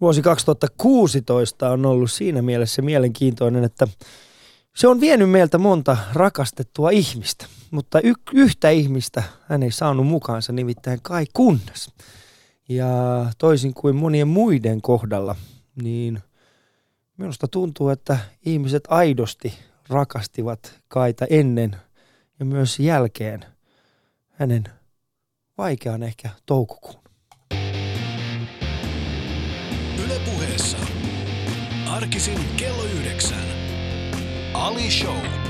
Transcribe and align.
Vuosi 0.00 0.22
2016 0.22 1.70
on 1.70 1.86
ollut 1.86 2.10
siinä 2.10 2.42
mielessä 2.42 2.82
mielenkiintoinen, 2.82 3.64
että 3.64 3.88
se 4.76 4.88
on 4.88 5.00
vienyt 5.00 5.30
meiltä 5.30 5.58
monta 5.58 5.96
rakastettua 6.12 6.90
ihmistä, 6.90 7.46
mutta 7.70 8.00
y- 8.00 8.12
yhtä 8.32 8.70
ihmistä 8.70 9.22
hän 9.48 9.62
ei 9.62 9.70
saanut 9.70 10.06
mukaansa, 10.06 10.52
nimittäin 10.52 10.98
Kai 11.02 11.26
Kunnas. 11.32 11.94
Ja 12.68 12.86
toisin 13.38 13.74
kuin 13.74 13.96
monien 13.96 14.28
muiden 14.28 14.82
kohdalla, 14.82 15.36
niin 15.82 16.20
minusta 17.16 17.48
tuntuu, 17.48 17.88
että 17.88 18.18
ihmiset 18.46 18.84
aidosti 18.88 19.54
rakastivat 19.88 20.80
Kaita 20.88 21.26
ennen 21.30 21.76
ja 22.38 22.44
myös 22.44 22.78
jälkeen 22.78 23.44
hänen 24.28 24.64
vaikean 25.58 26.02
ehkä 26.02 26.30
toukokuun. 26.46 26.99
Ylepuheessa 30.10 30.78
arkisin 31.90 32.38
kello 32.56 32.84
yhdeksän. 32.84 33.44
Ali 34.54 34.90
Show. 34.90 35.49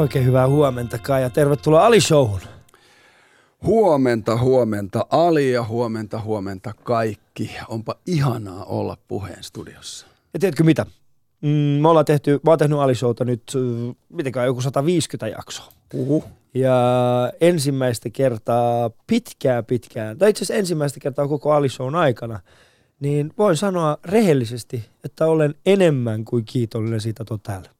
Oikein 0.00 0.26
hyvää 0.26 0.48
huomenta 0.48 0.98
Kai 0.98 1.22
ja 1.22 1.30
tervetuloa 1.30 1.86
Ali 1.86 2.00
Showhun. 2.00 2.40
Huomenta, 3.62 4.36
huomenta 4.36 5.06
Ali 5.10 5.52
ja 5.52 5.64
huomenta, 5.64 6.20
huomenta 6.20 6.72
kaikki. 6.82 7.56
Onpa 7.68 7.94
ihanaa 8.06 8.64
olla 8.64 8.96
puheen 9.08 9.42
studiossa. 9.44 10.06
Ja 10.34 10.40
tiedätkö 10.40 10.64
mitä? 10.64 10.86
Mm, 11.40 11.48
me 11.50 11.88
ollaan 11.88 12.04
tehty, 12.04 12.40
mä 12.44 12.50
oon 12.50 12.58
tehnyt 12.58 12.78
Ali 12.78 12.94
Showta 12.94 13.24
nyt, 13.24 13.42
äh, 13.56 13.96
mitenkään 14.08 14.46
joku 14.46 14.60
150 14.60 15.28
jaksoa. 15.28 15.72
Uhu. 15.94 16.24
Ja 16.54 16.74
ensimmäistä 17.40 18.10
kertaa 18.10 18.90
pitkään 19.06 19.64
pitkään, 19.64 20.18
tai 20.18 20.30
itse 20.30 20.44
asiassa 20.44 20.58
ensimmäistä 20.58 21.00
kertaa 21.00 21.28
koko 21.28 21.52
Ali 21.52 21.68
Shown 21.68 21.94
aikana, 21.94 22.40
niin 23.00 23.32
voin 23.38 23.56
sanoa 23.56 23.98
rehellisesti, 24.04 24.84
että 25.04 25.26
olen 25.26 25.54
enemmän 25.66 26.24
kuin 26.24 26.44
kiitollinen 26.44 27.00
siitä, 27.00 27.22
että 27.22 27.38
täällä. 27.42 27.79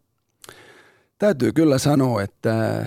Täytyy 1.20 1.52
kyllä 1.52 1.78
sanoa, 1.78 2.22
että 2.22 2.86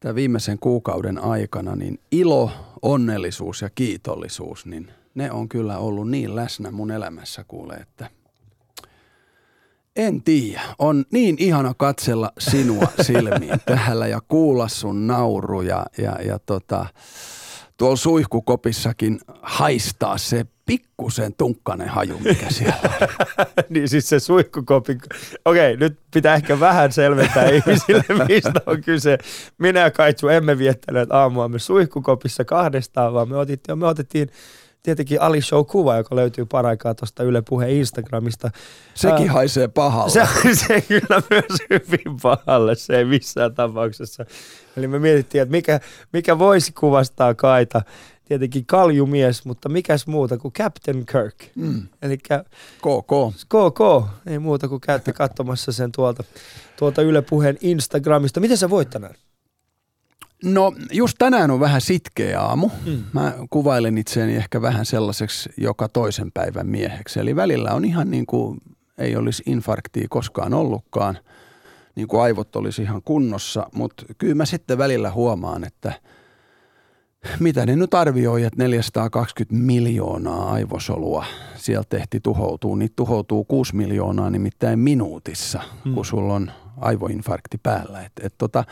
tämän 0.00 0.14
viimeisen 0.14 0.58
kuukauden 0.58 1.24
aikana 1.24 1.76
niin 1.76 1.98
ilo, 2.10 2.50
onnellisuus 2.82 3.62
ja 3.62 3.70
kiitollisuus, 3.70 4.66
niin 4.66 4.90
ne 5.14 5.32
on 5.32 5.48
kyllä 5.48 5.78
ollut 5.78 6.10
niin 6.10 6.36
läsnä 6.36 6.70
mun 6.70 6.90
elämässä 6.90 7.44
kuule, 7.48 7.74
että 7.74 8.10
en 9.96 10.22
tiedä. 10.22 10.60
On 10.78 11.04
niin 11.12 11.36
ihana 11.38 11.74
katsella 11.76 12.32
sinua 12.38 12.86
silmiin 13.06 13.60
täällä 13.66 14.06
ja 14.06 14.20
kuulla 14.28 14.68
sun 14.68 15.06
nauru 15.06 15.62
ja, 15.62 15.86
ja, 15.98 16.22
ja 16.22 16.38
tota, 16.38 16.86
tuolla 17.76 17.96
suihkukopissakin 17.96 19.20
haistaa 19.42 20.18
se 20.18 20.46
pikkusen 20.66 21.34
tunkkanen 21.34 21.88
haju, 21.88 22.18
mikä 22.18 22.50
siellä 22.50 22.76
on. 22.84 23.08
niin 23.70 23.88
siis 23.88 24.08
se 24.08 24.18
suihkukopi. 24.20 24.98
Okei, 25.44 25.76
nyt 25.76 25.98
pitää 26.14 26.34
ehkä 26.34 26.60
vähän 26.60 26.92
selventää 26.92 27.48
ihmisille, 27.48 28.04
mistä 28.28 28.60
on 28.66 28.82
kyse. 28.82 29.18
Minä 29.58 29.80
ja 29.80 29.90
Kaitsu 29.90 30.28
emme 30.28 30.58
viettäneet 30.58 31.12
aamuamme 31.12 31.58
suihkukopissa 31.58 32.44
kahdestaan, 32.44 33.14
vaan 33.14 33.28
me 33.28 33.36
otettiin, 33.36 33.78
me 33.78 33.86
otettiin 33.86 34.28
tietenkin 34.84 35.20
Ali 35.20 35.42
Show-kuva, 35.42 35.96
joka 35.96 36.16
löytyy 36.16 36.46
paraikaa 36.46 36.94
tuosta 36.94 37.22
Yle 37.22 37.42
Puheen 37.42 37.70
Instagramista. 37.70 38.50
Sekin 38.94 39.26
Ää, 39.26 39.32
haisee 39.32 39.68
pahalle. 39.68 40.10
Se, 40.10 40.26
se 40.66 40.80
kyllä 40.80 41.22
myös 41.30 41.58
hyvin 41.70 42.16
pahalle, 42.22 42.74
se 42.74 42.98
ei 42.98 43.04
missään 43.04 43.54
tapauksessa. 43.54 44.24
Eli 44.76 44.88
me 44.88 44.98
mietittiin, 44.98 45.42
että 45.42 45.52
mikä, 45.52 45.80
mikä 46.12 46.38
voisi 46.38 46.72
kuvastaa 46.72 47.34
Kaita. 47.34 47.82
Tietenkin 48.24 48.66
kaljumies, 48.66 49.44
mutta 49.44 49.68
mikäs 49.68 50.06
muuta 50.06 50.38
kuin 50.38 50.52
Captain 50.52 51.06
Kirk. 51.06 51.34
Mm. 51.54 51.82
Eli 52.02 52.18
KK. 52.18 53.12
KK, 53.48 54.08
ei 54.26 54.38
muuta 54.38 54.68
kuin 54.68 54.80
käytte 54.80 55.12
katsomassa 55.12 55.72
sen 55.72 55.92
tuolta, 55.92 56.24
tuolta 56.78 57.02
Yle 57.02 57.22
Puheen 57.22 57.58
Instagramista. 57.60 58.40
Miten 58.40 58.56
sä 58.56 58.70
voit 58.70 58.90
tänään? 58.90 59.14
No 60.44 60.72
just 60.92 61.16
tänään 61.18 61.50
on 61.50 61.60
vähän 61.60 61.80
sitkeä 61.80 62.40
aamu. 62.40 62.70
Mm. 62.86 63.04
Mä 63.12 63.34
kuvailen 63.50 63.98
itseäni 63.98 64.36
ehkä 64.36 64.62
vähän 64.62 64.86
sellaiseksi 64.86 65.50
joka 65.56 65.88
toisen 65.88 66.32
päivän 66.32 66.66
mieheksi. 66.66 67.20
Eli 67.20 67.36
välillä 67.36 67.70
on 67.70 67.84
ihan 67.84 68.10
niin 68.10 68.26
kuin 68.26 68.60
ei 68.98 69.16
olisi 69.16 69.42
infarktia 69.46 70.06
koskaan 70.10 70.54
ollutkaan, 70.54 71.18
niin 71.94 72.08
kuin 72.08 72.22
aivot 72.22 72.56
olisi 72.56 72.82
ihan 72.82 73.02
kunnossa. 73.04 73.66
Mutta 73.74 74.04
kyllä 74.18 74.34
mä 74.34 74.44
sitten 74.44 74.78
välillä 74.78 75.10
huomaan, 75.10 75.64
että 75.64 75.92
mitä 77.40 77.66
ne 77.66 77.76
nyt 77.76 77.94
arvioi, 77.94 78.42
että 78.44 78.62
420 78.62 79.66
miljoonaa 79.66 80.52
aivosolua 80.52 81.24
sieltä 81.56 81.86
tehti 81.88 82.20
tuhoutuu. 82.20 82.74
Niitä 82.74 82.92
tuhoutuu 82.96 83.44
6 83.44 83.76
miljoonaa 83.76 84.30
nimittäin 84.30 84.78
minuutissa, 84.78 85.60
Mm. 85.84 85.94
kun 85.94 86.04
sulla 86.04 86.34
on 86.34 86.50
aivoinfarkti 86.76 87.58
päällä. 87.62 88.02
Et, 88.04 88.12
et 88.22 88.34
tota, 88.38 88.64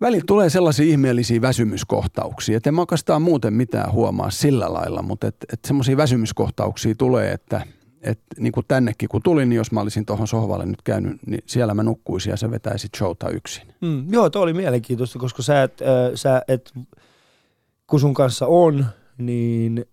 Välillä 0.00 0.24
tulee 0.26 0.50
sellaisia 0.50 0.86
ihmeellisiä 0.86 1.40
väsymyskohtauksia, 1.40 2.56
että 2.56 2.70
en 2.70 2.74
mä 2.74 2.82
oikeastaan 2.82 3.22
muuten 3.22 3.54
mitään 3.54 3.92
huomaa 3.92 4.30
sillä 4.30 4.72
lailla, 4.72 5.02
mutta 5.02 5.26
et, 5.26 5.36
et 5.52 5.60
semmoisia 5.64 5.96
väsymyskohtauksia 5.96 6.94
tulee, 6.94 7.32
että 7.32 7.66
et 8.02 8.20
niin 8.38 8.52
kuin 8.52 8.66
tännekin 8.68 9.08
kun 9.08 9.22
tulin, 9.22 9.48
niin 9.48 9.56
jos 9.56 9.72
mä 9.72 9.80
olisin 9.80 10.06
tuohon 10.06 10.26
sohvalle 10.28 10.66
nyt 10.66 10.82
käynyt, 10.82 11.16
niin 11.26 11.42
siellä 11.46 11.74
mä 11.74 11.82
nukkuisin 11.82 12.30
ja 12.30 12.36
sä 12.36 12.50
vetäisit 12.50 12.90
showta 12.96 13.28
yksin. 13.28 13.66
Mm, 13.80 14.12
joo, 14.12 14.30
toi 14.30 14.42
oli 14.42 14.52
mielenkiintoista, 14.52 15.18
koska 15.18 15.42
sä 15.42 15.62
et, 15.62 15.82
äh, 15.82 15.86
sä 16.14 16.42
et, 16.48 16.72
kun 17.92 18.00
sun 18.00 18.14
kanssa 18.14 18.46
on, 18.46 18.86
niin 19.18 19.84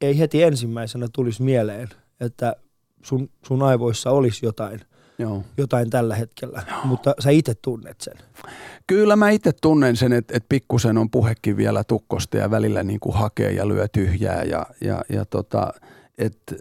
ei 0.00 0.18
heti 0.18 0.42
ensimmäisenä 0.42 1.06
tulisi 1.12 1.42
mieleen, 1.42 1.88
että 2.20 2.56
sun, 3.02 3.30
sun 3.46 3.62
aivoissa 3.62 4.10
olisi 4.10 4.46
jotain, 4.46 4.80
Joo. 5.18 5.44
jotain 5.58 5.90
tällä 5.90 6.14
hetkellä, 6.14 6.62
mutta 6.84 7.14
sä 7.18 7.30
itse 7.30 7.54
tunnet 7.54 8.00
sen. 8.00 8.14
Kyllä 8.86 9.16
mä 9.16 9.30
itse 9.30 9.52
tunnen 9.62 9.96
sen, 9.96 10.12
että, 10.12 10.36
että 10.36 10.46
pikkusen 10.48 10.98
on 10.98 11.10
puhekin 11.10 11.56
vielä 11.56 11.84
tukkosta 11.84 12.36
ja 12.36 12.50
välillä 12.50 12.82
niin 12.82 13.00
kuin 13.00 13.16
hakee 13.16 13.52
ja 13.52 13.68
lyö 13.68 13.88
tyhjää 13.88 14.42
ja, 14.42 14.66
ja, 14.80 15.02
ja 15.08 15.24
tota, 15.24 15.72
että 16.18 16.54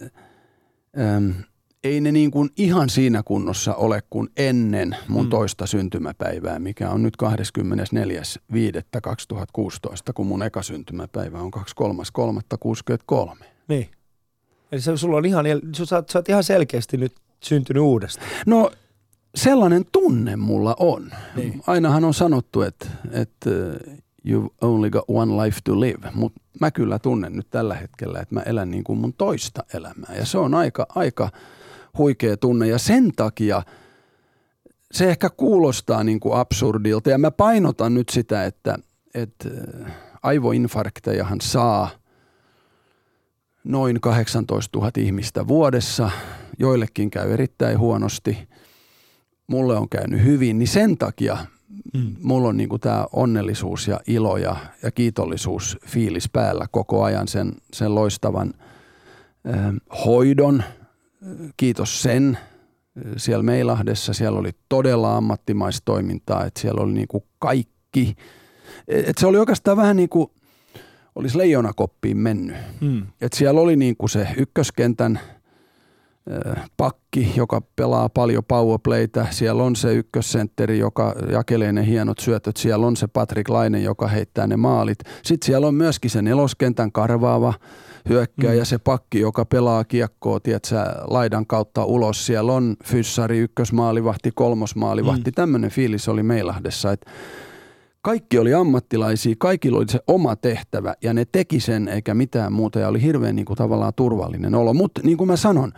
äm, 1.16 1.34
ei 1.86 2.02
ne 2.02 2.12
niin 2.12 2.32
kuin 2.32 2.50
ihan 2.58 2.90
siinä 2.90 3.24
kunnossa 3.24 3.76
ole 3.76 4.04
kuin 4.10 4.30
ennen 4.38 4.96
mun 5.08 5.26
Mm. 5.26 5.28
mm. 5.28 5.30
toista 5.30 5.66
syntymäpäivää, 5.66 6.60
mikä 6.60 6.90
on 6.90 7.04
nyt 7.04 7.14
24.5.2016, 7.24 7.34
kun 10.16 10.28
mun 10.28 10.44
eka 10.44 10.62
syntymäpäivä 10.62 11.40
on 11.40 11.52
23.3.63. 11.56 13.46
Niin. 13.68 13.90
Eli 14.72 14.82
se, 14.82 14.98
sulla 14.98 15.18
on 15.18 15.26
ihan, 15.26 15.46
sä, 15.78 15.86
sä 15.86 16.20
oot 16.20 16.30
ihan 16.30 16.44
selkeästi 16.44 16.98
nyt 16.98 17.14
syntynyt 17.44 17.84
uudestaan. 17.84 18.28
No 18.46 18.72
sellainen 19.36 19.86
tunne 19.92 20.36
mulla 20.36 20.76
on. 20.80 21.12
Niin. 21.36 21.62
Ainahan 21.68 22.04
on 22.04 22.14
sanottu, 22.14 22.62
että, 22.62 22.88
että 23.12 23.50
you've 24.28 24.50
only 24.62 24.90
got 24.90 25.04
one 25.08 25.44
life 25.44 25.60
to 25.64 25.80
live, 25.80 26.12
mutta 26.14 26.42
mä 26.60 26.72
kyllä 26.72 27.00
tunnen 27.00 27.34
nyt 27.34 27.48
tällä 27.50 27.76
hetkellä, 27.76 28.20
että 28.20 28.36
mä 28.36 28.42
elän 28.42 28.72
niin 28.72 28.84
kuin 28.84 29.00
mun 29.00 29.14
toista 29.14 29.64
elämää. 29.74 30.16
Ja 30.16 30.26
se 30.26 30.38
on 30.38 30.54
aika, 30.54 30.86
aika 30.96 31.30
huikea 31.98 32.38
tunne 32.38 32.68
ja 32.68 32.78
sen 32.78 33.12
takia 33.16 33.64
se 34.92 35.10
ehkä 35.10 35.30
kuulostaa 35.30 36.04
niin 36.04 36.20
kuin 36.20 36.38
absurdilta. 36.38 37.10
Ja 37.10 37.18
mä 37.18 37.32
painotan 37.32 37.94
nyt 37.94 38.10
sitä, 38.10 38.46
että, 38.46 38.78
että 39.14 39.50
aivoinfarktejahan 40.24 41.42
saa 41.42 41.90
noin 43.64 44.02
18 44.02 44.80
000 44.80 44.92
ihmistä 44.98 45.48
vuodessa. 45.48 46.10
Joillekin 46.60 47.12
käy 47.12 47.34
erittäin 47.34 47.80
huonosti. 47.80 48.38
Mulle 49.48 49.78
on 49.78 49.90
käynyt 49.90 50.24
hyvin, 50.24 50.60
niin 50.60 50.68
sen 50.68 50.98
takia 50.98 51.38
Mm. 51.94 52.16
mulla 52.22 52.48
on 52.50 52.58
niinku 52.58 52.80
tämä 52.80 53.06
onnellisuus 53.14 53.88
ja 53.88 54.00
ilo 54.08 54.38
ja, 54.38 54.56
ja 54.84 54.92
kiitollisuus 54.92 55.78
fiilis 55.88 56.30
päällä 56.30 56.68
koko 56.72 57.04
ajan 57.04 57.28
sen, 57.28 57.52
sen 57.74 57.96
loistavan 57.96 58.54
ö, 59.48 59.52
hoidon. 60.06 60.64
Kiitos 61.58 62.02
sen. 62.02 62.38
Siellä 63.18 63.44
Meilahdessa 63.44 64.14
siellä 64.14 64.40
oli 64.40 64.52
todella 64.70 65.18
ammattimaista 65.18 65.82
toimintaa, 65.86 66.46
että 66.46 66.62
siellä 66.62 66.82
oli 66.82 66.94
niinku 66.94 67.26
kaikki. 67.40 68.16
Et 68.88 69.18
se 69.18 69.28
oli 69.28 69.38
oikeastaan 69.38 69.78
vähän 69.78 69.96
niin 69.96 70.10
kuin 70.10 70.32
olisi 71.16 71.38
leijonakoppiin 71.38 72.18
mennyt. 72.18 72.56
Mm. 72.82 73.08
Et 73.22 73.34
siellä 73.34 73.62
oli 73.62 73.76
niinku 73.76 74.08
se 74.08 74.28
ykköskentän 74.38 75.20
pakki, 76.78 77.34
joka 77.36 77.62
pelaa 77.76 78.10
paljon 78.10 78.44
powerplaytä. 78.44 79.28
Siellä 79.32 79.64
on 79.64 79.76
se 79.76 79.94
ykkössentteri, 79.94 80.80
joka 80.80 81.16
jakelee 81.32 81.72
ne 81.72 81.86
hienot 81.86 82.20
syötöt. 82.20 82.58
Siellä 82.58 82.88
on 82.88 82.96
se 82.96 83.08
Patrick 83.08 83.50
Laine, 83.50 83.80
joka 83.80 84.08
heittää 84.08 84.48
ne 84.48 84.58
maalit. 84.58 85.00
Sitten 85.24 85.46
siellä 85.46 85.68
on 85.68 85.76
myöskin 85.76 86.12
se 86.12 86.22
neloskentän 86.22 86.92
karvaava 86.92 87.54
hyökkää 88.10 88.52
mm. 88.52 88.58
ja 88.58 88.66
se 88.66 88.78
pakki, 88.78 89.20
joka 89.20 89.46
pelaa 89.46 89.84
kiekkoa, 89.84 90.40
tiedätkö, 90.40 90.76
laidan 91.08 91.46
kautta 91.46 91.86
ulos. 91.86 92.26
Siellä 92.26 92.54
on 92.54 92.76
fyssari, 92.84 93.38
ykkösmaalivahti, 93.38 94.32
kolmosmaalivahti. 94.36 95.32
Mm. 95.32 95.36
Tämmöinen 95.36 95.70
fiilis 95.70 96.10
oli 96.10 96.24
Meilahdessa, 96.24 96.92
että 96.92 97.12
kaikki 98.02 98.40
oli 98.40 98.54
ammattilaisia, 98.54 99.36
kaikilla 99.38 99.78
oli 99.78 99.90
se 99.90 100.00
oma 100.08 100.36
tehtävä 100.36 100.94
ja 101.02 101.14
ne 101.14 101.26
teki 101.32 101.60
sen 101.60 101.88
eikä 101.88 102.14
mitään 102.14 102.54
muuta 102.54 102.80
ja 102.80 102.88
oli 102.88 103.02
hirveän 103.02 103.36
niin 103.36 103.46
kuin, 103.46 103.58
tavallaan 103.58 103.94
turvallinen 103.96 104.56
olo. 104.56 104.74
Mutta 104.74 105.02
niin 105.04 105.18
kuin 105.18 105.28
mä 105.28 105.36
sanon, 105.36 105.72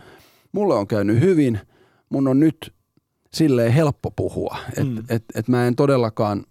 mulle 0.52 0.74
on 0.74 0.86
käynyt 0.86 1.20
hyvin, 1.20 1.60
mun 2.08 2.28
on 2.28 2.40
nyt 2.40 2.74
silleen 3.32 3.72
helppo 3.72 4.10
puhua, 4.10 4.56
että 4.68 4.84
mm. 4.84 5.04
et, 5.08 5.24
et 5.34 5.48
mä 5.48 5.66
en 5.66 5.76
todellakaan 5.76 6.44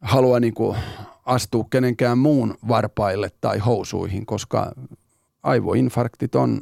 halua 0.00 0.40
niin 0.40 0.54
kuin 0.54 0.76
astua 1.24 1.66
kenenkään 1.70 2.18
muun 2.18 2.54
varpaille 2.68 3.30
tai 3.40 3.58
housuihin, 3.58 4.26
koska 4.26 4.72
aivoinfarktit 5.42 6.34
on, 6.34 6.60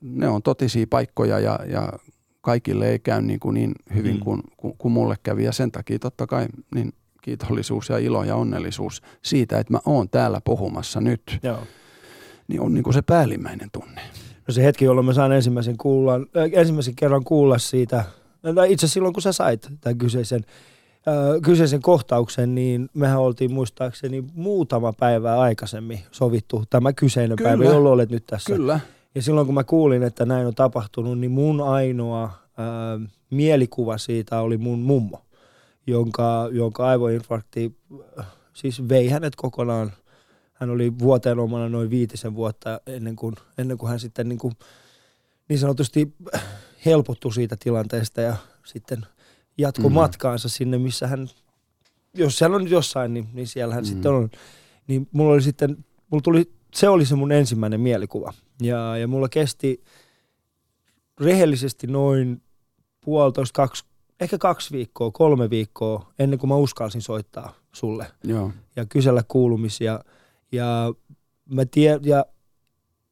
ne 0.00 0.28
on 0.28 0.42
totisia 0.42 0.86
paikkoja 0.90 1.38
ja, 1.38 1.58
ja 1.66 1.92
kaikille 2.40 2.88
ei 2.88 2.98
käy 2.98 3.22
niin, 3.22 3.40
kuin 3.40 3.54
niin 3.54 3.74
hyvin 3.94 4.14
mm. 4.14 4.20
kuin, 4.20 4.42
kuin, 4.56 4.74
kuin 4.78 4.92
mulle 4.92 5.16
kävi. 5.22 5.44
Ja 5.44 5.52
sen 5.52 5.72
takia 5.72 5.98
totta 5.98 6.26
kai 6.26 6.46
niin 6.74 6.92
kiitollisuus 7.22 7.88
ja 7.88 7.98
ilo 7.98 8.24
ja 8.24 8.36
onnellisuus 8.36 9.02
siitä, 9.22 9.58
että 9.58 9.72
mä 9.72 9.78
oon 9.86 10.08
täällä 10.08 10.40
puhumassa 10.44 11.00
nyt, 11.00 11.38
Joo. 11.42 11.58
niin 12.48 12.60
on 12.60 12.74
niin 12.74 12.84
kuin 12.84 12.94
se 12.94 13.02
päällimmäinen 13.02 13.68
tunne. 13.72 14.00
No 14.48 14.54
se 14.54 14.64
hetki, 14.64 14.84
jolloin 14.84 15.06
mä 15.06 15.12
saan 15.12 15.32
ensimmäisen, 15.32 15.76
kuulla, 15.76 16.14
äh, 16.14 16.50
ensimmäisen 16.52 16.94
kerran 16.94 17.24
kuulla 17.24 17.58
siitä, 17.58 18.04
itse 18.68 18.86
asiassa 18.86 18.88
silloin 18.88 19.14
kun 19.14 19.22
sä 19.22 19.32
sait 19.32 19.68
tämän 19.80 19.98
kyseisen, 19.98 20.44
äh, 21.08 21.42
kyseisen 21.42 21.82
kohtauksen, 21.82 22.54
niin 22.54 22.88
mehän 22.94 23.20
oltiin 23.20 23.52
muistaakseni 23.52 24.24
muutama 24.34 24.92
päivä 24.92 25.40
aikaisemmin 25.40 26.00
sovittu 26.10 26.64
tämä 26.70 26.92
kyseinen 26.92 27.36
Kyllä. 27.36 27.48
päivä, 27.48 27.64
jolloin 27.64 27.94
olet 27.94 28.10
nyt 28.10 28.26
tässä. 28.26 28.54
Kyllä. 28.54 28.80
Ja 29.14 29.22
silloin 29.22 29.46
kun 29.46 29.54
mä 29.54 29.64
kuulin, 29.64 30.02
että 30.02 30.26
näin 30.26 30.46
on 30.46 30.54
tapahtunut, 30.54 31.18
niin 31.18 31.30
mun 31.30 31.60
ainoa 31.60 32.24
äh, 32.24 33.10
mielikuva 33.30 33.98
siitä 33.98 34.40
oli 34.40 34.58
mun 34.58 34.78
mummo, 34.78 35.20
jonka, 35.86 36.48
jonka 36.52 36.86
aivoinfarkti 36.86 37.76
siis 38.52 38.88
vei 38.88 39.08
hänet 39.08 39.36
kokonaan 39.36 39.92
hän 40.62 40.70
oli 40.70 40.98
vuoteen 40.98 41.38
omana 41.38 41.68
noin 41.68 41.90
viitisen 41.90 42.34
vuotta 42.34 42.80
ennen 42.86 43.16
kuin, 43.16 43.34
ennen 43.58 43.78
kuin 43.78 43.90
hän 43.90 44.00
sitten 44.00 44.28
niin, 44.28 44.38
kuin, 44.38 44.54
niin 45.48 45.58
sanotusti 45.58 46.14
helpottui 46.86 47.32
siitä 47.32 47.56
tilanteesta 47.56 48.20
ja 48.20 48.36
sitten 48.64 49.06
jatkoi 49.58 49.90
mm. 49.90 49.94
matkaansa 49.94 50.48
sinne, 50.48 50.78
missä 50.78 51.06
hän, 51.06 51.28
jos 52.14 52.38
siellä 52.38 52.56
on 52.56 52.70
jossain, 52.70 53.14
niin, 53.14 53.28
niin 53.32 53.46
siellä 53.46 53.74
hän 53.74 53.84
mm. 53.84 53.88
sitten 53.88 54.12
on. 54.12 54.30
Niin 54.86 55.08
mulla 55.12 55.32
oli 55.32 55.42
sitten, 55.42 55.84
mulla 56.10 56.22
tuli, 56.22 56.52
se 56.74 56.88
oli 56.88 57.06
se 57.06 57.14
mun 57.14 57.32
ensimmäinen 57.32 57.80
mielikuva. 57.80 58.32
Ja, 58.62 58.96
ja 58.96 59.08
mulla 59.08 59.28
kesti 59.28 59.84
rehellisesti 61.20 61.86
noin 61.86 62.42
puolitoista, 63.04 63.56
kaksi, 63.56 63.84
ehkä 64.20 64.38
kaksi 64.38 64.72
viikkoa, 64.72 65.10
kolme 65.10 65.50
viikkoa 65.50 66.12
ennen 66.18 66.38
kuin 66.38 66.48
mä 66.48 66.56
uskalsin 66.56 67.02
soittaa 67.02 67.54
sulle. 67.72 68.06
Joo. 68.24 68.52
Ja 68.76 68.86
kysellä 68.86 69.22
kuulumisia– 69.28 70.00
ja, 70.52 70.94
mä 71.50 71.64
tiedän, 71.64 72.00
ja 72.04 72.26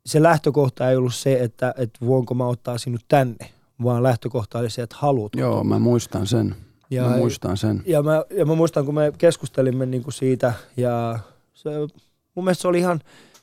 se 0.07 0.23
lähtökohta 0.23 0.91
ei 0.91 0.97
ollut 0.97 1.15
se, 1.15 1.43
että, 1.43 1.75
että 1.77 2.07
voinko 2.07 2.35
mä 2.35 2.47
ottaa 2.47 2.79
sinut 2.79 3.05
tänne, 3.09 3.51
vaan 3.82 4.03
lähtökohta 4.03 4.59
oli 4.59 4.71
se, 4.71 4.82
että 4.82 4.97
haluat. 4.99 5.32
Joo, 5.37 5.65
mä 5.65 5.79
muistan 5.79 6.27
sen. 6.27 6.56
Ja, 6.91 7.09
mä 7.09 7.17
muistan 7.17 7.56
sen. 7.56 7.82
Ja 7.87 8.03
mä, 8.03 8.25
ja 8.31 8.47
mä 8.47 8.55
muistan, 8.55 8.85
kun 8.85 8.94
me 8.94 9.12
keskustelimme 9.19 9.87
niin 9.87 10.03
kuin 10.03 10.15
siitä, 10.15 10.53
ja 10.77 11.19
se, 11.53 11.71
mun 12.35 12.44
mielestä 12.44 12.62
se 12.62 12.69
oli 12.69 12.79
ihan, 12.79 13.00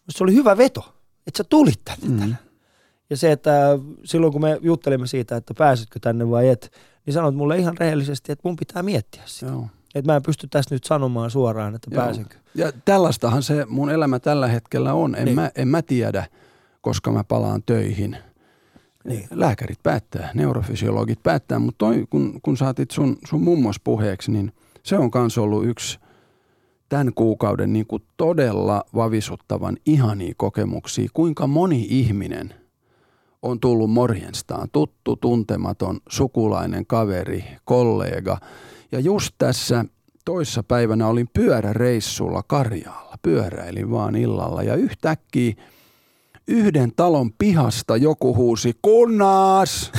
se 0.10 0.24
oli 0.24 0.34
hyvä 0.34 0.58
veto, 0.58 0.94
että 1.28 1.38
sä 1.38 1.44
tulit 1.44 1.82
tänne. 1.86 2.26
Mm. 2.26 2.36
Ja 3.10 3.18
se, 3.18 3.32
että 3.32 3.80
silloin 4.04 4.34
kun 4.34 4.42
me 4.42 4.60
juttelimme 4.62 5.08
siitä, 5.08 5.36
että 5.36 5.54
pääsitkö 5.54 6.00
tänne 6.00 6.30
vai 6.30 6.50
et, 6.50 6.72
niin 7.06 7.14
sanoit 7.14 7.36
mulle 7.36 7.58
ihan 7.58 7.78
rehellisesti, 7.78 8.32
että 8.32 8.48
mun 8.48 8.56
pitää 8.56 8.84
miettiä 8.84 9.22
sitä. 9.26 9.52
Joo. 9.52 9.68
Että 9.96 10.12
mä 10.12 10.16
en 10.16 10.24
pysty 10.24 10.48
tässä 10.48 10.76
nyt 10.76 10.84
sanomaan 10.84 11.32
suoraan, 11.32 11.76
että 11.76 11.90
Joo. 11.92 12.04
pääsenkö. 12.04 12.36
Ja 12.56 12.72
tällaistahan 12.86 13.44
se 13.44 13.66
mun 13.66 13.90
elämä 13.90 14.20
tällä 14.20 14.48
hetkellä 14.48 14.94
on. 14.94 15.16
En, 15.16 15.26
niin. 15.26 15.36
mä, 15.36 15.52
en 15.56 15.68
mä 15.68 15.82
tiedä, 15.82 16.28
koska 16.82 17.12
mä 17.12 17.24
palaan 17.24 17.64
töihin. 17.66 18.18
Niin. 19.08 19.28
Lääkärit 19.32 19.84
päättää, 19.84 20.32
neurofysiologit 20.34 21.24
päättää, 21.24 21.60
mutta 21.60 21.78
toi, 21.78 22.06
kun, 22.10 22.40
kun 22.44 22.58
saatit 22.58 22.92
sun, 22.92 23.18
sun 23.28 23.44
mummos 23.44 23.80
puheeksi, 23.80 24.32
niin 24.32 24.52
se 24.84 24.98
on 24.98 25.12
myös 25.16 25.38
ollut 25.38 25.66
yksi 25.66 26.00
tämän 26.90 27.14
kuukauden 27.14 27.74
niin 27.74 27.88
kuin 27.88 28.04
todella 28.18 28.84
vavisuttavan 28.96 29.78
ihania 29.86 30.34
kokemuksia. 30.38 31.10
Kuinka 31.14 31.48
moni 31.48 31.88
ihminen 31.90 32.54
on 33.42 33.60
tullut 33.60 33.92
morjenstaan, 33.92 34.70
tuttu, 34.72 35.16
tuntematon, 35.16 36.00
sukulainen, 36.10 36.86
kaveri, 36.86 37.44
kollega– 37.66 38.38
ja 38.92 39.00
just 39.00 39.36
tässä 39.38 39.86
toissa 40.26 40.64
päivänä 40.64 41.08
olin 41.08 41.30
pyöräreissulla 41.34 42.44
Karjaalla. 42.44 43.16
Pyöräilin 43.22 43.92
vaan 43.92 44.16
illalla 44.16 44.64
ja 44.64 44.76
yhtäkkiä 44.76 45.54
yhden 46.48 46.92
talon 46.96 47.32
pihasta 47.34 47.98
joku 47.98 48.36
huusi 48.36 48.74
kunnas. 48.82 49.92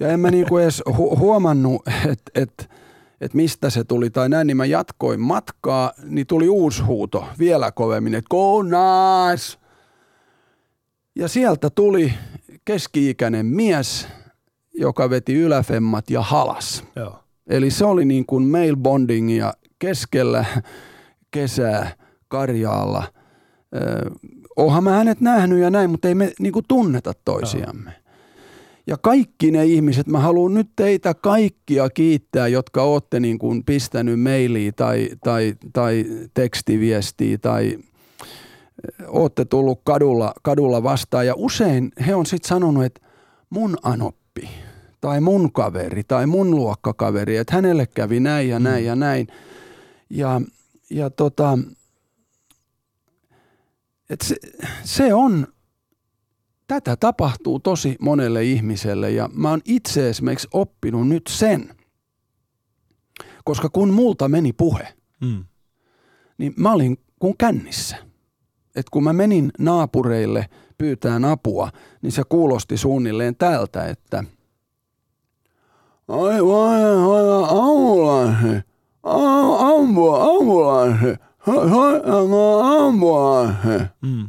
ja 0.00 0.08
en 0.08 0.20
mä 0.20 0.30
niinku 0.30 0.58
edes 0.58 0.82
hu- 0.88 1.18
huomannut, 1.18 1.82
että 2.06 2.30
et, 2.34 2.70
et 3.20 3.34
mistä 3.34 3.70
se 3.70 3.84
tuli 3.84 4.10
tai 4.10 4.28
näin, 4.28 4.46
niin 4.46 4.56
mä 4.56 4.64
jatkoin 4.64 5.20
matkaa, 5.20 5.92
niin 6.04 6.26
tuli 6.26 6.48
uusi 6.48 6.82
huuto 6.82 7.24
vielä 7.38 7.72
kovemmin, 7.72 8.14
että 8.14 8.28
kunnas. 8.30 9.58
Ja 11.16 11.28
sieltä 11.28 11.70
tuli 11.70 12.14
keski-ikäinen 12.64 13.46
mies, 13.46 14.08
joka 14.74 15.10
veti 15.10 15.34
yläfemmat 15.34 16.10
ja 16.10 16.22
halas. 16.22 16.84
Joo. 16.96 17.18
Eli 17.46 17.70
se 17.70 17.84
oli 17.84 18.04
niin 18.04 18.26
kuin 18.26 18.44
mail 18.44 18.76
bondingia 18.76 19.52
keskellä 19.78 20.44
kesää 21.30 21.92
Karjaalla. 22.28 23.04
Öö, 23.74 24.10
oonhan 24.58 24.84
mä 24.84 24.90
hänet 24.90 25.20
nähnyt 25.20 25.58
ja 25.58 25.70
näin, 25.70 25.90
mutta 25.90 26.08
ei 26.08 26.14
me 26.14 26.32
niin 26.38 26.52
kuin 26.52 26.64
tunneta 26.68 27.12
toisiamme. 27.24 27.92
Ja 28.86 28.96
kaikki 28.96 29.50
ne 29.50 29.64
ihmiset, 29.64 30.06
mä 30.06 30.20
haluan 30.20 30.54
nyt 30.54 30.70
teitä 30.76 31.14
kaikkia 31.14 31.90
kiittää, 31.90 32.48
jotka 32.48 32.82
olette 32.82 33.20
niin 33.20 33.38
kuin 33.38 33.64
pistänyt 33.64 34.20
mailia 34.20 34.72
tai, 34.72 35.08
tai, 35.24 35.54
tai 35.72 36.04
tekstiviestiä 36.34 37.38
tai 37.38 37.78
olette 39.06 39.44
tullut 39.44 39.80
kadulla, 39.84 40.34
kadulla 40.42 40.82
vastaan. 40.82 41.26
Ja 41.26 41.34
usein 41.36 41.92
he 42.06 42.14
on 42.14 42.26
sitten 42.26 42.48
sanonut, 42.48 42.84
että 42.84 43.00
mun 43.50 43.76
anoppi– 43.82 44.48
tai 45.00 45.20
mun 45.20 45.52
kaveri 45.52 46.04
tai 46.04 46.26
mun 46.26 46.50
luokkakaveri, 46.50 47.36
että 47.36 47.54
hänelle 47.54 47.86
kävi 47.86 48.20
näin 48.20 48.48
ja 48.48 48.58
näin 48.58 48.82
mm. 48.82 48.86
ja 48.86 48.96
näin. 48.96 49.26
Ja, 50.10 50.40
ja 50.90 51.10
tota, 51.10 51.58
et 54.10 54.20
se, 54.20 54.36
se 54.84 55.14
on, 55.14 55.46
tätä 56.66 56.96
tapahtuu 56.96 57.60
tosi 57.60 57.96
monelle 58.00 58.44
ihmiselle 58.44 59.10
ja 59.10 59.30
mä 59.32 59.50
oon 59.50 59.60
itse 59.64 60.08
esimerkiksi 60.08 60.48
oppinut 60.52 61.08
nyt 61.08 61.22
sen, 61.28 61.76
koska 63.44 63.68
kun 63.68 63.90
multa 63.90 64.28
meni 64.28 64.52
puhe, 64.52 64.94
mm. 65.20 65.44
niin 66.38 66.54
mä 66.56 66.72
olin 66.72 66.96
kun 67.18 67.36
kännissä. 67.36 67.96
Et 68.76 68.90
kun 68.90 69.04
mä 69.04 69.12
menin 69.12 69.50
naapureille 69.58 70.46
pyytään 70.78 71.24
apua, 71.24 71.70
niin 72.02 72.12
se 72.12 72.22
kuulosti 72.28 72.76
suunnilleen 72.76 73.36
tältä, 73.36 73.86
että– 73.86 74.24
Ai 76.08 76.44
vai, 76.44 76.80
vai, 76.82 77.48
ambulanssi. 77.48 78.62
Ambulanssi. 80.38 81.27
Ambulanssi. 82.86 83.68
Mm. 84.02 84.28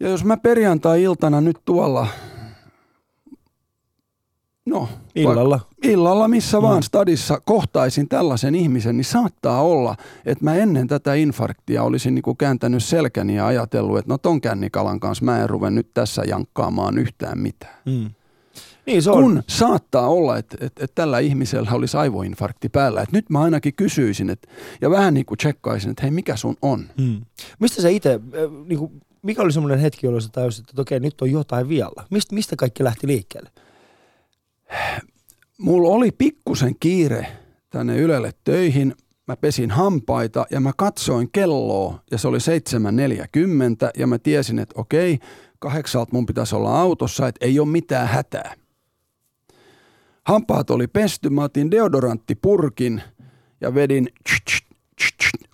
Ja 0.00 0.08
jos 0.08 0.24
mä 0.24 0.36
perjantai-iltana 0.36 1.40
nyt 1.40 1.58
tuolla, 1.64 2.06
no 4.66 4.88
illalla, 5.14 5.60
illalla 5.82 6.28
missä 6.28 6.58
mm. 6.58 6.62
vaan 6.62 6.82
stadissa 6.82 7.40
kohtaisin 7.44 8.08
tällaisen 8.08 8.54
ihmisen, 8.54 8.96
niin 8.96 9.04
saattaa 9.04 9.62
olla, 9.62 9.96
että 10.24 10.44
mä 10.44 10.54
ennen 10.54 10.88
tätä 10.88 11.14
infarktia 11.14 11.82
olisin 11.82 12.14
niinku 12.14 12.34
kääntänyt 12.34 12.84
selkäni 12.84 13.36
ja 13.36 13.46
ajatellut, 13.46 13.98
että 13.98 14.12
no 14.12 14.18
ton 14.18 14.40
kännikalan 14.40 15.00
kanssa 15.00 15.24
mä 15.24 15.42
en 15.42 15.50
ruve 15.50 15.70
nyt 15.70 15.90
tässä 15.94 16.22
jankkaamaan 16.26 16.98
yhtään 16.98 17.38
mitään. 17.38 17.74
Mm. 17.86 18.10
Niin 18.86 19.02
se 19.02 19.10
on. 19.10 19.22
Kun 19.22 19.42
saattaa 19.48 20.08
olla, 20.08 20.38
että, 20.38 20.56
että, 20.60 20.84
että 20.84 20.94
tällä 20.94 21.18
ihmisellä 21.18 21.70
olisi 21.72 21.96
aivoinfarkti 21.96 22.68
päällä. 22.68 23.02
Että 23.02 23.16
nyt 23.16 23.30
mä 23.30 23.40
ainakin 23.40 23.74
kysyisin 23.74 24.30
että, 24.30 24.48
ja 24.80 24.90
vähän 24.90 25.14
niin 25.14 25.26
kuin 25.26 25.38
tsekkaisin, 25.38 25.90
että 25.90 26.02
hei 26.02 26.10
mikä 26.10 26.36
sun 26.36 26.56
on? 26.62 26.84
Hmm. 27.00 27.20
Mistä 27.58 27.82
sä 27.82 27.88
itse, 27.88 28.20
niin 28.66 28.78
kuin, 28.78 28.92
mikä 29.22 29.42
oli 29.42 29.52
semmoinen 29.52 29.78
hetki, 29.78 30.06
jolloin 30.06 30.22
sä 30.22 30.28
tajusit, 30.32 30.70
että 30.70 30.82
okei, 30.82 31.00
nyt 31.00 31.22
on 31.22 31.30
jotain 31.30 31.68
vialla? 31.68 32.04
Mist, 32.10 32.32
mistä 32.32 32.56
kaikki 32.56 32.84
lähti 32.84 33.06
liikkeelle? 33.06 33.50
Mulla 35.58 35.88
oli 35.88 36.10
pikkusen 36.10 36.74
kiire 36.80 37.26
tänne 37.70 37.98
Ylelle 37.98 38.32
töihin. 38.44 38.94
Mä 39.26 39.36
pesin 39.36 39.70
hampaita 39.70 40.46
ja 40.50 40.60
mä 40.60 40.72
katsoin 40.76 41.28
kelloa 41.32 42.02
ja 42.10 42.18
se 42.18 42.28
oli 42.28 42.38
7.40 42.38 43.90
ja 43.98 44.06
mä 44.06 44.18
tiesin, 44.18 44.58
että 44.58 44.80
okei, 44.80 45.18
kahdeksalta 45.58 46.12
mun 46.12 46.26
pitäisi 46.26 46.56
olla 46.56 46.80
autossa, 46.80 47.28
että 47.28 47.46
ei 47.46 47.60
ole 47.60 47.68
mitään 47.68 48.08
hätää. 48.08 48.54
Hampaat 50.26 50.70
oli 50.70 50.86
pesty, 50.86 51.30
mä 51.30 51.42
otin 51.42 51.70
deodoranttipurkin 51.70 53.02
ja 53.60 53.74
vedin 53.74 54.08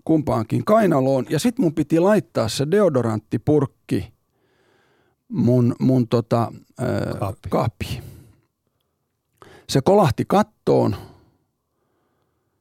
kumpaankin 0.04 0.64
kainaloon. 0.64 1.26
Ja 1.30 1.38
sitten 1.38 1.64
mun 1.64 1.74
piti 1.74 2.00
laittaa 2.00 2.48
se 2.48 2.66
deodoranttipurkki 2.70 4.12
mun, 5.28 5.74
mun 5.80 6.08
tota, 6.08 6.52
ää, 6.78 7.32
kaappiin. 7.48 8.02
Se 9.68 9.80
kolahti 9.80 10.24
kattoon, 10.28 10.96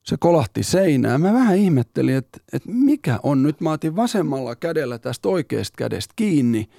se 0.04 0.18
kolahti 0.20 0.64
seinään. 0.64 1.22
Mä 1.22 1.34
vähän 1.34 1.58
ihmettelin, 1.58 2.16
että, 2.16 2.40
että 2.54 2.70
mikä 2.72 3.20
on 3.24 3.44
nyt. 3.44 3.62
Mä 3.62 3.72
otin 3.72 3.96
vasemmalla 3.96 4.56
kädellä 4.56 5.00
tästä 5.00 5.30
oikeasta 5.30 5.76
kädestä 5.78 6.14
kiinni 6.16 6.70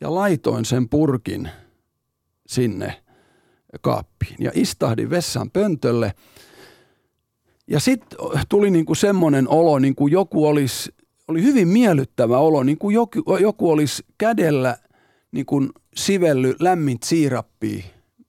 ja 0.00 0.14
laitoin 0.14 0.64
sen 0.64 0.88
purkin 0.88 1.50
sinne 2.46 3.02
kaappiin. 3.80 4.36
Ja 4.38 4.50
istahdin 4.54 5.10
vessan 5.10 5.50
pöntölle– 5.50 6.12
ja 7.68 7.80
sitten 7.80 8.18
tuli 8.48 8.70
niinku 8.70 8.94
semmoinen 8.94 9.48
olo, 9.48 9.78
niin 9.78 9.94
kuin 9.94 10.12
joku 10.12 10.46
olisi, 10.46 10.94
oli 11.28 11.42
hyvin 11.42 11.68
miellyttävä 11.68 12.38
olo, 12.38 12.62
niin 12.62 12.78
kuin 12.78 12.94
joku, 12.94 13.36
joku 13.40 13.70
olisi 13.70 14.04
kädellä 14.18 14.76
niin 15.32 15.46
kuin 15.46 15.70
sivelly 15.94 16.56
lämmin 16.60 16.98
siirappia 17.04 17.84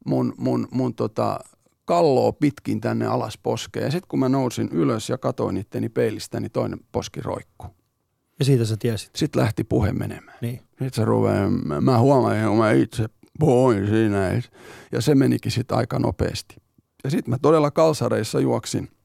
mun, 0.06 0.34
mun, 0.38 0.68
mun 0.72 0.96
tota 0.96 1.40
kalloa 1.86 2.32
pitkin 2.32 2.82
tänne 2.82 3.06
alas 3.06 3.38
poskeen. 3.38 3.86
Ja 3.86 3.92
sitten 3.92 4.08
kun 4.08 4.20
mä 4.20 4.30
nousin 4.30 4.70
ylös 4.72 5.10
ja 5.10 5.18
katoin 5.18 5.58
itteni 5.58 5.90
peilistä, 5.90 6.40
niin 6.40 6.52
toinen 6.52 6.80
poski 6.92 7.22
roikku. 7.22 7.66
Ja 8.40 8.46
siitä 8.46 8.66
sä 8.66 8.78
tiesit? 8.78 9.10
Sitten 9.16 9.42
lähti 9.42 9.64
puhe 9.64 9.94
menemään. 9.94 10.38
Niin. 10.42 10.60
Sitten 10.70 10.94
se 10.94 11.06
ruveen, 11.06 11.52
mä 11.82 12.00
huomasin, 12.00 12.40
että 12.40 12.52
mä 12.52 12.72
itse 12.72 13.06
puhuin 13.40 13.88
siinä. 13.88 14.42
Ja 14.92 15.02
se 15.02 15.16
menikin 15.16 15.52
sitten 15.52 15.78
aika 15.78 16.00
nopeasti. 16.00 16.56
Ja 17.04 17.10
sitten 17.10 17.30
mä 17.30 17.38
todella 17.42 17.72
kalsareissa 17.72 18.40
juoksin– 18.40 18.90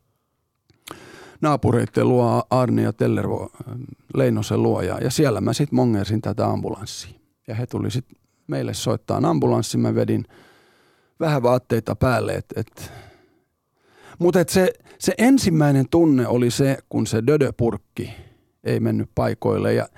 naapureiden 1.44 2.08
luo 2.08 2.42
Arni 2.50 2.82
ja 2.82 2.92
Tellervo 2.92 3.50
Leinosen 4.14 4.62
luoja. 4.62 4.98
Ja 5.00 5.10
siellä 5.10 5.40
mä 5.40 5.52
sitten 5.52 5.76
mongersin 5.76 6.22
tätä 6.22 6.46
ambulanssia. 6.46 7.18
Ja 7.46 7.54
he 7.54 7.66
tuli 7.66 7.90
sitten 7.90 8.16
meille 8.46 8.74
soittaa 8.74 9.20
ambulanssi. 9.24 9.78
Mä 9.78 9.94
vedin 9.94 10.24
vähän 11.20 11.42
vaatteita 11.42 11.96
päälle. 11.96 12.32
Et, 12.34 12.46
et. 12.56 12.92
Mutta 14.18 14.40
et 14.40 14.48
se, 14.48 14.72
se 14.98 15.14
ensimmäinen 15.18 15.88
tunne 15.88 16.28
oli 16.28 16.50
se, 16.50 16.78
kun 16.88 17.06
se 17.06 17.22
dödöpurkki 17.26 18.10
ei 18.64 18.80
mennyt 18.80 19.10
paikoille. 19.14 19.74
Ja 19.74 19.88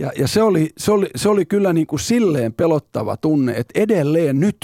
ja, 0.00 0.12
ja 0.18 0.28
se, 0.28 0.42
oli, 0.42 0.70
se, 0.76 0.92
oli, 0.92 1.10
se 1.16 1.28
oli 1.28 1.46
kyllä 1.46 1.72
niin 1.72 1.86
kuin 1.86 2.00
silleen 2.00 2.52
pelottava 2.52 3.16
tunne, 3.16 3.52
että 3.52 3.80
edelleen 3.80 4.40
nyt, 4.40 4.56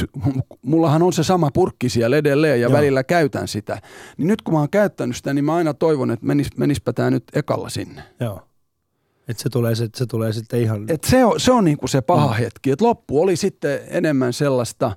mullahan 0.62 1.02
on 1.02 1.12
se 1.12 1.24
sama 1.24 1.50
purkki 1.50 1.88
siellä 1.88 2.16
edelleen 2.16 2.60
ja 2.60 2.68
Joo. 2.68 2.72
välillä 2.72 3.04
käytän 3.04 3.48
sitä. 3.48 3.80
Niin 4.16 4.28
nyt 4.28 4.42
kun 4.42 4.54
mä 4.54 4.60
oon 4.60 4.70
käyttänyt 4.70 5.16
sitä, 5.16 5.34
niin 5.34 5.44
mä 5.44 5.54
aina 5.54 5.74
toivon, 5.74 6.10
että 6.10 6.26
menis, 6.26 6.56
menispä 6.56 6.92
tämä 6.92 7.10
nyt 7.10 7.24
ekalla 7.32 7.68
sinne. 7.68 8.02
Joo. 8.20 8.40
Että 9.28 9.42
se 9.42 9.48
tulee, 9.48 9.74
se, 9.74 9.88
se 9.96 10.06
tulee 10.06 10.32
sitten 10.32 10.60
ihan... 10.60 10.84
Et 10.88 11.04
se 11.04 11.24
on, 11.24 11.40
se 11.40 11.52
on 11.52 11.64
niin 11.64 11.76
kuin 11.76 11.88
se 11.88 12.00
paha 12.00 12.26
mm. 12.26 12.34
hetki. 12.34 12.70
Et 12.70 12.80
loppu 12.80 13.22
oli 13.22 13.36
sitten 13.36 13.80
enemmän 13.88 14.32
sellaista 14.32 14.96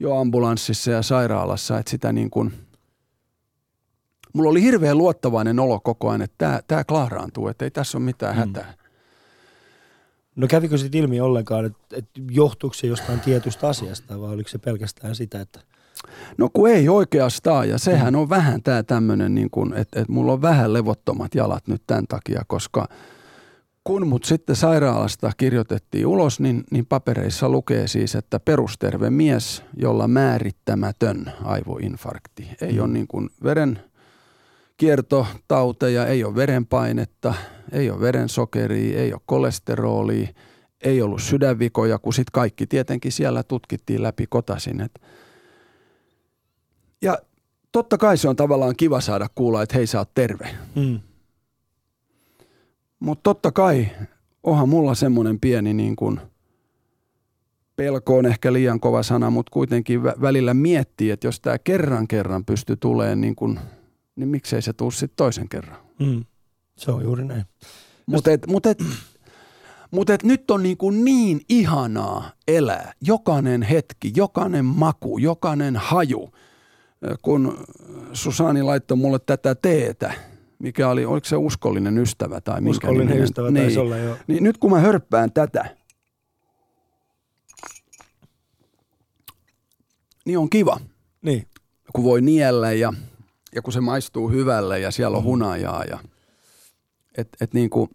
jo 0.00 0.16
ambulanssissa 0.16 0.90
ja 0.90 1.02
sairaalassa, 1.02 1.78
että 1.78 1.90
sitä 1.90 2.12
niin 2.12 2.30
kuin... 2.30 2.52
Mulla 4.32 4.50
oli 4.50 4.62
hirveän 4.62 4.98
luottavainen 4.98 5.58
olo 5.58 5.80
koko 5.80 6.08
ajan, 6.08 6.22
että 6.22 6.62
tämä, 6.68 6.84
klaaraantuu, 6.84 7.48
että 7.48 7.64
ei 7.64 7.70
tässä 7.70 7.98
ole 7.98 8.04
mitään 8.04 8.34
mm. 8.34 8.38
hätää. 8.38 8.74
No 10.38 10.46
kävikö 10.46 10.78
sitten 10.78 11.00
ilmi 11.00 11.20
ollenkaan, 11.20 11.64
että, 11.64 11.96
että 11.96 12.20
johtuuko 12.30 12.74
se 12.74 12.86
jostain 12.86 13.20
tietystä 13.20 13.68
asiasta 13.68 14.20
vai 14.20 14.30
oliko 14.30 14.48
se 14.48 14.58
pelkästään 14.58 15.14
sitä, 15.14 15.40
että... 15.40 15.60
No 16.38 16.48
kun 16.52 16.68
ei 16.68 16.88
oikeastaan 16.88 17.68
ja 17.68 17.78
sehän 17.78 18.16
on 18.16 18.28
vähän 18.28 18.62
tämä 18.62 18.82
tämmöinen, 18.82 19.34
niin 19.34 19.50
että, 19.76 20.00
että 20.00 20.12
mulla 20.12 20.32
on 20.32 20.42
vähän 20.42 20.72
levottomat 20.72 21.34
jalat 21.34 21.68
nyt 21.68 21.82
tämän 21.86 22.04
takia, 22.08 22.42
koska 22.46 22.88
kun 23.84 24.06
mut 24.06 24.24
sitten 24.24 24.56
sairaalasta 24.56 25.32
kirjoitettiin 25.36 26.06
ulos, 26.06 26.40
niin, 26.40 26.64
niin 26.70 26.86
papereissa 26.86 27.48
lukee 27.48 27.88
siis, 27.88 28.14
että 28.14 28.40
perusterve 28.40 29.10
mies, 29.10 29.62
jolla 29.76 30.08
määrittämätön 30.08 31.32
aivoinfarkti. 31.44 32.48
Ei 32.60 32.72
mm. 32.72 32.78
ole 32.78 32.88
niin 32.88 33.06
kuin 33.08 33.30
veren 33.42 33.80
kiertotauteja, 34.78 36.06
ei 36.06 36.24
ole 36.24 36.34
verenpainetta, 36.34 37.34
ei 37.72 37.90
ole 37.90 38.00
verensokeria, 38.00 39.00
ei 39.00 39.12
ole 39.12 39.20
kolesterolia, 39.26 40.28
ei 40.84 41.02
ollut 41.02 41.22
sydänvikoja, 41.22 41.98
kun 41.98 42.12
sitten 42.12 42.32
kaikki 42.32 42.66
tietenkin 42.66 43.12
siellä 43.12 43.42
tutkittiin 43.42 44.02
läpi 44.02 44.26
kotasin. 44.26 44.80
Et 44.80 45.00
ja 47.02 47.18
totta 47.72 47.98
kai 47.98 48.16
se 48.16 48.28
on 48.28 48.36
tavallaan 48.36 48.76
kiva 48.76 49.00
saada 49.00 49.26
kuulla, 49.34 49.62
että 49.62 49.76
hei 49.76 49.86
sä 49.86 49.98
oot 49.98 50.14
terve. 50.14 50.48
Mm. 50.74 51.00
Mutta 53.00 53.22
totta 53.22 53.52
kai 53.52 53.88
onhan 54.42 54.68
mulla 54.68 54.94
semmoinen 54.94 55.40
pieni 55.40 55.74
niin 55.74 55.96
kuin, 55.96 56.20
pelko 57.76 58.16
on 58.16 58.26
ehkä 58.26 58.52
liian 58.52 58.80
kova 58.80 59.02
sana, 59.02 59.30
mutta 59.30 59.50
kuitenkin 59.50 60.02
välillä 60.02 60.54
miettii, 60.54 61.10
että 61.10 61.26
jos 61.26 61.40
tämä 61.40 61.58
kerran 61.58 62.08
kerran 62.08 62.44
pystyy 62.44 62.76
tulemaan 62.76 63.20
niin 63.20 63.36
kuin– 63.36 63.60
niin 64.18 64.28
miksei 64.28 64.62
se 64.62 64.72
tuu 64.72 64.90
sitten 64.90 65.16
toisen 65.16 65.48
kerran. 65.48 65.78
Mm. 65.98 66.24
Se 66.76 66.90
on 66.90 67.02
juuri 67.02 67.24
näin. 67.24 67.44
Mutta 68.06 68.30
et, 68.30 68.46
mut 68.46 68.66
et, 68.66 68.78
mut 69.90 70.10
et 70.10 70.22
nyt 70.22 70.50
on 70.50 70.62
niin, 70.62 70.76
kuin 70.76 71.04
niin 71.04 71.40
ihanaa 71.48 72.30
elää. 72.48 72.92
Jokainen 73.00 73.62
hetki, 73.62 74.12
jokainen 74.16 74.64
maku, 74.64 75.18
jokainen 75.18 75.76
haju. 75.76 76.30
Kun 77.22 77.64
Susani 78.12 78.62
laittoi 78.62 78.96
mulle 78.96 79.18
tätä 79.18 79.54
teetä, 79.54 80.12
mikä 80.58 80.88
oli, 80.88 81.04
oliko 81.04 81.24
se 81.24 81.36
uskollinen 81.36 81.98
ystävä 81.98 82.40
tai 82.40 82.60
minkä 82.60 82.70
Uskollinen 82.70 83.06
niminen? 83.06 83.24
ystävä 83.24 83.50
niin, 83.50 83.64
taisi 83.64 83.78
olla, 83.78 83.96
joo. 83.96 84.16
Niin 84.26 84.44
nyt 84.44 84.58
kun 84.58 84.70
mä 84.70 84.80
hörppään 84.80 85.32
tätä, 85.32 85.76
niin 90.26 90.38
on 90.38 90.50
kiva. 90.50 90.80
Niin. 91.22 91.46
Kun 91.92 92.04
voi 92.04 92.20
niellä 92.20 92.72
ja 92.72 92.92
ja 93.54 93.62
kun 93.62 93.72
se 93.72 93.80
maistuu 93.80 94.30
hyvälle 94.30 94.80
ja 94.80 94.90
siellä 94.90 95.16
on 95.16 95.22
mm. 95.22 95.26
hunajaa 95.26 95.84
ja 95.84 95.98
et, 97.18 97.28
et 97.40 97.54
niin 97.54 97.70
kuin, 97.70 97.90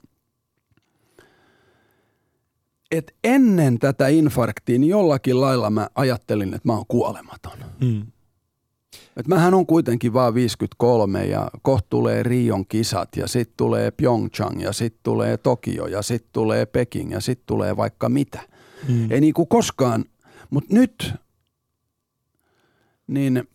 et 2.92 3.16
ennen 3.24 3.80
tätä 3.80 4.08
infarktia 4.08 4.80
niin 4.80 4.90
jollakin 4.90 5.42
lailla 5.42 5.70
mä 5.70 5.88
ajattelin, 5.96 6.54
että 6.54 6.68
mä 6.68 6.74
oon 6.74 6.86
kuolematon. 6.88 7.58
Mm. 7.82 8.06
Et 9.18 9.28
mähän 9.28 9.54
on 9.54 9.66
kuitenkin 9.66 10.14
vaan 10.14 10.34
53 10.34 11.26
ja 11.26 11.50
kohta 11.62 11.88
tulee 11.90 12.24
Rion 12.24 12.66
kisat 12.68 13.10
ja 13.16 13.28
sitten 13.28 13.58
tulee 13.58 13.92
Pyeongchang 13.92 14.62
ja 14.62 14.74
sitten 14.74 15.00
tulee 15.04 15.38
Tokio 15.38 15.88
ja 15.88 16.02
sitten 16.02 16.30
tulee 16.34 16.66
Peking 16.66 17.12
ja 17.12 17.20
sitten 17.20 17.46
tulee 17.46 17.78
vaikka 17.78 18.10
mitä. 18.10 18.42
Mm. 18.88 19.12
Ei 19.12 19.22
niinku 19.22 19.46
koskaan, 19.46 20.06
mutta 20.50 20.74
nyt 20.74 21.14
niin 23.08 23.48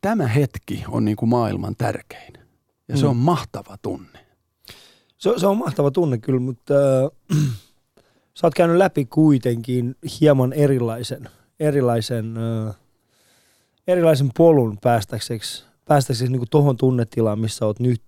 tämä 0.00 0.26
hetki 0.26 0.84
on 0.88 1.04
niin 1.04 1.16
kuin 1.16 1.28
maailman 1.28 1.76
tärkein. 1.78 2.32
Ja 2.88 2.96
se 2.96 3.02
mm. 3.02 3.10
on 3.10 3.16
mahtava 3.16 3.76
tunne. 3.82 4.26
Se, 5.18 5.30
se 5.36 5.46
on 5.46 5.56
mahtava 5.56 5.90
tunne 5.90 6.18
kyllä, 6.18 6.40
mutta 6.40 6.74
äh, 6.74 7.46
sä 8.34 8.46
oot 8.46 8.54
käynyt 8.54 8.76
läpi 8.76 9.04
kuitenkin 9.04 9.96
hieman 10.20 10.52
erilaisen, 10.52 11.28
erilaisen, 11.60 12.34
äh, 12.68 12.74
erilaisen 13.86 14.30
polun 14.36 14.78
päästäkseksi, 14.78 15.64
päästäkseksi 15.84 16.32
niin 16.32 16.42
tuohon 16.50 16.76
tunnetilaan, 16.76 17.38
missä 17.38 17.66
oot 17.66 17.80
nyt 17.80 18.02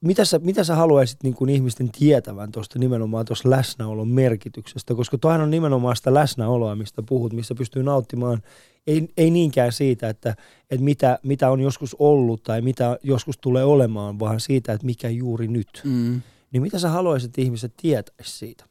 mitä 0.00 0.24
sä, 0.24 0.38
mitä 0.38 0.64
sä 0.64 0.74
haluaisit 0.74 1.22
niin 1.22 1.34
kuin 1.34 1.50
ihmisten 1.50 1.90
tietävän 1.90 2.52
tuosta 2.52 2.78
nimenomaan 2.78 3.26
tuosta 3.26 3.50
läsnäolon 3.50 4.08
merkityksestä, 4.08 4.94
koska 4.94 5.18
tuohan 5.18 5.40
on 5.40 5.50
nimenomaan 5.50 5.96
sitä 5.96 6.14
läsnäoloa, 6.14 6.76
mistä 6.76 7.02
puhut, 7.02 7.32
missä 7.32 7.54
pystyy 7.54 7.82
nauttimaan, 7.82 8.42
ei, 8.86 9.08
ei 9.16 9.30
niinkään 9.30 9.72
siitä, 9.72 10.08
että, 10.08 10.34
että 10.70 10.84
mitä, 10.84 11.18
mitä 11.22 11.50
on 11.50 11.60
joskus 11.60 11.96
ollut 11.98 12.42
tai 12.42 12.60
mitä 12.60 12.98
joskus 13.02 13.38
tulee 13.38 13.64
olemaan, 13.64 14.18
vaan 14.18 14.40
siitä, 14.40 14.72
että 14.72 14.86
mikä 14.86 15.08
juuri 15.08 15.48
nyt. 15.48 15.82
Mm. 15.84 16.20
Niin 16.52 16.62
mitä 16.62 16.78
sä 16.78 16.88
haluaisit 16.88 17.38
ihmiset 17.38 17.72
tietäisi 17.76 18.38
siitä, 18.38 18.64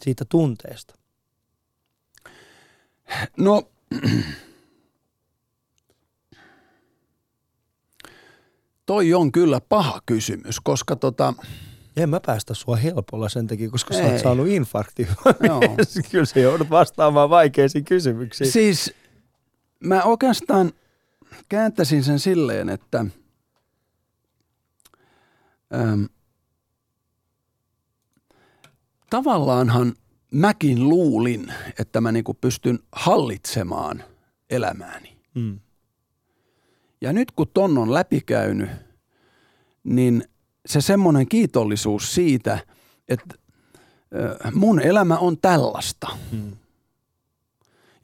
siitä 0.00 0.24
tunteesta? 0.24 0.94
No 3.36 3.62
toi 8.86 9.14
on 9.14 9.32
kyllä 9.32 9.60
paha 9.60 10.00
kysymys, 10.06 10.60
koska 10.60 10.96
tota, 10.96 11.34
En 11.96 12.10
mä 12.10 12.20
päästä 12.26 12.54
sua 12.54 12.76
helpolla 12.76 13.28
sen 13.28 13.46
takia, 13.46 13.70
koska 13.70 13.94
sä 13.94 14.00
Ei. 14.02 14.12
oot 14.12 14.22
saanut 14.22 14.48
infarkti. 14.48 15.08
Joo. 15.46 15.60
Kyllä 16.10 16.24
sä 16.24 16.40
joudut 16.40 16.70
vastaamaan 16.70 17.30
vaikeisiin 17.30 17.84
kysymyksiin. 17.84 18.52
siis 18.52 18.94
mä 19.80 20.02
oikeastaan 20.02 20.72
kääntäisin 21.48 22.04
sen 22.04 22.18
silleen, 22.18 22.68
että 22.68 22.98
äm, 25.74 26.06
tavallaanhan 29.10 29.94
mäkin 30.30 30.88
luulin, 30.88 31.52
että 31.78 32.00
mä 32.00 32.12
niinku 32.12 32.34
pystyn 32.34 32.78
hallitsemaan 32.92 34.04
elämääni. 34.50 35.16
Mm. 35.34 35.60
Ja 37.00 37.12
nyt 37.12 37.30
kun 37.30 37.46
ton 37.54 37.78
on 37.78 37.94
läpikäynyt, 37.94 38.70
niin 39.84 40.24
se 40.66 40.80
semmoinen 40.80 41.28
kiitollisuus 41.28 42.14
siitä, 42.14 42.58
että 43.08 43.34
mun 44.54 44.80
elämä 44.80 45.18
on 45.18 45.38
tällaista. 45.38 46.08
Mm. 46.32 46.52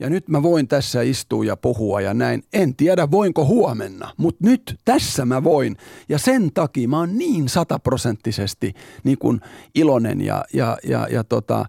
Ja 0.03 0.11
nyt 0.11 0.29
mä 0.29 0.43
voin 0.43 0.69
tässä 0.69 1.03
istua 1.03 1.45
ja 1.45 1.57
puhua 1.57 2.01
ja 2.01 2.15
näin. 2.15 2.43
En 2.53 2.77
tiedä 2.77 3.11
voinko 3.11 3.47
huomenna, 3.47 4.11
mutta 4.17 4.45
nyt 4.45 4.81
tässä 4.85 5.25
mä 5.25 5.45
voin. 5.45 5.77
Ja 6.09 6.19
sen 6.19 6.53
takia 6.55 6.89
mä 6.89 6.99
oon 6.99 7.19
niin 7.19 7.49
sataprosenttisesti 7.49 8.75
niin 9.05 9.19
kuin 9.19 9.41
iloinen 9.75 10.21
ja, 10.21 10.45
ja, 10.55 10.79
ja, 10.89 11.07
ja 11.11 11.25
tota, 11.25 11.67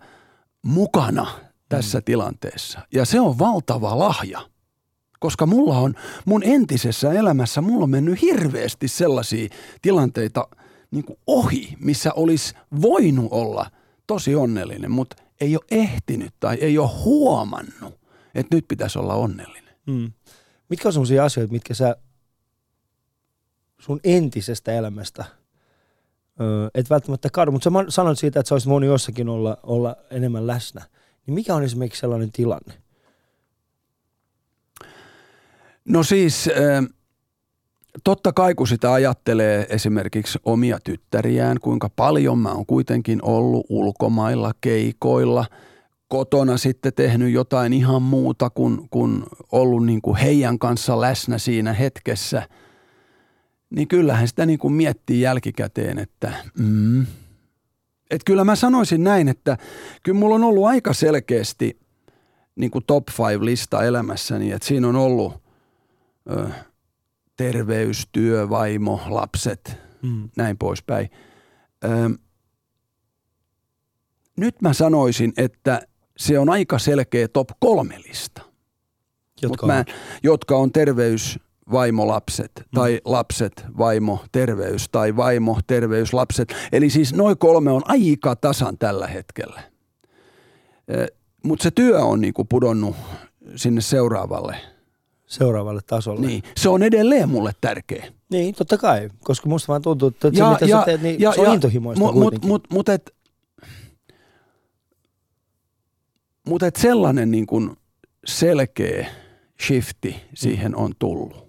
mukana 0.65 1.27
tässä 1.69 1.97
mm. 1.97 2.03
tilanteessa. 2.03 2.79
Ja 2.93 3.05
se 3.05 3.19
on 3.19 3.39
valtava 3.39 3.99
lahja. 3.99 4.41
Koska 5.23 5.45
mulla 5.45 5.77
on 5.77 5.95
mun 6.25 6.43
entisessä 6.43 7.11
elämässä, 7.11 7.61
mulla 7.61 7.83
on 7.83 7.89
mennyt 7.89 8.21
hirveästi 8.21 8.87
sellaisia 8.87 9.49
tilanteita 9.81 10.47
niin 10.91 11.05
kuin 11.05 11.19
ohi, 11.27 11.77
missä 11.79 12.13
olisi 12.13 12.55
voinut 12.81 13.27
olla 13.31 13.71
tosi 14.07 14.35
onnellinen, 14.35 14.91
mutta 14.91 15.23
ei 15.41 15.55
ole 15.55 15.65
ehtinyt 15.71 16.33
tai 16.39 16.55
ei 16.55 16.77
ole 16.77 16.89
huomannut, 17.03 17.99
että 18.35 18.55
nyt 18.55 18.65
pitäisi 18.67 18.99
olla 18.99 19.15
onnellinen. 19.15 19.75
Mm. 19.85 20.11
Mitkä 20.69 20.89
on 20.89 20.93
sellaisia 20.93 21.25
asioita, 21.25 21.51
mitkä 21.51 21.73
sä 21.73 21.95
sun 23.79 23.99
entisestä 24.03 24.71
elämästä 24.71 25.25
et 26.73 26.89
välttämättä 26.89 27.29
kadu, 27.33 27.51
mutta 27.51 27.69
sä 27.69 27.85
sanoit 27.89 28.19
siitä, 28.19 28.39
että 28.39 28.47
sä 28.47 28.55
olisit 28.55 28.69
voinut 28.69 28.89
jossakin 28.89 29.29
olla, 29.29 29.57
olla 29.63 29.95
enemmän 30.11 30.47
läsnä. 30.47 30.81
Niin 31.25 31.33
mikä 31.33 31.55
on 31.55 31.63
esimerkiksi 31.63 31.99
sellainen 31.99 32.31
tilanne? 32.31 32.82
No 35.85 36.03
siis, 36.03 36.47
äh, 36.47 36.85
totta 38.03 38.33
kai 38.33 38.55
kun 38.55 38.67
sitä 38.67 38.93
ajattelee 38.93 39.65
esimerkiksi 39.69 40.39
omia 40.45 40.79
tyttäriään, 40.83 41.59
kuinka 41.59 41.89
paljon 41.89 42.39
mä 42.39 42.51
oon 42.51 42.65
kuitenkin 42.65 43.19
ollut 43.23 43.65
ulkomailla, 43.69 44.51
keikoilla, 44.61 45.45
kotona 46.07 46.57
sitten 46.57 46.93
tehnyt 46.93 47.33
jotain 47.33 47.73
ihan 47.73 48.01
muuta 48.01 48.49
kuin, 48.49 48.87
kuin 48.89 49.23
ollut 49.51 49.85
niin 49.85 50.01
kuin 50.01 50.17
heidän 50.17 50.59
kanssa 50.59 51.01
läsnä 51.01 51.37
siinä 51.37 51.73
hetkessä, 51.73 52.47
niin 53.69 53.87
kyllähän 53.87 54.27
sitä 54.27 54.45
niin 54.45 54.59
kuin 54.59 54.73
miettii 54.73 55.21
jälkikäteen, 55.21 55.99
että 55.99 56.33
mm, 56.59 57.05
et 58.11 58.21
kyllä 58.25 58.43
mä 58.43 58.55
sanoisin 58.55 59.03
näin, 59.03 59.27
että 59.27 59.57
kyllä 60.03 60.19
mulla 60.19 60.35
on 60.35 60.43
ollut 60.43 60.65
aika 60.65 60.93
selkeästi 60.93 61.79
niin 62.55 62.71
kuin 62.71 62.83
top 62.87 63.03
five 63.11 63.45
lista 63.45 63.83
elämässäni, 63.83 64.51
että 64.51 64.67
siinä 64.67 64.87
on 64.87 64.95
ollut 64.95 65.42
ö, 66.31 66.49
terveys, 67.37 68.07
työ, 68.11 68.49
vaimo, 68.49 68.99
lapset, 69.09 69.77
Mm. 70.01 70.29
näin 70.37 70.57
poispäin. 70.57 71.09
Ö, 71.83 71.89
nyt 74.37 74.61
mä 74.61 74.73
sanoisin, 74.73 75.33
että 75.37 75.81
se 76.17 76.39
on 76.39 76.49
aika 76.49 76.79
selkeä 76.79 77.27
top 77.27 77.49
kolme 77.59 77.97
lista, 78.07 78.41
Jotka 79.41 79.65
Mut 79.65 79.73
mä, 79.73 79.77
on. 79.79 79.85
jotka 80.23 80.57
on 80.57 80.71
terveys, 80.71 81.39
vaimo, 81.71 82.07
lapset, 82.07 82.51
tai 82.75 83.01
lapset, 83.05 83.65
vaimo, 83.77 84.25
terveys, 84.31 84.89
tai 84.89 85.15
vaimo, 85.15 85.59
terveys, 85.67 86.13
lapset. 86.13 86.53
Eli 86.71 86.89
siis 86.89 87.13
noin 87.13 87.37
kolme 87.37 87.71
on 87.71 87.81
aika 87.85 88.35
tasan 88.35 88.77
tällä 88.77 89.07
hetkellä. 89.07 89.61
Mutta 91.43 91.63
se 91.63 91.71
työ 91.71 91.99
on 92.05 92.21
niinku 92.21 92.45
pudonnut 92.45 92.95
sinne 93.55 93.81
seuraavalle. 93.81 94.57
Seuraavalle 95.27 95.81
tasolle. 95.87 96.27
Niin, 96.27 96.43
se 96.57 96.69
on 96.69 96.83
edelleen 96.83 97.29
mulle 97.29 97.51
tärkeä. 97.61 98.05
niin, 98.29 98.55
totta 98.55 98.77
kai, 98.77 99.09
koska 99.23 99.49
musta 99.49 99.67
vaan 99.67 99.81
tuntuu, 99.81 100.07
että 100.07 100.31
se 100.33 100.43
mitä 100.43 100.67
sä 100.67 100.85
teet, 100.85 101.01
niin 101.01 101.19
se 101.35 101.41
on 101.41 101.53
intohimoista 101.53 102.05
mut, 102.05 102.13
kuitenkin. 102.13 102.47
mut, 102.47 102.67
mut 102.69 102.89
et, 102.89 103.15
mut 106.47 106.63
et 106.63 106.75
sellainen 106.75 107.31
niin 107.31 107.47
kuin 107.47 107.71
selkeä 108.25 109.07
shifti 109.61 110.15
siihen 110.33 110.75
on 110.75 110.93
tullut. 110.99 111.43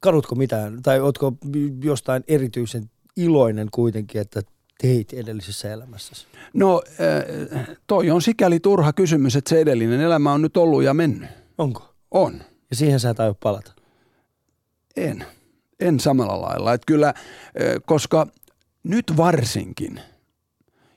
Kadutko 0.00 0.34
mitään, 0.34 0.82
tai 0.82 1.00
ootko 1.00 1.32
jostain 1.82 2.24
erityisen 2.28 2.90
iloinen 3.16 3.68
kuitenkin, 3.70 4.20
että 4.20 4.42
teit 4.82 5.12
edellisessä 5.12 5.72
elämässäsi? 5.72 6.26
No 6.54 6.82
äh, 7.58 7.76
toi 7.86 8.10
on 8.10 8.22
sikäli 8.22 8.60
turha 8.60 8.92
kysymys, 8.92 9.36
että 9.36 9.48
se 9.48 9.60
edellinen 9.60 10.00
elämä 10.00 10.32
on 10.32 10.42
nyt 10.42 10.56
ollut 10.56 10.82
ja 10.82 10.94
mennyt. 10.94 11.28
Onko? 11.58 11.94
On. 12.10 12.40
Ja 12.70 12.76
siihen 12.76 13.00
sä 13.00 13.10
et 13.10 13.20
aio 13.20 13.34
palata. 13.34 13.72
En. 14.96 15.24
En 15.80 16.00
samalla 16.00 16.40
lailla. 16.40 16.74
Että 16.74 16.86
kyllä, 16.86 17.14
koska 17.86 18.26
nyt 18.82 19.16
varsinkin, 19.16 20.00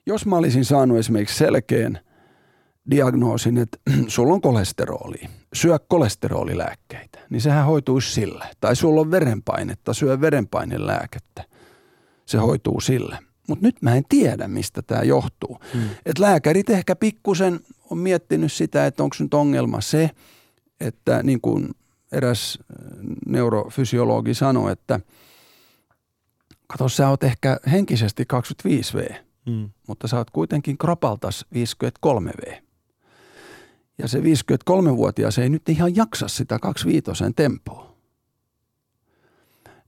jos 0.06 0.26
mä 0.26 0.38
olisin 0.38 0.66
saanut 0.66 0.98
esimerkiksi 0.98 1.38
selkeän 1.38 2.00
diagnoosin, 2.92 3.58
että 3.58 3.78
sulla 4.08 4.34
on 4.34 4.42
kolesteroli, 4.42 5.22
syö 5.54 5.80
kolesterolilääkkeitä, 5.88 7.20
niin 7.30 7.42
sehän 7.42 7.66
hoituisi 7.66 8.14
sillä. 8.14 8.48
Tai 8.62 8.76
sulla 8.76 9.02
on 9.02 9.12
verenpainetta, 9.12 9.94
syö 9.94 10.22
verenpainelääkettä. 10.22 11.44
Se 12.26 12.38
hoituu 12.38 12.82
sillä. 12.82 13.18
Mutta 13.48 13.66
nyt 13.66 13.82
mä 13.82 13.96
en 13.96 14.04
tiedä, 14.10 14.48
mistä 14.48 14.82
tämä 14.82 15.04
johtuu. 15.04 15.60
Mm. 15.74 15.82
Et 16.06 16.20
lääkärit 16.20 16.70
ehkä 16.70 16.96
pikkusen 16.96 17.60
on 17.90 17.98
miettinyt 17.98 18.52
sitä, 18.52 18.86
että 18.86 19.04
onko 19.04 19.16
nyt 19.20 19.34
ongelma 19.34 19.82
se, 19.82 20.10
että 20.82 21.24
niin 21.24 21.42
kuin 21.42 21.70
eräs 22.12 22.60
äh, 22.62 22.88
neurofysiologi 23.26 24.34
sanoi, 24.34 24.72
että 24.72 25.00
kato 26.68 26.89
sä 26.89 27.10
oot 27.10 27.24
ehkä 27.24 27.60
henkisesti 27.72 28.26
25V, 28.34 29.15
Mm. 29.46 29.70
mutta 29.88 30.08
sä 30.08 30.18
oot 30.18 30.30
kuitenkin 30.32 30.78
kropaltas 30.78 31.46
53V. 31.56 32.62
Ja 33.98 34.08
se 34.08 34.20
53-vuotias 34.20 35.38
ei 35.38 35.50
nyt 35.50 35.70
ihan 35.70 35.96
jaksa 35.96 36.28
sitä 36.28 36.60
25 36.60 37.24
tempoa. 37.36 37.96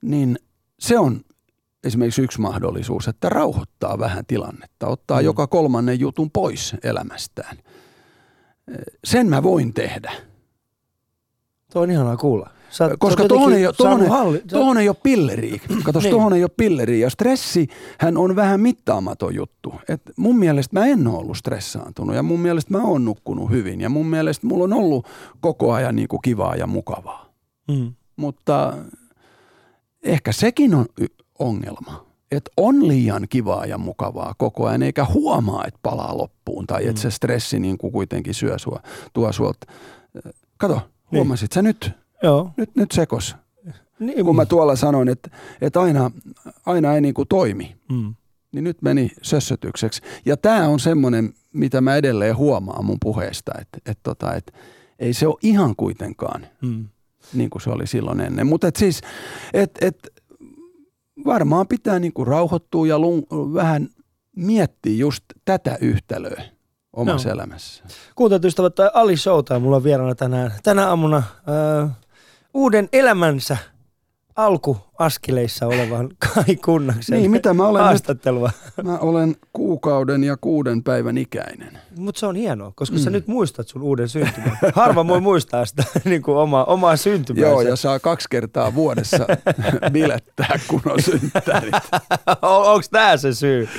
Niin 0.01 0.39
se 0.79 0.99
on 0.99 1.21
esimerkiksi 1.83 2.21
yksi 2.21 2.41
mahdollisuus, 2.41 3.07
että 3.07 3.29
rauhoittaa 3.29 3.99
vähän 3.99 4.25
tilannetta, 4.25 4.87
ottaa 4.87 5.17
Mm. 5.17 5.21
mm. 5.21 5.25
joka 5.25 5.47
kolmannen 5.47 5.99
jutun 5.99 6.31
pois 6.31 6.75
elämästään. 6.83 7.57
Sen 9.03 9.27
mä 9.27 9.43
voin 9.43 9.73
tehdä. 9.73 10.11
Tuo 11.73 11.81
on 11.81 11.91
ihanaa 11.91 12.17
kuulla. 12.17 12.49
Sä, 12.69 12.89
Koska 12.99 13.27
tuohon 13.27 13.53
ei, 13.53 13.63
tuohon, 13.77 14.07
halli... 14.09 14.41
tuohon 14.49 14.77
ei 14.77 14.89
ole 14.89 14.97
pilleriä. 15.03 15.59
Katos, 15.83 16.03
Niin. 16.03 16.11
tuohon 16.11 16.33
ei 16.33 16.43
ole 16.43 16.51
pilleriä. 16.57 17.05
Ja 17.05 17.09
stressi, 17.09 17.67
hän 17.99 18.17
on 18.17 18.35
vähän 18.35 18.59
mittaamaton 18.59 19.35
juttu. 19.35 19.73
Et 19.89 20.01
mun 20.17 20.37
mielestä 20.39 20.79
mä 20.79 20.85
en 20.85 21.07
ole 21.07 21.17
ollut 21.17 21.37
stressaantunut 21.37 22.15
ja 22.15 22.23
mun 22.23 22.39
mielestä 22.39 22.71
mä 22.77 22.83
oon 22.83 23.05
nukkunut 23.05 23.49
hyvin. 23.49 23.81
Ja 23.81 23.89
mun 23.89 24.05
mielestä 24.07 24.47
mulla 24.47 24.63
on 24.63 24.73
ollut 24.73 25.07
koko 25.41 25.73
ajan 25.73 25.95
niin 25.95 26.07
kuin 26.07 26.19
kivaa 26.21 26.55
ja 26.55 26.67
mukavaa. 26.67 27.25
Mm. 27.67 27.93
Mutta 28.15 28.73
ehkä 30.03 30.31
sekin 30.31 30.75
on 30.75 30.85
ongelma. 31.39 32.05
Että 32.31 32.51
on 32.57 32.87
liian 32.87 33.25
kivaa 33.29 33.65
ja 33.65 33.77
mukavaa 33.77 34.33
koko 34.37 34.65
ajan, 34.67 34.83
eikä 34.83 35.05
huomaa, 35.05 35.65
että 35.67 35.79
palaa 35.83 36.17
loppuun. 36.17 36.67
Tai 36.67 36.81
että 36.81 36.91
Mm. 36.99 37.01
se 37.01 37.11
stressi 37.11 37.59
niin 37.59 37.77
kuin 37.77 37.93
kuitenkin 37.93 38.33
syö 38.33 38.57
sua, 38.59 38.79
tuo 39.13 39.31
sulta. 39.31 39.67
Kato. 40.57 40.81
Huomasit 41.11 41.51
sä 41.51 41.61
nyt? 41.61 41.91
Joo. 42.23 42.51
Nyt, 42.57 42.75
nyt 42.75 42.91
sekos 42.91 43.35
Niin, 43.99 44.25
kun 44.25 44.35
mä 44.35 44.45
tuolla 44.45 44.75
sanoin, 44.75 45.09
että, 45.09 45.29
että 45.61 45.81
aina, 45.81 46.11
aina 46.65 46.95
ei 46.95 47.01
niin 47.01 47.13
kuin 47.13 47.27
toimi, 47.27 47.75
mm. 47.91 48.15
niin 48.51 48.63
nyt 48.63 48.81
meni 48.81 49.11
sössötykseksi. 49.21 50.01
Ja 50.25 50.37
tämä 50.37 50.67
on 50.67 50.79
semmoinen, 50.79 51.33
mitä 51.53 51.81
mä 51.81 51.95
edelleen 51.95 52.37
huomaan 52.37 52.85
mun 52.85 52.97
puheesta, 53.01 53.51
että, 53.61 53.77
että, 53.77 54.03
tota, 54.03 54.33
että 54.33 54.53
ei 54.99 55.13
se 55.13 55.27
ole 55.27 55.35
ihan 55.43 55.75
kuitenkaan 55.75 56.47
Mm. 56.61 56.87
niin 57.33 57.49
kuin 57.49 57.61
se 57.61 57.69
oli 57.69 57.87
silloin 57.87 58.21
ennen. 58.21 58.47
Mutta 58.47 58.67
et 58.67 58.75
siis, 58.75 59.01
että 59.53 59.85
et, 59.85 60.07
varmaan 61.25 61.67
pitää 61.67 61.99
niin 61.99 62.13
kuin 62.13 62.27
rauhoittua 62.27 62.87
ja 62.87 62.99
lun, 62.99 63.23
vähän 63.31 63.89
miettiä 64.35 64.95
just 64.95 65.23
tätä 65.45 65.77
yhtälöä 65.81 66.43
omassa 66.93 67.29
Joo. 67.29 67.33
elämässä. 67.33 67.83
Kuuntelut 68.15 68.45
ystävät, 68.45 68.75
Ali 68.93 69.17
Showta 69.17 69.59
mulla 69.59 69.75
on 69.75 69.83
vieraana 69.83 70.15
tänään, 70.15 70.53
tänä 70.63 70.87
aamuna 70.87 71.17
äh, 71.17 71.89
uuden 72.53 72.89
elämänsä 72.93 73.57
alku 74.35 74.77
askeleissa 75.01 75.67
olevan 75.67 76.09
Kai 76.33 76.55
Kunnaksen 76.55 77.17
Niin, 77.17 77.31
mitä 77.31 77.53
mä 77.53 77.67
olen 77.67 77.79
nyt? 77.79 77.87
haastattelua. 77.87 78.51
Mä 78.83 78.97
olen 78.97 79.35
kuukauden 79.53 80.23
ja 80.23 80.37
kuuden 80.41 80.83
päivän 80.83 81.17
ikäinen. 81.17 81.77
Mutta 81.95 82.19
se 82.19 82.25
on 82.25 82.35
hienoa, 82.35 82.71
koska 82.75 82.97
mm. 82.97 83.01
sä 83.03 83.09
nyt 83.09 83.27
muistat 83.27 83.67
sun 83.67 83.81
uuden 83.81 84.09
syntymän. 84.09 84.57
Harva 84.73 85.07
voi 85.07 85.21
muistaa 85.21 85.65
sitä 85.65 85.83
niin 86.05 86.21
kuin 86.21 86.37
oma, 86.37 86.63
omaa 86.63 86.95
syntymäänsä. 86.95 87.49
Joo, 87.49 87.61
ja 87.61 87.75
saa 87.75 87.99
kaksi 87.99 88.27
kertaa 88.29 88.75
vuodessa 88.75 89.27
bilettää, 89.93 90.59
kun 90.67 90.81
on 90.85 91.01
synttärit. 91.01 91.75
on, 92.41 92.65
onks 92.73 92.89
tää 92.89 93.17
se 93.17 93.33
syy? 93.33 93.69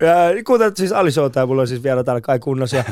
ja, 0.00 0.44
kuten 0.46 0.72
siis 0.76 0.92
Ali 0.92 1.10
tää 1.32 1.46
mulla 1.46 1.62
on 1.62 1.68
siis 1.68 1.82
vielä 1.82 2.04
täällä 2.04 2.20
Kai 2.20 2.38
Kunnas. 2.38 2.72
Ja, 2.72 2.84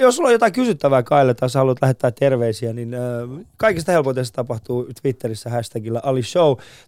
jos 0.00 0.16
sulla 0.16 0.28
on 0.28 0.32
jotain 0.32 0.52
kysyttävää 0.52 1.02
Kaille 1.02 1.34
tai 1.34 1.50
sä 1.50 1.58
haluat 1.58 1.78
lähettää 1.82 2.10
terveisiä, 2.10 2.72
niin 2.72 2.96
kaikista 3.56 3.92
helpoiten 3.92 4.24
se 4.24 4.32
tapahtuu 4.32 4.88
Twitterissä 5.02 5.50
hashtagilla 5.50 6.00
Ali 6.02 6.22
Show. 6.22 6.35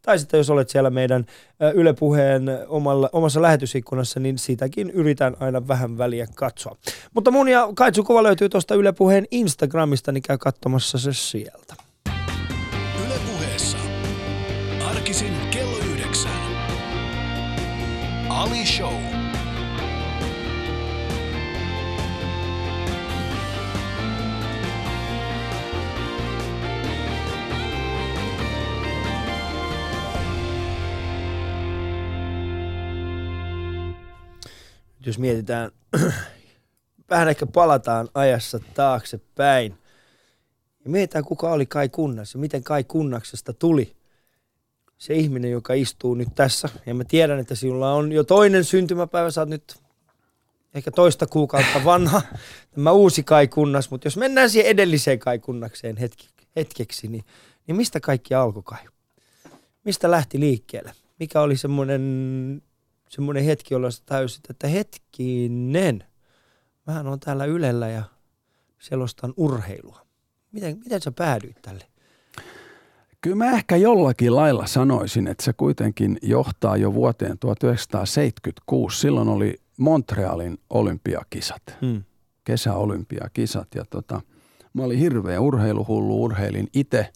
Tai 0.03 0.19
sitten 0.19 0.39
jos 0.39 0.51
olet 0.51 0.71
siellä 0.71 0.91
meidän 0.91 1.27
ää, 1.61 1.71
Yle 1.71 1.93
Puheen 1.93 2.51
omalla, 2.69 3.11
omassa 3.13 3.43
lähetysikkunassa, 3.43 4.21
niin 4.21 4.39
siitäkin 4.39 4.91
yritän 4.91 5.37
aina 5.41 5.69
vähän 5.69 5.99
väliä 5.99 6.27
katsoa. 6.35 6.77
Mutta 7.15 7.31
mun 7.31 7.49
ja 7.49 7.69
Kaitsu 7.77 8.05
kuva 8.05 8.23
löytyy 8.23 8.49
tuosta 8.49 8.75
Yle 8.75 8.93
Puheen 8.93 9.27
Instagramista, 9.31 10.13
niin 10.13 10.23
käy 10.23 10.39
katsomassa 10.39 10.99
se 10.99 11.13
sieltä. 11.13 11.75
Arkisin 14.85 15.33
kello 15.51 15.79
yhdeksän. 15.79 16.33
Ali 18.29 18.67
Show. 18.67 18.98
Jos 35.09 35.19
mietitään, 35.19 35.71
vähän 37.11 37.29
ehkä 37.29 37.47
palataan 37.47 38.09
ajassa 38.15 38.61
taaksepäin. 38.75 39.75
Ja 40.85 40.91
mietitään, 40.91 41.25
kuka 41.25 41.51
oli 41.53 41.67
Kai 41.67 41.89
Kunnas 41.89 42.35
ja 42.35 42.41
miten 42.41 42.65
Kai 42.65 42.85
Kunnaksesta 42.85 43.53
tuli 43.53 43.97
se 44.99 45.15
ihminen, 45.15 45.51
joka 45.51 45.75
istuu 45.75 46.15
nyt 46.15 46.29
tässä. 46.35 46.69
Ja 46.87 46.95
mä 46.95 47.05
tiedän, 47.05 47.39
että 47.39 47.55
sinulla 47.55 47.95
on 47.95 48.13
jo 48.13 48.25
toinen 48.25 48.65
syntymäpäivä, 48.65 49.31
sä 49.31 49.41
oot 49.41 49.49
nyt 49.49 49.77
ehkä 50.75 50.91
toista 50.91 51.27
kuukautta 51.27 51.85
vanha, 51.85 52.23
tämä 52.75 52.93
uusi 52.93 53.23
Kai 53.23 53.49
Kunnas. 53.49 53.91
Mutta 53.91 54.07
jos 54.07 54.17
mennään 54.17 54.51
siihen 54.51 54.71
edelliseen 54.71 55.19
Kai 55.19 55.39
Kunnakseen 55.39 55.97
hetki, 55.97 56.29
hetkeksi, 56.57 57.09
niin, 57.09 57.25
niin 57.67 57.77
mistä 57.77 58.01
kaikki 58.01 58.35
alkoi 58.35 58.63
Kai? 58.63 58.85
Mistä 59.85 60.11
lähti 60.11 60.41
liikkeelle? 60.41 60.93
Mikä 61.19 61.41
oli 61.41 61.57
semmoinen 61.57 62.03
semmoinen 63.09 63.45
hetki, 63.45 63.75
jolloin 63.75 63.93
sä 63.93 64.03
täysit, 64.07 64.51
että 64.51 64.69
hetkinen, 64.69 66.05
mähän 66.87 67.07
on 67.07 67.21
täällä 67.21 67.45
Ylellä 67.45 67.89
ja 67.89 68.03
selostan 68.79 69.35
urheilua. 69.37 70.07
Miten, 70.53 70.79
miten 70.85 71.03
sä 71.03 71.13
päädyit 71.13 71.63
tälle? 71.63 71.85
Kyllä 73.21 73.37
mä 73.37 73.51
ehkä 73.51 73.77
jollakin 73.77 74.37
lailla 74.37 74.67
sanoisin, 74.67 75.27
että 75.27 75.45
se 75.45 75.53
kuitenkin 75.53 76.19
johtaa 76.23 76.77
jo 76.77 76.95
vuoteen 76.95 77.39
1976. 77.39 79.01
Silloin 79.01 79.29
oli 79.29 79.55
Montrealin 79.79 80.59
olympiakisat, 80.71 81.63
Hmm. 81.81 82.03
kesäolympiakisat. 82.45 83.69
Ja 83.75 83.85
tota, 83.91 84.21
mä 84.73 84.83
olin 84.83 84.99
hirveä 84.99 85.41
urheiluhullu, 85.41 86.25
urheilin 86.25 86.69
itse 86.75 87.13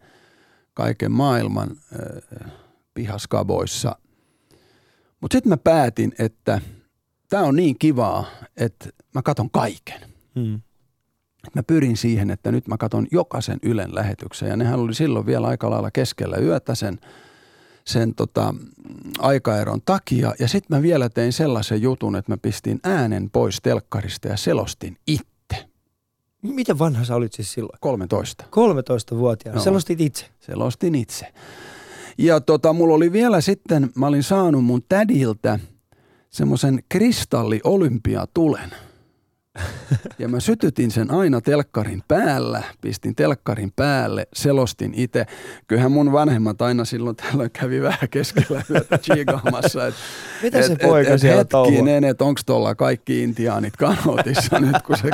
kaiken 0.74 1.12
maailman 1.12 1.68
äh, 1.70 2.52
pihaskaboissa. 2.94 3.96
Mutta 5.22 5.34
sitten 5.34 5.50
mä 5.50 5.56
päätin, 5.56 6.12
että 6.18 6.60
tämä 7.28 7.42
on 7.42 7.56
niin 7.56 7.78
kivaa, 7.78 8.24
että 8.56 8.88
mä 9.14 9.22
katon 9.22 9.50
kaiken. 9.50 10.00
Hmm. 10.34 10.60
Mä 11.54 11.62
pyrin 11.62 11.96
siihen, 11.96 12.30
että 12.30 12.52
nyt 12.52 12.68
mä 12.68 12.76
katon 12.76 13.06
jokaisen 13.10 13.58
Ylen 13.62 13.94
lähetyksen. 13.94 14.48
Ja 14.48 14.56
nehän 14.56 14.80
oli 14.80 14.94
silloin 14.94 15.26
vielä 15.26 15.46
aika 15.46 15.70
lailla 15.70 15.90
keskellä 15.90 16.36
yötä 16.36 16.74
sen, 16.74 16.98
sen 17.84 18.14
tota, 18.14 18.54
aikaeron 19.18 19.80
takia. 19.84 20.34
Ja 20.38 20.48
sitten 20.48 20.76
mä 20.76 20.82
vielä 20.82 21.08
tein 21.08 21.32
sellaisen 21.32 21.82
jutun, 21.82 22.16
että 22.16 22.32
mä 22.32 22.36
pistin 22.36 22.80
äänen 22.84 23.30
pois 23.30 23.58
telkkarista 23.62 24.28
ja 24.28 24.36
selostin 24.36 24.96
itse. 25.06 25.68
Miten 26.42 26.78
vanha 26.78 27.04
sä 27.04 27.14
olit 27.14 27.32
siis 27.32 27.52
silloin? 27.52 27.78
13. 27.80 28.44
13-vuotiaana. 28.44 29.56
Joo. 29.56 29.64
Selostit 29.64 30.00
itse. 30.00 30.26
Selostin 30.40 30.94
itse. 30.94 31.32
Ja 32.22 32.40
tota, 32.40 32.72
mulla 32.72 32.94
oli 32.94 33.12
vielä 33.12 33.40
sitten, 33.40 33.90
mä 33.94 34.06
olin 34.06 34.22
saanut 34.22 34.64
mun 34.64 34.82
tädiltä 34.88 35.58
semmoisen 36.30 36.82
kristalli-olympiatulen. 36.88 38.70
Ja 40.18 40.28
mä 40.28 40.40
sytytin 40.40 40.90
sen 40.90 41.10
aina 41.10 41.40
telkkarin 41.40 42.02
päällä, 42.08 42.62
pistin 42.80 43.14
telkkarin 43.14 43.72
päälle, 43.76 44.28
selostin 44.32 44.92
itse. 44.96 45.26
Kyllähän 45.66 45.92
mun 45.92 46.12
vanhemmat 46.12 46.62
aina 46.62 46.84
silloin 46.84 47.16
tällöin 47.16 47.50
kävi 47.50 47.82
vähän 47.82 48.08
keskellä 48.10 48.62
yötä 48.70 48.98
chiigaamassa. 48.98 49.86
Et, 49.86 49.94
Mitä 50.42 50.62
se 50.62 50.76
poika 50.76 51.18
siellä 51.18 51.44
touhua? 51.44 51.70
Hetkinen, 51.72 52.04
että 52.04 52.24
onko 52.24 52.40
tuolla 52.46 52.74
kaikki 52.74 53.22
intiaanit 53.22 53.76
kanotissa 53.76 54.60
nyt, 54.60 54.82
kun 54.82 54.96
se 54.96 55.10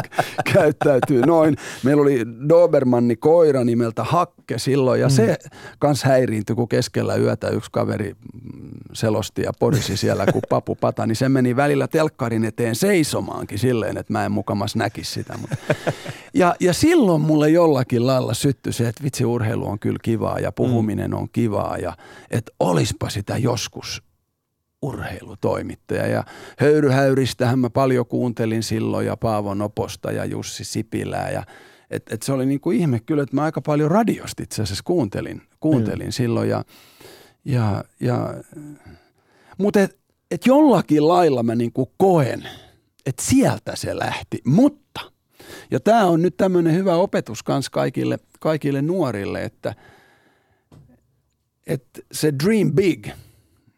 käyttäytyy 0.52 1.26
noin. 1.26 1.56
Meillä 1.84 2.02
oli 2.02 2.26
Dobermanni 2.48 3.16
koira 3.16 3.64
nimeltä 3.64 4.04
Hakke 4.04 4.58
silloin, 4.58 5.00
ja 5.00 5.06
mm. 5.06 5.12
se 5.12 5.36
kans 5.78 6.04
häiriintyi, 6.04 6.56
kun 6.56 6.68
keskellä 6.68 7.16
yötä 7.16 7.48
yksi 7.48 7.70
kaveri 7.72 8.12
mm, 8.12 8.70
selosti 8.92 9.42
ja 9.42 9.52
porisi 9.58 9.96
siellä 9.96 10.26
kuin 10.26 10.42
papu 10.48 10.74
pata, 10.74 11.06
niin 11.06 11.16
se 11.16 11.28
meni 11.28 11.56
välillä 11.56 11.88
telkkarin 11.88 12.44
eteen 12.44 12.74
seisomaankin 12.74 13.58
silleen, 13.58 13.96
että 13.96 14.12
mä 14.12 14.24
en 14.24 14.27
mukamas 14.32 14.76
näkisi 14.76 15.12
sitä. 15.12 15.38
Mutta. 15.38 15.56
Ja, 16.34 16.54
ja 16.60 16.72
silloin 16.72 17.20
mulle 17.20 17.50
jollakin 17.50 18.06
lailla 18.06 18.34
syttyi 18.34 18.72
se, 18.72 18.88
että 18.88 19.04
vitsi 19.04 19.24
urheilu 19.24 19.68
on 19.68 19.78
kyllä 19.78 19.98
kivaa 20.02 20.38
ja 20.38 20.52
puhuminen 20.52 21.14
on 21.14 21.28
kivaa 21.32 21.76
ja 21.76 21.96
että 22.30 22.52
olispa 22.60 23.10
sitä 23.10 23.36
joskus 23.36 24.02
urheilutoimittaja. 24.82 26.06
Ja 26.06 26.24
höyryhäyristähän 26.58 27.58
mä 27.58 27.70
paljon 27.70 28.06
kuuntelin 28.06 28.62
silloin 28.62 29.06
ja 29.06 29.16
Paavo 29.16 29.54
Noposta 29.54 30.12
ja 30.12 30.24
Jussi 30.24 30.64
Sipilää 30.64 31.30
ja 31.30 31.42
et, 31.90 32.02
et 32.12 32.22
se 32.22 32.32
oli 32.32 32.46
niin 32.46 32.60
kuin 32.60 32.78
ihme 32.78 33.00
kyllä, 33.00 33.22
että 33.22 33.36
mä 33.36 33.42
aika 33.42 33.60
paljon 33.60 33.90
radiosta 33.90 34.42
itse 34.42 34.62
asiassa 34.62 34.84
kuuntelin, 34.84 35.42
kuuntelin 35.60 36.06
mm. 36.06 36.12
silloin 36.12 36.48
ja, 36.48 36.64
ja, 37.44 37.84
ja 38.00 38.34
mutta 39.58 39.80
et, 39.80 39.98
et 40.30 40.46
jollakin 40.46 41.08
lailla 41.08 41.42
mä 41.42 41.54
niin 41.54 41.72
kuin 41.72 41.90
koen, 41.96 42.48
että 43.08 43.22
sieltä 43.22 43.76
se 43.76 43.98
lähti, 43.98 44.38
mutta 44.44 45.00
ja 45.70 45.80
tämä 45.80 46.04
on 46.04 46.22
nyt 46.22 46.36
tämmöinen 46.36 46.74
hyvä 46.74 46.94
opetus 46.94 47.42
kans 47.42 47.70
kaikille, 47.70 48.18
kaikille 48.40 48.82
nuorille, 48.82 49.44
että, 49.44 49.74
että 51.66 52.00
se 52.12 52.32
dream 52.44 52.72
big, 52.72 53.08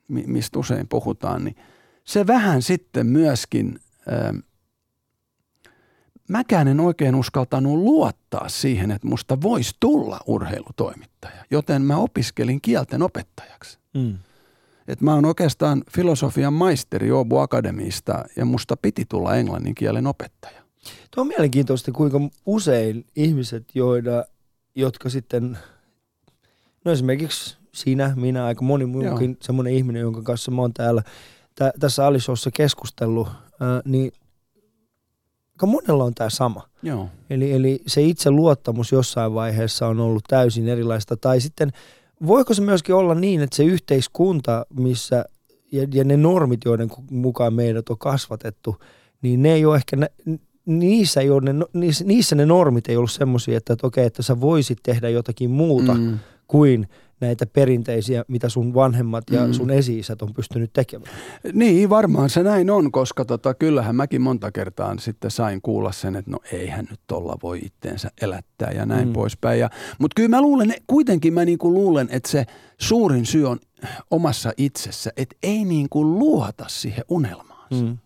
mistä 0.09 0.59
usein 0.59 0.89
puhutaan, 0.89 1.45
niin 1.45 1.57
se 2.05 2.27
vähän 2.27 2.63
sitten 2.63 3.07
myöskin, 3.07 3.79
ää, 4.09 4.35
mäkään 6.29 6.69
en 6.69 6.81
oikein 6.81 7.15
uskaltanut 7.15 7.79
luottaa 7.79 8.49
siihen, 8.49 8.91
että 8.91 9.09
musta 9.09 9.43
voisi 9.43 9.77
tulla 9.81 10.21
urheilutoimittaja, 10.27 11.45
joten 11.51 11.83
mä 11.83 11.97
opiskelin 11.97 12.61
kielten 12.61 13.03
opettajaksi. 13.03 13.79
Mm. 13.95 14.19
Et 14.91 15.01
mä 15.01 15.15
oon 15.15 15.25
oikeastaan 15.25 15.83
filosofian 15.91 16.53
maisteri 16.53 17.11
Åbo 17.11 17.41
Akademiista 17.41 18.25
ja 18.37 18.45
musta 18.45 18.77
piti 18.77 19.05
tulla 19.09 19.37
englannin 19.37 19.75
kielen 19.75 20.07
opettaja. 20.07 20.63
Tuo 21.11 21.21
on 21.21 21.27
mielenkiintoista, 21.27 21.93
kuinka 21.93 22.21
usein 22.47 23.07
ihmiset, 23.17 23.65
joida, 23.75 24.25
jotka 24.75 25.09
sitten, 25.09 25.59
no 26.85 26.93
esimerkiksi 26.93 27.57
sinä, 27.75 28.13
minä, 28.17 28.45
aika 28.45 28.63
moni 28.63 28.87
muukin 28.87 29.37
semmoinen 29.43 29.73
ihminen, 29.73 30.01
jonka 30.01 30.23
kanssa 30.23 30.51
mä 30.51 30.63
oon 30.63 30.75
täällä 30.75 31.03
tä, 31.55 31.73
tässä 31.81 32.07
Alisossa 32.07 32.51
keskustellut, 32.51 33.29
ää, 33.61 33.83
niin 33.85 34.13
aika 35.61 35.67
monella 35.67 36.05
on 36.05 36.15
tämä 36.15 36.31
sama. 36.31 36.69
Joo. 36.83 37.09
Eli, 37.31 37.53
eli 37.53 37.83
se 37.87 38.03
itse 38.03 38.31
luottamus 38.31 38.93
jossain 38.93 39.35
vaiheessa 39.35 39.87
on 39.87 40.01
ollut 40.01 40.25
täysin 40.29 40.69
erilaista. 40.69 41.17
Tai 41.17 41.41
sitten 41.41 41.71
voiko 42.27 42.55
se 42.55 42.63
myöskin 42.63 42.95
olla 42.95 43.15
niin, 43.15 43.41
että 43.41 43.57
se 43.57 43.65
yhteiskunta, 43.65 44.67
missä 44.79 45.25
ja, 45.73 45.87
ja 45.95 46.05
ne 46.05 46.17
normit, 46.17 46.61
joiden 46.65 46.91
mukaan 47.11 47.55
meidät 47.55 47.89
on 47.89 47.99
kasvatettu, 47.99 48.77
niin 49.23 49.43
ne 49.43 49.53
ei 49.53 49.65
ole 49.65 49.77
ehkä, 49.77 49.97
niissä, 50.67 51.21
ei 51.21 51.31
ole 51.31 51.53
ne, 51.53 51.65
niissä, 51.73 52.05
niissä 52.05 52.37
ne 52.37 52.47
normit 52.47 52.89
ei 52.89 52.97
ollut 52.97 53.11
semmoisia, 53.11 53.57
että, 53.57 53.73
että 53.73 53.87
okei, 53.87 54.07
että 54.07 54.23
sä 54.23 54.41
voisit 54.41 54.79
tehdä 54.83 55.09
jotakin 55.09 55.51
muuta 55.51 55.95
mm. 55.95 56.19
Kuin 56.51 56.89
näitä 57.21 57.47
perinteisiä, 57.47 58.25
mitä 58.29 58.49
sun 58.49 58.75
vanhemmat 58.75 59.25
ja 59.31 59.47
Mm. 59.47 59.53
sun 59.53 59.71
esi-isät 59.71 60.23
on 60.23 60.35
pystynyt 60.35 60.73
tekemään. 60.73 61.13
Niin, 61.53 61.91
varmaan 61.91 62.31
se 62.31 62.43
näin 62.43 62.71
on, 62.71 62.93
koska 62.93 63.25
tota, 63.25 63.55
kyllähän 63.55 63.97
mäkin 63.97 64.21
monta 64.23 64.53
kertaa 64.53 64.95
sitten 64.99 65.31
sain 65.31 65.63
kuulla 65.63 65.93
sen, 65.93 66.17
että 66.17 66.31
no 66.31 66.39
eihän 66.53 66.87
nyt 66.91 67.01
tolla 67.07 67.37
voi 67.43 67.59
itteensä 67.63 68.11
elättää 68.23 68.71
ja 68.73 68.87
näin 68.87 69.09
Mm. 69.09 69.13
poispäin. 69.13 69.61
Mutta 69.99 70.15
kyllä 70.15 70.29
mä 70.29 70.43
luulen, 70.43 70.75
kuitenkin 70.87 71.35
mä 71.35 71.45
niinku 71.45 71.73
luulen, 71.75 72.09
että 72.11 72.29
se 72.31 72.47
suurin 72.81 73.27
syy 73.27 73.47
on 73.49 73.59
omassa 74.11 74.53
itsessä, 74.57 75.11
että 75.17 75.37
ei 75.43 75.65
niinku 75.65 76.05
luota 76.05 76.65
siihen 76.69 77.05
unelmaan. 77.09 77.67
Mm. 77.71 77.99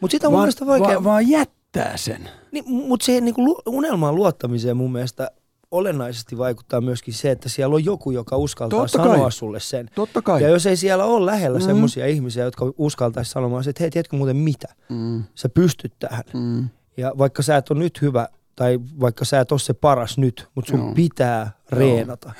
Mutta 0.00 0.12
sitä 0.12 0.26
on 0.26 0.32
mun 0.32 0.40
mielestä 0.40 0.66
vaikea... 0.66 0.88
vaan, 0.88 1.04
vaan 1.04 1.28
jättää 1.28 1.96
sen. 1.96 2.28
Niin, 2.52 2.64
mutta 2.70 3.06
siihen 3.06 3.24
niin 3.24 3.34
kuin 3.34 3.56
unelmaan 3.66 4.14
luottamiseen 4.14 4.76
mun 4.76 4.92
mielestä 4.92 5.30
olennaisesti 5.70 6.38
vaikuttaa 6.38 6.80
myöskin 6.80 7.14
se, 7.14 7.30
että 7.30 7.48
siellä 7.48 7.74
on 7.74 7.84
joku, 7.84 8.10
joka 8.10 8.36
uskaltaa 8.36 8.78
Totta 8.80 8.98
sanoa 8.98 9.16
kai. 9.18 9.32
sulle 9.32 9.60
sen. 9.60 9.90
Totta 9.94 10.22
kai. 10.22 10.42
Ja 10.42 10.48
jos 10.48 10.66
ei 10.66 10.76
siellä 10.76 11.04
ole 11.04 11.26
lähellä 11.26 11.58
mm. 11.58 11.64
Mm. 11.64 11.66
semmoisia 11.66 12.06
ihmisiä, 12.06 12.44
jotka 12.44 12.72
uskaltaisi 12.78 13.30
sanomaan, 13.30 13.64
se, 13.64 13.70
että 13.70 13.82
hei, 13.82 13.90
tiedätkö 13.90 14.16
muuten 14.16 14.36
mitä? 14.36 14.68
Mm, 14.88 15.24
Sä 15.34 15.48
pystyt 15.48 15.92
tähän. 15.98 16.24
mm, 16.34 16.68
Ja 16.96 17.12
vaikka 17.18 17.42
sä 17.42 17.56
et 17.56 17.70
ole 17.70 17.78
nyt 17.78 18.02
hyvä, 18.02 18.28
tai 18.56 18.78
vaikka 19.00 19.24
sä 19.24 19.40
et 19.40 19.52
ole 19.52 19.60
se 19.60 19.72
paras 19.74 20.18
nyt, 20.18 20.48
mutta 20.54 20.70
sun 20.70 20.80
Joo. 20.80 20.92
pitää 20.94 21.50
reenata. 21.72 22.32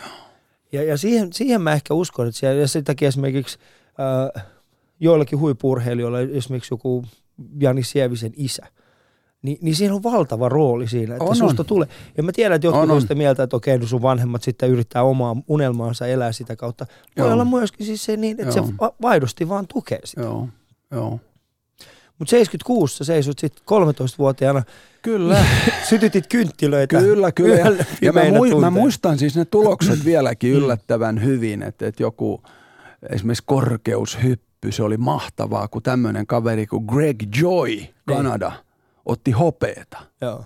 Ja, 0.72 0.82
ja 0.82 0.96
siihen, 0.96 1.32
siihen 1.32 1.60
mä 1.62 1.72
ehkä 1.72 1.94
uskon, 1.94 2.28
että 2.28 2.40
siellä, 2.40 2.60
ja 2.60 2.68
sen 2.68 2.84
takia 2.84 3.08
esimerkiksi 3.08 3.58
äh, 4.36 4.44
joillakin 5.00 5.38
huippurheilijoilla, 5.38 6.20
esimerkiksi 6.20 6.74
joku 6.74 7.04
Jani 7.60 7.82
Sievisen 7.82 8.32
isä, 8.36 8.66
niin, 9.42 9.59
niin 9.62 9.75
siinä 9.77 9.94
on 9.94 10.03
valtava 10.03 10.49
rooli 10.49 10.88
siinä, 10.88 11.14
että 11.14 11.25
On, 11.25 11.37
susta 11.37 11.62
on. 11.62 11.66
tulee. 11.66 11.88
Ja 12.16 12.22
mä 12.22 12.33
tiedän, 12.33 12.57
että 12.57 12.66
jotkut 12.66 12.83
On, 12.83 12.90
on, 12.90 13.01
sitä 13.01 13.14
mieltä, 13.14 13.42
että 13.42 13.57
okei, 13.57 13.79
no 13.79 13.87
sun 13.87 14.03
vanhemmat 14.03 14.42
sitten 14.42 14.70
yrittää 14.70 15.03
omaa 15.03 15.37
unelmaansa 15.49 16.07
elää 16.07 16.33
sitä 16.33 16.57
kautta. 16.57 16.87
Voi 17.18 17.27
Joo. 17.27 17.33
olla 17.33 17.44
myöskin 17.44 17.87
siis 17.87 18.05
se 18.05 18.16
niin, 18.16 18.40
että 18.40 18.59
Joo. 18.59 18.66
se 18.66 18.72
va- 18.81 18.94
vaidosti 19.03 19.49
vaan 19.49 19.66
tukee 19.66 20.01
sitä. 20.05 20.20
joo, 20.20 20.49
joo. 20.90 21.20
Mutta 22.18 22.31
76 22.31 22.96
sä 22.96 23.05
seisut 23.05 23.38
sitten 23.38 23.62
13-vuotiaana, 23.64 24.62
Kyllä. 25.03 25.44
sytytit 25.88 26.27
kynttilöitä. 26.27 26.99
Kyllä, 26.99 27.33
kyllä. 27.33 27.85
Ja, 28.03 28.12
mä, 28.12 28.20
mui, 28.37 28.55
mä 28.61 28.70
muistan 28.70 29.18
siis 29.18 29.37
ne 29.37 29.44
tulokset 29.44 30.05
vieläkin 30.11 30.53
yllättävän 30.53 31.25
hyvin, 31.25 31.62
että, 31.62 31.87
että 31.87 32.03
joku 32.03 32.42
esimerkiksi 33.11 33.42
korkeushyppy, 33.46 34.72
se 34.72 34.83
oli 34.83 34.96
mahtavaa, 34.96 35.68
kun 35.68 35.83
tämmöinen 35.83 36.27
kaveri 36.27 36.66
kuin 36.66 36.85
Greg 36.85 37.16
Joy, 37.40 37.68
Kanada, 38.07 38.53
otti 39.07 39.31
hopeeta. 39.31 39.99
Joo. 40.21 40.45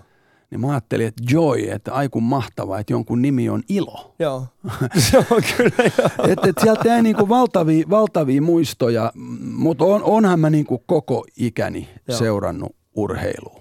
Niin 0.51 0.61
mä 0.61 0.71
ajattelin, 0.71 1.07
että 1.07 1.23
Joy, 1.31 1.69
että 1.69 1.93
aiku 1.93 2.21
mahtavaa, 2.21 2.79
että 2.79 2.93
jonkun 2.93 3.21
nimi 3.21 3.49
on 3.49 3.63
Ilo. 3.69 4.15
Joo. 4.19 4.47
se 5.09 5.17
on 5.17 5.41
kyllä 5.57 5.91
joo. 5.97 6.27
Että 6.27 6.49
et 6.49 6.55
sieltä 6.61 6.87
jäi 6.87 7.03
niinku 7.03 7.29
valtavia, 7.29 7.85
valtavia 7.89 8.41
muistoja, 8.41 9.11
mutta 9.41 9.85
on, 9.85 10.03
onhan 10.03 10.39
mä 10.39 10.49
niinku 10.49 10.83
koko 10.85 11.25
ikäni 11.37 11.89
Joo. 12.07 12.17
seurannut 12.17 12.75
urheilua. 12.95 13.60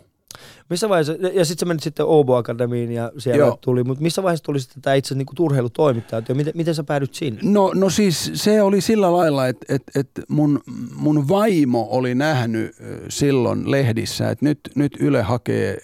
Missä 0.70 0.88
vaiheessa, 0.88 1.12
ja 1.12 1.44
sitten 1.44 1.60
sä 1.60 1.66
menit 1.66 1.82
sitten 1.82 2.06
Obo 2.06 2.36
Akademiin 2.36 2.92
ja 2.92 3.12
siellä 3.18 3.38
Joo. 3.38 3.58
tuli, 3.60 3.84
mutta 3.84 4.02
missä 4.02 4.22
vaiheessa 4.22 4.44
tuli 4.44 4.60
sitten 4.60 4.82
tämä 4.82 4.94
itse 4.94 5.14
niinku 5.14 5.32
urheilutoimittaja 5.40 6.22
ja 6.28 6.34
miten, 6.34 6.52
miten 6.56 6.74
sä 6.74 6.84
päädyt 6.84 7.14
sinne? 7.14 7.40
No, 7.44 7.72
no 7.74 7.90
siis 7.90 8.30
se 8.34 8.62
oli 8.62 8.80
sillä 8.80 9.12
lailla, 9.12 9.46
että 9.46 9.66
et, 9.68 9.82
et 9.94 10.10
mun, 10.28 10.60
mun 10.94 11.28
vaimo 11.28 11.88
oli 11.90 12.14
nähnyt 12.14 12.76
silloin 13.08 13.70
lehdissä, 13.70 14.30
että 14.30 14.44
nyt, 14.44 14.60
nyt 14.74 14.96
Yle 15.00 15.22
hakee 15.22 15.78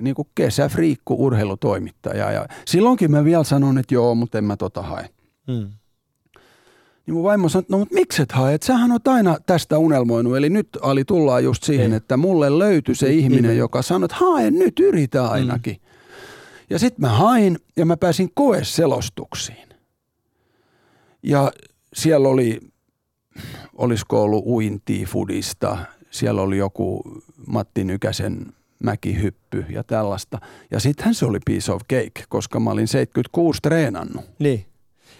niinku 0.00 0.28
kesäfriikku 0.34 1.24
urheilutoimittaja. 1.24 2.32
Ja 2.32 2.46
silloinkin 2.66 3.10
mä 3.10 3.24
vielä 3.24 3.44
sanon, 3.44 3.78
että 3.78 3.94
joo, 3.94 4.14
mutta 4.14 4.38
en 4.38 4.44
mä 4.44 4.56
tota 4.56 4.82
hae. 4.82 5.08
Mm. 5.46 5.68
Niin 7.06 7.14
mun 7.14 7.24
vaimo 7.24 7.48
sanoi, 7.48 7.60
että 7.60 7.72
no 7.72 7.78
mutta 7.78 7.94
miksi 7.94 8.22
et 8.22 8.32
hae, 8.32 8.54
että 8.54 8.66
sähän 8.66 8.92
oot 8.92 9.08
aina 9.08 9.36
tästä 9.46 9.78
unelmoinut. 9.78 10.36
Eli 10.36 10.50
nyt 10.50 10.68
Ali 10.82 11.04
tullaan 11.04 11.44
just 11.44 11.62
siihen, 11.62 11.90
Ei. 11.90 11.96
että 11.96 12.16
mulle 12.16 12.58
löytyi 12.58 12.94
se 12.94 13.06
Ihminen. 13.06 13.32
ihminen, 13.32 13.56
joka 13.56 13.82
sanoi, 13.82 14.04
että 14.04 14.16
hae 14.16 14.50
nyt, 14.50 14.80
yritä 14.80 15.26
ainakin. 15.28 15.74
Mm. 15.74 15.86
Ja 16.70 16.78
sitten 16.78 17.00
mä 17.00 17.08
hain 17.08 17.58
ja 17.76 17.86
mä 17.86 17.96
pääsin 17.96 18.30
koeselostuksiin. 18.34 19.68
Ja 21.22 21.52
siellä 21.94 22.28
oli, 22.28 22.60
olisiko 23.78 24.22
ollut 24.22 24.44
uintia 24.46 25.06
fudista, 25.06 25.78
siellä 26.10 26.42
oli 26.42 26.58
joku 26.58 27.02
Matti 27.46 27.84
Nykäsen 27.84 28.46
mäkihyppy 28.82 29.64
ja 29.70 29.84
tällaista. 29.84 30.38
Ja 30.70 30.80
sittenhän 30.80 31.14
se 31.14 31.26
oli 31.26 31.38
piece 31.46 31.72
of 31.72 31.82
cake, 31.82 32.24
koska 32.28 32.60
mä 32.60 32.70
olin 32.70 32.88
76 32.88 33.60
treenannut. 33.62 34.24
Niin. 34.38 34.66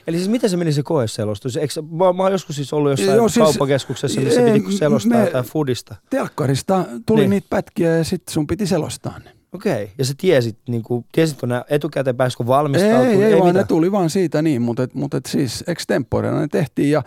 Eli 0.06 0.16
siis 0.16 0.28
miten 0.28 0.50
se 0.50 0.56
meni 0.56 0.72
se 0.72 0.82
koeselostus? 0.82 1.56
Eikö, 1.56 1.82
mä, 1.82 2.12
mä 2.12 2.22
oon 2.22 2.32
joskus 2.32 2.56
siis 2.56 2.72
ollut 2.72 2.90
jossain 2.90 3.16
Joo, 3.16 3.28
siis- 3.28 3.44
kauppakeskuksessa, 3.44 4.20
missä 4.20 4.40
ei, 4.40 4.60
piti 4.60 4.76
selostaa 4.76 5.18
me- 5.18 5.24
jotain 5.24 5.44
foodista. 5.44 5.94
Telkkarista 6.10 6.84
tuli 7.06 7.20
Niin. 7.20 7.30
niitä 7.30 7.46
pätkiä 7.50 7.96
ja 7.96 8.04
sitten 8.04 8.32
sun 8.34 8.46
piti 8.46 8.66
selostaa 8.66 9.18
ne. 9.24 9.30
Okei. 9.52 9.90
Ja 9.98 10.04
sä 10.04 10.14
tiesit, 10.20 10.58
niin 10.68 10.82
kuin, 10.82 11.04
tiesitkö 11.12 11.46
nää 11.46 11.64
etukäteen, 11.70 12.16
pääsikö 12.16 12.42
Ei, 12.42 12.46
valmistautumaan? 12.46 13.06
ei, 13.08 13.22
ei 13.22 13.32
vaan 13.32 13.48
mitään? 13.48 13.54
ne 13.62 13.64
tuli 13.68 13.92
vaan 13.92 14.10
siitä 14.10 14.42
niin, 14.42 14.62
mutta, 14.62 14.82
et, 14.82 14.94
mutta 14.94 15.16
et 15.16 15.26
siis 15.26 15.64
extemporena 15.66 16.40
ne 16.40 16.48
tehtiin. 16.48 16.90
Ja, 16.90 17.02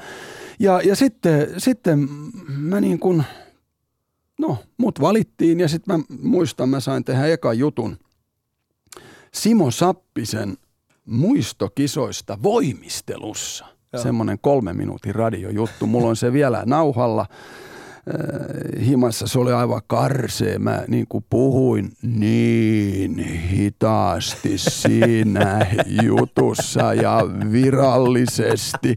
ja, 0.59 0.81
ja 0.81 0.95
sitten, 0.95 1.47
sitten 1.57 2.07
mä 2.47 2.81
niin 2.81 2.99
kuin, 2.99 3.23
no 4.39 4.57
mut 4.77 5.01
valittiin 5.01 5.59
ja 5.59 5.67
sitten 5.67 5.97
mä 5.97 6.03
muistan, 6.21 6.69
mä 6.69 6.79
sain 6.79 7.03
tehdä 7.03 7.25
ekan 7.25 7.57
jutun 7.59 7.97
Simo 9.33 9.71
Sappisen 9.71 10.57
muistokisoista 11.09 12.37
voimistelussa. 12.43 13.65
Semmoinen 13.97 14.37
kolmen 14.41 14.77
minuutin 14.77 15.15
radiojuttu. 15.15 15.87
Mulla 15.87 16.07
on 16.07 16.15
se 16.15 16.33
vielä 16.33 16.63
nauhalla 16.65 17.25
himassa. 18.85 19.27
Se 19.27 19.39
oli 19.39 19.51
aivan 19.53 19.81
karsee. 19.87 20.59
Mä 20.59 20.83
niin 20.87 21.05
kuin 21.09 21.25
puhuin 21.29 21.91
niin 22.01 23.17
hitaasti 23.51 24.57
siinä 24.57 25.67
jutussa 26.03 26.93
ja 26.93 27.21
virallisesti. 27.51 28.93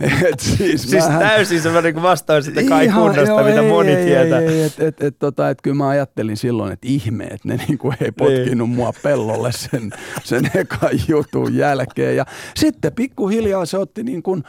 Et 0.00 0.40
siis 0.40 0.82
Siis 0.82 1.04
mähän- 1.04 1.18
täysin 1.20 1.62
semmoinen 1.62 1.92
kuin 1.94 2.02
vastaus 2.02 2.44
sitä 2.44 2.62
kai 2.68 2.84
Ihan, 2.84 3.02
kunnasta, 3.02 3.30
joo, 3.30 3.44
mitä 3.44 3.60
ei, 3.60 3.68
moni 3.68 3.92
ei, 3.92 4.04
tietää. 4.06 4.40
Ei, 4.40 4.48
ei, 4.48 4.62
et, 4.62 4.80
et, 4.80 5.02
et, 5.02 5.18
tota, 5.18 5.50
et 5.50 5.62
kyllä 5.62 5.76
mä 5.76 5.88
ajattelin 5.88 6.36
silloin, 6.36 6.72
että 6.72 6.88
ihme, 6.90 7.24
että 7.24 7.48
ne 7.48 7.56
niinku 7.68 7.92
ei 8.00 8.12
potkinut 8.12 8.70
mua 8.70 8.92
pellolle 9.02 9.52
sen, 9.52 9.90
sen 10.24 10.50
ekan 10.54 10.90
jutun 11.08 11.54
jälkeen. 11.56 12.16
Ja 12.16 12.24
sitten 12.56 12.92
pikkuhiljaa 12.92 13.66
se 13.66 13.78
otti 13.78 14.02
niin 14.02 14.22
kuin, 14.22 14.44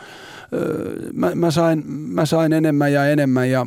mä, 1.13 1.35
mä, 1.35 1.51
sain, 1.51 1.83
mä 1.87 2.25
sain 2.25 2.53
enemmän 2.53 2.93
ja 2.93 3.05
enemmän 3.05 3.49
ja 3.49 3.65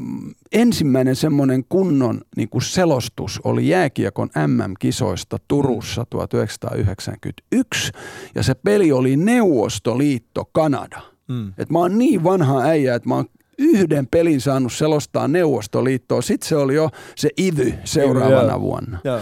ensimmäinen 0.53 1.17
semmoinen 1.17 1.64
kunnon 1.69 2.21
niin 2.37 2.49
kuin 2.49 2.62
selostus 2.62 3.41
oli 3.45 3.69
jääkiekon 3.69 4.29
MM-kisoista 4.47 5.37
Turussa 5.49 6.07
1991 6.11 7.93
ja 8.35 8.43
se 8.43 8.55
peli 8.55 8.93
oli 8.93 9.17
Neuvostoliitto 9.17 10.45
Kanada. 10.53 11.01
Mm. 11.29 11.53
Et 11.59 11.71
mä 11.71 11.79
oon 11.79 11.99
niin 11.99 12.25
vanha 12.25 12.61
äijä, 12.61 12.95
että 12.95 13.09
mä 13.09 13.14
oon 13.14 13.27
yhden 13.59 14.07
pelin 14.07 14.41
saanut 14.41 14.73
selostaa 14.73 15.29
Neuvostoliittoa. 15.29 16.23
Sitten 16.23 16.49
se 16.49 16.57
oli 16.57 16.75
jo 16.75 16.91
se 17.17 17.31
IVY 17.41 17.75
seuraavana 17.85 18.53
Joo. 18.53 18.61
vuonna. 18.61 18.99
Joo. 19.05 19.21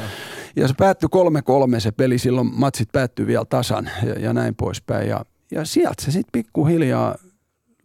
Ja 0.56 0.68
se 0.68 0.74
päättyi 0.78 1.08
3-3 1.76 1.80
se 1.80 1.92
peli, 1.92 2.18
silloin 2.18 2.50
matsit 2.52 2.92
päättyi 2.92 3.26
vielä 3.26 3.44
tasan 3.44 3.90
ja, 4.06 4.12
ja 4.12 4.32
näin 4.32 4.54
poispäin. 4.54 5.08
Ja, 5.08 5.24
ja 5.50 5.64
sieltä 5.64 6.02
se 6.02 6.10
sitten 6.10 6.32
pikkuhiljaa 6.32 7.14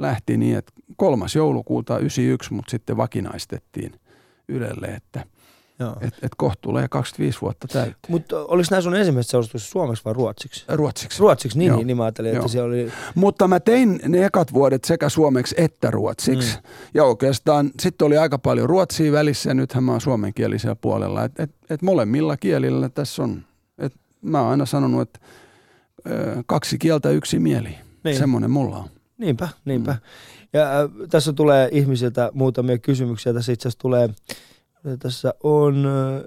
lähti 0.01 0.37
niin, 0.37 0.57
että 0.57 0.71
kolmas 0.95 1.35
joulukuuta 1.35 1.99
91, 1.99 2.53
mutta 2.53 2.71
sitten 2.71 2.97
vakinaistettiin 2.97 3.91
Ylelle, 4.47 4.87
että 4.87 5.25
et, 6.01 6.13
et 6.21 6.31
kohta 6.37 6.61
tulee 6.61 6.87
25 6.87 7.41
vuotta 7.41 7.67
täyteen. 7.67 7.95
Mutta 8.07 8.45
oliko 8.45 8.67
nämä 8.71 8.81
sun 8.81 8.95
ensimmäiset 8.95 9.29
selostukset 9.29 9.69
suomeksi 9.69 10.05
vai 10.05 10.13
ruotsiksi? 10.13 10.65
Ruotsiksi. 10.67 11.19
Ruotsiksi, 11.19 11.57
niin, 11.57 11.67
Joo. 11.67 11.77
niin, 11.77 11.87
niin 11.87 11.97
mä 11.97 12.03
ajattelin, 12.03 12.35
että 12.35 12.47
siellä 12.47 12.67
oli... 12.67 12.91
Mutta 13.15 13.47
mä 13.47 13.59
tein 13.59 13.99
ne 14.07 14.25
ekat 14.25 14.53
vuodet 14.53 14.83
sekä 14.83 15.09
suomeksi 15.09 15.55
että 15.57 15.91
ruotsiksi. 15.91 16.57
Mm. 16.57 16.63
Ja 16.93 17.03
oikeastaan 17.03 17.71
sitten 17.79 18.05
oli 18.05 18.17
aika 18.17 18.37
paljon 18.37 18.69
ruotsia 18.69 19.11
välissä 19.11 19.49
ja 19.49 19.53
nythän 19.53 19.83
mä 19.83 19.91
oon 19.91 20.01
suomenkielisellä 20.01 20.75
puolella. 20.75 21.23
Et, 21.23 21.39
et, 21.39 21.51
et 21.69 21.81
molemmilla 21.81 22.37
kielillä 22.37 22.89
tässä 22.89 23.23
on, 23.23 23.43
et 23.77 23.93
mä 24.21 24.41
oon 24.41 24.51
aina 24.51 24.65
sanonut, 24.65 25.01
että 25.01 25.19
kaksi 26.45 26.77
kieltä 26.77 27.09
yksi 27.09 27.39
mieli. 27.39 27.77
Niin. 28.03 28.17
Semmoinen 28.17 28.51
mulla 28.51 28.77
on. 28.77 28.89
Niinpä, 29.21 29.49
niinpä. 29.65 29.95
Ja 30.53 30.79
äh, 30.79 30.89
tässä 31.09 31.33
tulee 31.33 31.69
ihmisiltä 31.71 32.31
muutamia 32.33 32.77
kysymyksiä. 32.77 33.33
Tässä 33.33 33.51
itse 33.51 33.67
asiassa 33.67 33.79
tulee, 33.79 34.09
tässä 34.99 35.33
on, 35.43 35.85
äh, 35.85 36.23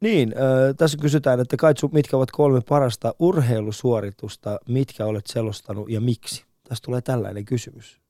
niin, 0.00 0.34
äh, 0.36 0.76
tässä 0.76 0.98
kysytään, 0.98 1.40
että 1.40 1.56
Kaitsu, 1.56 1.90
mitkä 1.92 2.16
ovat 2.16 2.30
kolme 2.30 2.60
parasta 2.60 3.14
urheilusuoritusta, 3.18 4.58
mitkä 4.68 5.04
olet 5.04 5.26
selostanut 5.26 5.90
ja 5.90 6.00
miksi? 6.00 6.44
Tässä 6.68 6.82
tulee 6.84 7.00
tällainen 7.00 7.44
kysymys. 7.44 8.00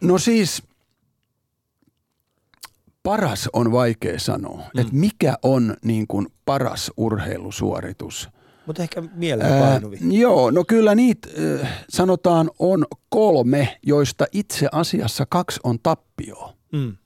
No 0.00 0.18
siis 0.18 0.62
paras 3.02 3.48
on 3.52 3.72
vaikea 3.72 4.18
sanoa, 4.18 4.56
Mm. 4.56 4.62
mm. 4.74 4.80
että 4.80 4.94
mikä 4.94 5.38
on 5.42 5.76
niin 5.84 6.06
kuin 6.06 6.26
paras 6.44 6.90
urheilusuoritus. 6.96 8.28
Mutta 8.66 8.82
ehkä 8.82 9.02
mieleen 9.14 9.62
painuvi. 9.62 9.96
Ää, 9.96 10.08
joo, 10.10 10.50
no 10.50 10.64
kyllä 10.68 10.94
niitä 10.94 11.28
äh, 11.62 11.84
sanotaan 11.88 12.50
on 12.58 12.86
kolme, 13.08 13.78
joista 13.82 14.26
itse 14.32 14.68
asiassa 14.72 15.26
kaksi 15.28 15.60
on 15.64 15.78
tappio. 15.82 16.52
Mm. 16.72 16.96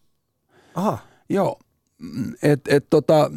Aha. 0.75 0.99
Joo, 1.29 1.59
Mm, 1.99 2.33
et, 2.42 2.61
et 2.68 2.87
tota, 2.90 3.31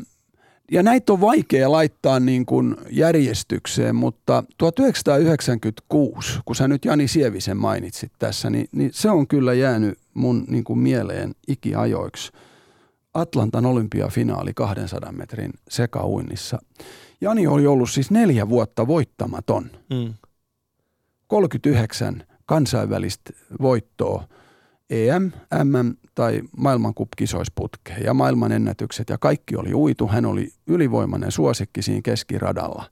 ja 0.72 0.84
näitä 0.84 1.14
on 1.14 1.22
vaikea 1.22 1.72
laittaa 1.72 2.20
niin 2.20 2.46
kuin 2.46 2.76
järjestykseen, 2.90 3.96
mutta 3.96 4.44
1996, 4.58 6.40
kun 6.46 6.56
sä 6.56 6.68
nyt 6.68 6.86
Jani 6.86 7.08
Sievisen 7.08 7.58
mainitsit 7.58 8.12
tässä, 8.20 8.50
niin, 8.50 8.68
niin 8.72 8.90
se 8.94 9.10
on 9.10 9.28
kyllä 9.28 9.54
jäänyt 9.54 10.00
mun 10.14 10.46
niin 10.48 10.64
kuin 10.64 10.80
mieleen 10.80 11.36
ikiajoiksi. 11.48 12.32
Atlantan 13.14 13.66
olympiafinaali 13.66 14.54
200 14.54 15.12
metrin 15.12 15.52
sekauinnissa. 15.70 16.60
Jani 17.22 17.48
oli 17.48 17.68
ollut 17.68 17.90
siis 17.90 18.12
neljä 18.12 18.50
vuotta 18.50 18.88
voittamaton. 18.88 19.72
Mm. 19.90 20.14
39 21.28 22.24
kansainvälistä 22.46 23.34
voittoa 23.62 24.28
EM, 24.90 25.32
MM 25.64 25.94
tai 26.16 26.42
maailmankup-kisoisputkeen 26.58 28.04
ja 28.04 28.14
maailmanennätykset 28.14 29.10
ja 29.10 29.18
kaikki 29.18 29.56
oli 29.56 29.74
uitu. 29.74 30.08
Hän 30.08 30.26
oli 30.26 30.50
ylivoimainen 30.68 31.32
suosikki 31.32 31.82
siinä 31.82 32.02
keskiradalla. 32.04 32.86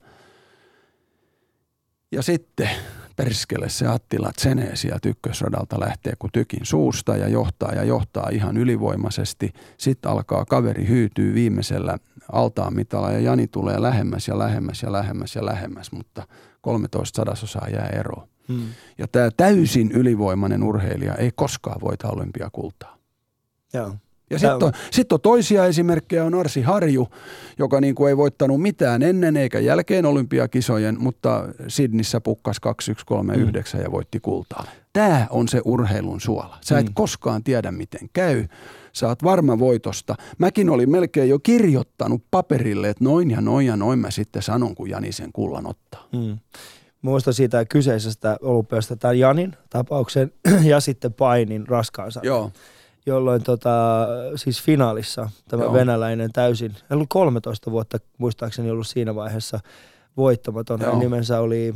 Ja 2.12 2.22
sitten 2.22 2.70
perskele 3.24 3.68
se 3.68 3.86
Attila 3.86 4.32
Tsenee 4.32 4.76
sieltä 4.76 5.08
ykkösradalta 5.08 5.80
lähtee 5.80 6.12
kuin 6.18 6.32
tykin 6.32 6.60
suusta 6.62 7.16
ja 7.16 7.28
johtaa 7.28 7.72
ja 7.72 7.84
johtaa 7.84 8.28
ihan 8.32 8.56
ylivoimaisesti. 8.56 9.52
Sitten 9.76 10.10
alkaa 10.10 10.44
kaveri 10.44 10.88
hyytyy 10.88 11.34
viimeisellä 11.34 11.98
altaan 12.32 12.74
mitalla 12.74 13.10
ja 13.10 13.20
Jani 13.20 13.48
tulee 13.48 13.82
lähemmäs 13.82 14.28
ja 14.28 14.38
lähemmäs 14.38 14.82
ja 14.82 14.92
lähemmäs 14.92 15.34
ja 15.34 15.46
lähemmäs, 15.46 15.92
mutta 15.92 16.26
13 16.60 17.16
sadasosaa 17.16 17.68
jää 17.68 17.86
eroon. 17.86 18.28
Hmm. 18.48 18.66
Ja 18.98 19.08
tämä 19.08 19.30
täysin 19.36 19.92
ylivoimainen 19.92 20.62
urheilija 20.62 21.14
ei 21.14 21.30
koskaan 21.34 21.80
voita 21.80 22.08
olympiakultaa. 22.08 22.96
Joo. 23.74 23.94
Ja 24.30 24.38
sitten 24.38 24.62
on, 24.62 24.72
sit 24.90 25.12
on 25.12 25.20
toisia 25.20 25.66
esimerkkejä, 25.66 26.24
on 26.24 26.34
Arsi 26.34 26.62
Harju, 26.62 27.08
joka 27.58 27.80
niin 27.80 27.94
kuin 27.94 28.08
ei 28.08 28.16
voittanut 28.16 28.62
mitään 28.62 29.02
ennen 29.02 29.36
eikä 29.36 29.58
jälkeen 29.58 30.06
olympiakisojen, 30.06 30.96
mutta 30.98 31.48
Sydnissä 31.68 32.20
pukkas 32.20 32.60
2139 32.60 33.80
mm. 33.80 33.84
ja 33.84 33.92
voitti 33.92 34.20
kultaa. 34.20 34.64
Tämä 34.92 35.26
on 35.30 35.48
se 35.48 35.60
urheilun 35.64 36.20
suola. 36.20 36.58
Sä 36.60 36.78
et 36.78 36.86
mm. 36.86 36.94
koskaan 36.94 37.44
tiedä, 37.44 37.72
miten 37.72 38.08
käy. 38.12 38.46
Sä 38.92 39.08
oot 39.08 39.24
varma 39.24 39.58
voitosta. 39.58 40.14
Mäkin 40.38 40.70
olin 40.70 40.90
melkein 40.90 41.28
jo 41.28 41.38
kirjoittanut 41.38 42.22
paperille, 42.30 42.88
että 42.88 43.04
noin 43.04 43.30
ja 43.30 43.40
noin 43.40 43.66
ja 43.66 43.76
noin 43.76 43.98
mä 43.98 44.10
sitten 44.10 44.42
sanon, 44.42 44.74
kun 44.74 44.90
Jani 44.90 45.12
sen 45.12 45.32
kullan 45.32 45.66
ottaa. 45.66 46.08
Mm 46.12 46.38
muistan 47.02 47.34
siitä 47.34 47.64
kyseisestä 47.64 48.36
olympiasta 48.42 48.96
tämän 48.96 49.18
Janin 49.18 49.56
tapauksen 49.70 50.32
ja 50.70 50.80
sitten 50.80 51.12
painin 51.12 51.68
raskaansa. 51.68 52.20
Joo. 52.22 52.50
Jolloin 53.10 53.42
tota, 53.42 54.06
siis 54.36 54.62
finaalissa 54.62 55.30
tämä 55.48 55.62
Joo. 55.62 55.72
venäläinen 55.72 56.32
täysin, 56.32 56.76
hän 56.88 56.98
oli 56.98 57.06
13 57.08 57.70
vuotta 57.70 57.98
muistaakseni 58.18 58.70
ollut 58.70 58.86
siinä 58.86 59.14
vaiheessa 59.14 59.60
voittamaton. 60.16 60.80
Hänen 60.80 60.98
nimensä 60.98 61.40
oli, 61.40 61.74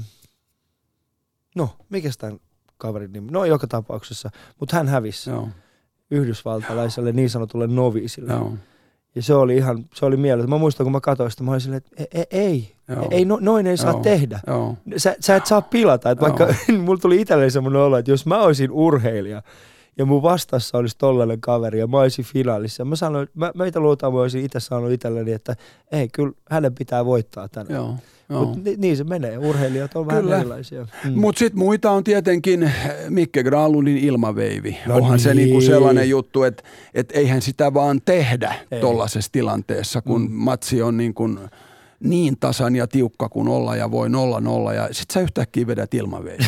no 1.56 1.68
mikä 1.88 2.10
tämän 2.18 2.38
kaverin 2.78 3.12
nimi, 3.12 3.30
no 3.30 3.44
joka 3.44 3.66
tapauksessa, 3.66 4.30
mutta 4.60 4.76
hän 4.76 4.88
hävisi 4.88 5.30
Joo. 5.30 5.48
yhdysvaltalaiselle 6.10 7.12
niin 7.12 7.30
sanotulle 7.30 7.66
noviisille. 7.66 8.32
Joo. 8.32 8.52
Ja 9.14 9.22
se 9.22 9.34
oli 9.34 9.56
ihan, 9.56 9.84
se 9.94 10.06
oli 10.06 10.16
mieletön. 10.16 10.50
Mä 10.50 10.58
muistan, 10.58 10.84
kun 10.84 10.92
mä 10.92 11.00
katsoin 11.00 11.30
sitä, 11.30 11.42
mä 11.42 11.50
olin 11.50 11.60
silleen, 11.60 11.82
että 11.96 12.04
ei, 12.18 12.26
ei, 12.30 12.74
Joo. 12.88 13.08
ei 13.10 13.24
no, 13.24 13.38
noin 13.40 13.66
ei 13.66 13.76
saa 13.76 13.90
Joo. 13.90 14.02
tehdä. 14.02 14.40
Joo. 14.46 14.76
Sä, 14.96 15.16
sä 15.20 15.36
et 15.36 15.46
saa 15.46 15.62
pilata. 15.62 16.10
Että 16.10 16.22
vaikka 16.22 16.54
mulla 16.84 17.00
tuli 17.00 17.20
itselleen 17.20 17.50
semmoinen 17.50 17.82
olo, 17.82 17.96
että 17.96 18.10
jos 18.10 18.26
mä 18.26 18.38
olisin 18.38 18.70
urheilija, 18.70 19.42
ja 19.98 20.04
mun 20.04 20.22
vastassa 20.22 20.78
olisi 20.78 20.98
tollainen 20.98 21.40
kaveri 21.40 21.78
ja 21.78 21.86
mä 21.86 21.98
olisin 21.98 22.24
finaalissa. 22.24 22.84
Mä 22.84 22.96
sanoin, 22.96 23.28
mä, 23.34 23.52
meitä 23.54 23.80
luotaan 23.80 24.12
mä 24.12 24.20
olisin 24.20 24.44
itse 24.44 24.60
sanonut 24.60 24.92
itselleni, 24.92 25.32
että 25.32 25.56
ei, 25.92 26.08
kyllä 26.08 26.32
hänen 26.50 26.74
pitää 26.74 27.04
voittaa 27.04 27.48
tänään. 27.48 27.74
Joo. 27.74 27.96
Mutta 28.28 28.58
ni, 28.64 28.74
niin 28.78 28.96
se 28.96 29.04
menee. 29.04 29.38
Urheilijat 29.38 29.96
on 29.96 30.06
Kyllä. 30.06 30.24
vähän 30.24 30.40
erilaisia. 30.40 30.86
Mm. 31.04 31.12
Mutta 31.12 31.38
sitten 31.38 31.58
muita 31.58 31.90
on 31.90 32.04
tietenkin 32.04 32.72
Mikke 33.08 33.42
Granlundin 33.42 33.96
ilmaveivi. 33.96 34.78
No 34.86 34.94
Onhan 34.94 35.10
niin. 35.10 35.20
se 35.20 35.34
niinku 35.34 35.60
sellainen 35.60 36.10
juttu, 36.10 36.42
että 36.42 36.62
et 36.94 37.12
eihän 37.12 37.42
sitä 37.42 37.74
vaan 37.74 38.00
tehdä 38.04 38.54
tuollaisessa 38.80 39.32
tilanteessa, 39.32 40.02
kun 40.02 40.20
mm. 40.20 40.32
matsi 40.32 40.82
on 40.82 40.96
niin 40.96 41.14
kuin 41.14 41.38
niin 42.00 42.36
tasan 42.40 42.76
ja 42.76 42.86
tiukka 42.86 43.28
kuin 43.28 43.48
olla 43.48 43.76
ja 43.76 43.90
voi 43.90 44.10
nolla 44.10 44.40
nolla 44.40 44.72
ja 44.72 44.88
sit 44.92 45.10
sä 45.10 45.20
yhtäkkiä 45.20 45.66
vedät 45.66 45.94
ilmaveivi. 45.94 46.44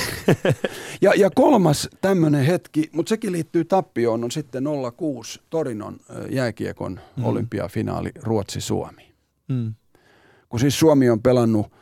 ja, 1.03 1.13
ja 1.17 1.31
kolmas 1.35 1.89
tämmöinen 2.01 2.45
hetki, 2.45 2.91
mutta 2.93 3.09
sekin 3.09 3.33
liittyy 3.33 3.65
tappioon, 3.65 4.25
on 4.25 4.31
sitten 4.31 4.65
06 4.97 5.41
Torinon 5.51 6.01
jääkiekon 6.31 7.01
mm. 7.17 7.25
olympiafinaali 7.25 8.11
Ruotsi-Suomi. 8.23 9.13
Mm 9.49 9.75
kun 10.49 10.61
siis 10.61 10.79
Suomi 10.79 11.11
on 11.11 11.23
pelannut 11.23 11.73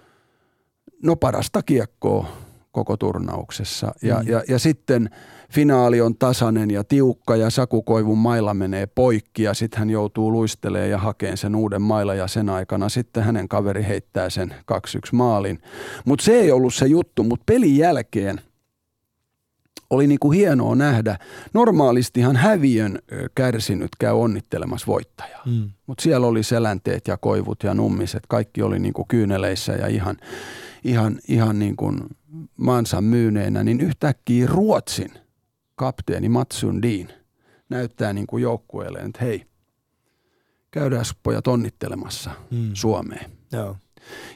no 1.02 1.16
parasta 1.16 1.62
kiekkoa 1.62 2.28
koko 2.72 2.96
turnauksessa. 2.96 3.94
Ja, 4.02 4.20
mm. 4.20 4.28
ja, 4.28 4.42
ja 4.48 4.58
sitten 4.58 5.10
finaali 5.54 6.00
on 6.00 6.16
tasainen 6.18 6.70
ja 6.70 6.84
tiukka 6.84 7.36
ja 7.36 7.50
Sakukoivun 7.50 8.18
mailla 8.18 8.54
menee 8.54 8.86
poikki 8.86 9.42
ja 9.42 9.54
sitten 9.54 9.78
hän 9.78 9.90
joutuu 9.90 10.32
luistelemaan 10.32 10.90
ja 10.90 10.98
hakeen 10.98 11.36
sen 11.36 11.56
uuden 11.56 11.82
mailla 11.82 12.14
ja 12.14 12.26
sen 12.26 12.48
aikana 12.48 12.88
sitten 12.88 13.22
hänen 13.22 13.48
kaveri 13.48 13.84
heittää 13.88 14.30
sen 14.30 14.54
2-1 14.72 14.76
maalin. 15.12 15.58
Mutta 16.04 16.24
se 16.24 16.32
ei 16.32 16.52
ollut 16.52 16.74
se 16.74 16.86
juttu, 16.86 17.22
mutta 17.22 17.44
pelin 17.46 17.76
jälkeen– 17.76 18.40
oli 19.90 20.06
niin 20.06 20.18
kuin 20.18 20.38
hienoa 20.38 20.74
nähdä. 20.74 21.18
Normaalistihan 21.54 22.36
häviön 22.36 22.98
kärsinyt 23.34 23.90
käy 23.98 24.12
onnittelemassa 24.12 24.86
voittajaa. 24.86 25.42
Mm. 25.46 25.70
Mutta 25.86 26.02
siellä 26.02 26.26
oli 26.26 26.42
selänteet 26.42 27.08
ja 27.08 27.16
koivut 27.16 27.62
ja 27.62 27.74
nummiset. 27.74 28.22
Kaikki 28.28 28.62
oli 28.62 28.78
niin 28.78 28.92
kuin 28.92 29.08
kyyneleissä 29.08 29.72
ja 29.72 29.86
ihan, 29.86 30.16
ihan, 30.84 31.18
ihan 31.28 31.58
niin 31.58 31.76
kuin 31.76 32.00
maansa 32.56 33.00
myyneenä. 33.00 33.64
Niin 33.64 33.80
yhtäkkiä 33.80 34.46
Ruotsin 34.46 35.10
kapteeni 35.74 36.28
Mats 36.28 36.60
Sundin 36.60 37.08
näyttää 37.68 38.12
niin 38.12 38.26
kuin 38.26 38.42
joukkueelle, 38.42 38.98
että 38.98 39.24
hei, 39.24 39.46
käydään 40.70 41.04
pojat 41.22 41.46
onnittelemassa 41.46 42.30
mm. 42.50 42.70
Suomeen. 42.74 43.30
Joo. 43.52 43.76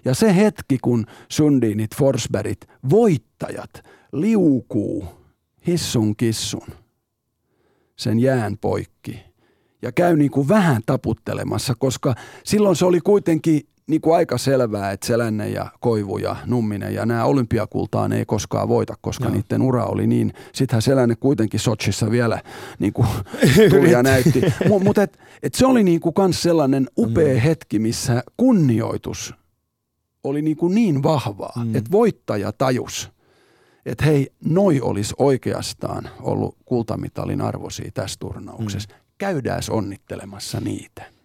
Ja 0.05 0.15
se 0.15 0.37
hetki, 0.37 0.79
kun 0.83 1.07
Sundinit, 1.29 1.97
Forsbergit, 1.97 2.61
voittajat 2.91 3.71
liukuu 4.13 5.05
hissun 5.67 6.17
kissun 6.17 6.69
sen 7.97 8.21
jään 8.21 8.59
poikki 8.59 9.21
ja 9.83 9.93
käy 9.93 10.17
niin 10.17 10.31
kuin 10.31 10.49
vähän 10.49 10.83
taputtelemassa, 10.87 11.75
koska 11.79 12.15
silloin 12.45 12.77
se 12.77 12.85
oli 12.85 13.01
kuitenkin 13.01 13.69
niin 13.89 14.01
kuin 14.01 14.17
aika 14.17 14.39
selvää, 14.39 14.91
että 14.91 15.07
Selänne 15.07 15.49
ja 15.49 15.67
Koivu 15.81 16.19
ja 16.19 16.37
Numminen 16.47 16.95
ja 16.95 17.07
nämä 17.07 17.25
olympiakultaan 17.25 18.13
ei 18.13 18.25
koskaan 18.25 18.69
voita, 18.69 18.95
koska 19.01 19.25
no. 19.25 19.31
niiden 19.35 19.63
ura 19.63 19.85
oli 19.85 20.07
niin. 20.07 20.33
Sittenhän 20.53 20.83
Selänne 20.83 21.17
kuitenkin 21.17 21.61
Sochissa 21.61 22.11
vielä 22.11 22.43
niin 22.79 22.93
kuin 22.93 23.09
tuli 23.71 23.91
ja 23.91 24.03
näytti. 24.03 24.41
Mutta 24.69 24.85
mut 24.85 24.99
et, 24.99 25.19
et 25.43 25.55
se 25.55 25.67
oli 25.67 25.85
niin 25.85 26.01
kuin 26.01 26.15
kans 26.15 26.43
sellainen 26.43 26.89
upea 26.99 27.35
mm. 27.35 27.41
hetki, 27.41 27.79
missä 27.79 28.23
kunnioitus 28.37 29.35
oli 30.25 30.43
niin, 30.43 30.57
kuin 30.57 30.75
niin 30.75 31.03
vahvaa, 31.03 31.63
mm. 31.65 31.77
että 31.77 31.91
voittaja 31.91 32.53
tajus– 32.53 33.09
että 33.89 34.05
hei, 34.05 34.33
noi 34.45 34.81
olisi 34.81 35.15
oikeastaan 35.19 36.09
ollut 36.21 36.57
kultamitalin 36.65 37.41
arvoisia 37.41 37.91
tässä 37.95 38.17
turnauksessa. 38.21 38.89
Mm. 38.89 39.01
Käydään 39.19 39.63
onnittelemassa 39.71 40.61
niitä. 40.61 41.18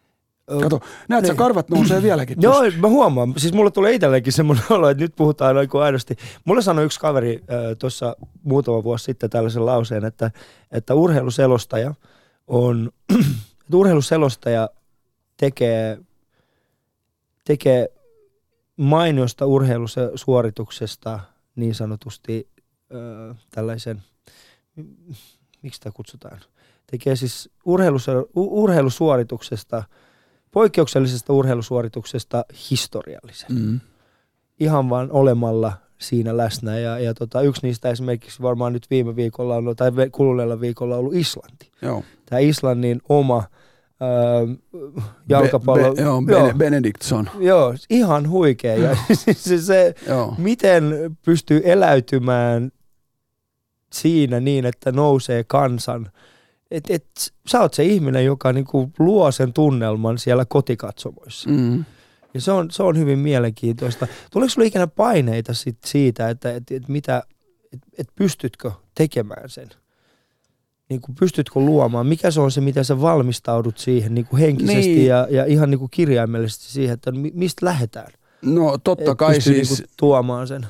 Kato, 0.62 0.80
näet 1.10 1.24
niin. 1.24 1.34
sä 1.34 1.38
karvat 1.38 1.70
nousee 1.70 2.02
vieläkin. 2.04 2.42
Joo, 2.42 2.62
mä 2.78 2.88
huomaan. 2.88 3.34
Siis 3.38 3.54
mulle 3.54 3.72
tulee 3.72 3.94
itselleenkin 3.94 4.34
semmoinen 4.34 4.66
olo, 4.70 4.90
että 4.90 5.04
nyt 5.04 5.16
puhutaan 5.16 5.56
noin 5.56 5.70
kuin 5.70 5.84
aidosti. 5.84 6.16
Mulle 6.46 6.62
sanoi 6.62 6.86
yksi 6.86 7.00
kaveri 7.00 7.34
äh, 7.36 7.78
tuossa 7.80 8.16
muutama 8.44 8.84
vuosi 8.84 9.06
sitten 9.06 9.30
tällaisen 9.30 9.66
lauseen, 9.66 10.06
että, 10.06 10.32
että 10.72 10.94
urheiluselostaja 10.94 11.94
on, 12.48 12.92
että 13.64 13.78
urheiluselostaja 13.78 14.70
tekee, 15.38 15.98
tekee 17.46 17.90
mainiosta 18.78 19.46
urheilusuorituksesta 19.46 21.20
niin 21.56 21.76
sanotusti 21.76 22.48
ö, 22.94 23.36
tällaisen, 23.52 24.04
miksi 25.62 25.78
sitä 25.78 25.92
kutsutaan, 25.92 26.40
tekee 26.92 27.16
siis 27.16 27.50
urheilus, 27.66 28.08
urheilusuorituksesta, 28.36 29.84
poikkeuksellisesta 30.54 31.34
urheilusuorituksesta 31.34 32.46
historiallisen. 32.70 33.52
Mm. 33.52 33.80
Ihan 34.60 34.90
vaan 34.90 35.12
olemalla 35.12 35.74
siinä 35.98 36.38
läsnä. 36.38 36.80
Ja, 36.80 37.00
ja 37.00 37.14
tota, 37.14 37.42
yksi 37.42 37.68
niistä 37.68 37.90
esimerkiksi 37.90 38.42
varmaan 38.42 38.74
nyt 38.74 38.88
viime 38.90 39.16
viikolla 39.16 39.56
on, 39.56 39.76
tai 39.76 39.92
kuluneella 40.12 40.62
viikolla 40.62 40.98
ollut 40.98 41.16
Islanti. 41.16 41.72
Joo. 41.82 42.04
Tämä 42.26 42.40
Islannin 42.40 43.02
oma 43.10 43.44
Öö, 44.02 44.56
jalkapallo. 45.30 45.90
Be, 45.90 45.96
be, 45.96 46.02
joo, 46.02 46.22
joo. 46.28 46.54
Benediktson. 46.58 47.30
Joo, 47.40 47.76
ihan 47.90 48.30
huikea. 48.30 48.76
Ja 48.76 48.98
se, 49.34 49.62
se 49.62 49.96
Joo. 50.08 50.36
miten 50.38 51.18
pystyy 51.26 51.62
eläytymään 51.64 52.72
siinä 53.94 54.40
niin, 54.40 54.66
että 54.66 54.92
nousee 54.92 55.44
kansan. 55.44 56.12
Et, 56.74 56.84
et, 56.90 57.06
sä 57.48 57.62
oot 57.62 57.74
se 57.74 57.84
ihminen, 57.84 58.26
joka 58.26 58.54
niinku 58.54 58.92
luo 59.00 59.32
sen 59.32 59.54
tunnelman 59.54 60.18
siellä 60.18 60.46
kotikatsomoissa. 60.46 61.50
Mm. 61.50 61.86
Ja 62.34 62.42
se 62.42 62.52
on, 62.52 62.72
se 62.72 62.84
on 62.84 62.98
hyvin 62.98 63.20
mielenkiintoista. 63.20 64.08
Tuleeko 64.32 64.50
sulla 64.50 64.68
ikinä 64.68 64.88
paineita 64.88 65.54
sit 65.54 65.78
siitä, 65.86 66.30
että 66.30 66.52
et, 66.52 66.72
et 66.72 66.88
mitä, 66.88 67.24
et, 67.74 67.80
et 67.98 68.08
pystytkö 68.16 68.72
tekemään 68.96 69.50
sen? 69.50 69.70
Niin 70.90 71.02
kuin 71.02 71.16
pystytkö 71.16 71.60
luomaan? 71.60 72.08
Mikä 72.08 72.32
se 72.32 72.42
on 72.42 72.52
se, 72.52 72.62
mitä 72.62 72.84
sä 72.84 73.02
valmistaudut 73.02 73.78
siihen 73.78 74.14
niin 74.14 74.26
kuin 74.26 74.40
henkisesti 74.40 74.90
Niin. 74.90 75.08
ja, 75.08 75.28
ja 75.30 75.46
ihan 75.46 75.70
niin 75.72 75.80
kuin 75.80 75.92
kirjaimellisesti 75.92 76.66
siihen, 76.66 76.94
että 76.94 77.12
mi- 77.12 77.32
mistä 77.34 77.66
lähdetään? 77.66 78.12
No 78.42 78.78
totta 78.78 79.12
Et 79.12 79.18
kai 79.18 79.42
siis, 79.42 79.70
niin 79.70 79.78
kuin 79.78 79.90
tuomaan 79.98 80.48
sen. 80.48 80.66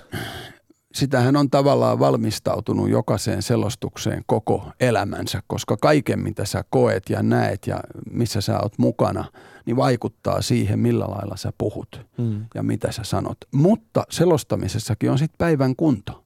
sitähän 0.93 1.35
on 1.35 1.49
tavallaan 1.49 1.99
valmistautunut 1.99 2.89
jokaiseen 2.89 3.41
selostukseen 3.41 4.23
koko 4.25 4.71
elämänsä, 4.79 5.41
koska 5.47 5.77
kaiken 5.77 6.19
mitä 6.19 6.45
sä 6.45 6.63
koet 6.69 7.09
ja 7.09 7.23
näet 7.23 7.67
ja 7.67 7.79
missä 8.11 8.41
sä 8.41 8.59
oot 8.59 8.73
mukana, 8.77 9.25
niin 9.65 9.75
vaikuttaa 9.75 10.41
siihen, 10.41 10.79
millä 10.79 11.05
lailla 11.05 11.37
sä 11.37 11.53
puhut 11.57 12.01
Mm. 12.17 12.45
ja 12.55 12.63
mitä 12.63 12.91
sä 12.91 13.03
sanot. 13.03 13.37
Mutta 13.53 14.03
selostamisessakin 14.09 15.11
on 15.11 15.17
sitten 15.17 15.37
päivän 15.37 15.75
kunto. 15.75 16.23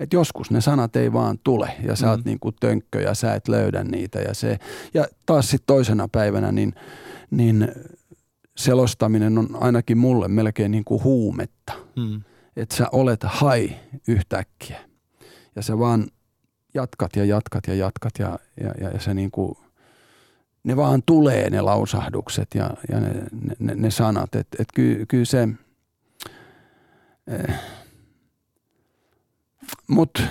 Et 0.00 0.12
joskus 0.12 0.50
ne 0.50 0.60
sanat 0.60 0.96
ei 0.96 1.12
vaan 1.12 1.38
tule 1.44 1.70
ja 1.82 1.96
sä 1.96 2.10
oot 2.10 2.24
Mm. 2.24 2.28
niinku 2.28 2.52
tönkkö 2.52 3.00
ja 3.00 3.14
sä 3.14 3.34
et 3.34 3.48
löydä 3.48 3.84
niitä. 3.84 4.18
Ja, 4.18 4.34
se, 4.34 4.58
ja 4.94 5.06
taas 5.26 5.50
sitten 5.50 5.66
toisena 5.66 6.08
päivänä 6.12 6.52
niin, 6.52 6.74
niin 7.30 7.68
selostaminen 8.56 9.38
on 9.38 9.48
ainakin 9.60 9.98
mulle 9.98 10.28
melkein 10.28 10.70
niin 10.70 10.84
kuin 10.84 11.04
huumetta. 11.04 11.72
Mm. 11.96 12.20
Että 12.58 12.76
sä 12.76 12.86
olet 12.92 13.20
hai 13.24 13.76
yhtäkkiä 14.08 14.80
ja 15.56 15.62
sä 15.62 15.78
vaan 15.78 16.08
jatkat 16.74 17.16
ja 17.16 17.24
jatkat 17.24 17.66
ja 17.66 17.74
jatkat 17.74 18.12
ja, 18.18 18.38
ja, 18.60 18.74
ja, 18.80 18.90
ja 18.90 19.00
se 19.00 19.14
niin 19.14 19.30
kuin, 19.30 19.54
ne 20.64 20.76
vaan 20.76 21.02
tulee 21.06 21.50
ne 21.50 21.60
lausahdukset 21.60 22.48
ja, 22.54 22.70
ja 22.92 23.00
ne, 23.00 23.14
ne, 23.58 23.74
ne, 23.74 23.90
sanat. 23.90 24.34
Että 24.34 24.56
et 24.60 24.68
kyllä 24.74 25.06
ky 25.08 25.24
se, 25.24 25.48
eh, 27.26 27.54
mut 29.88 30.22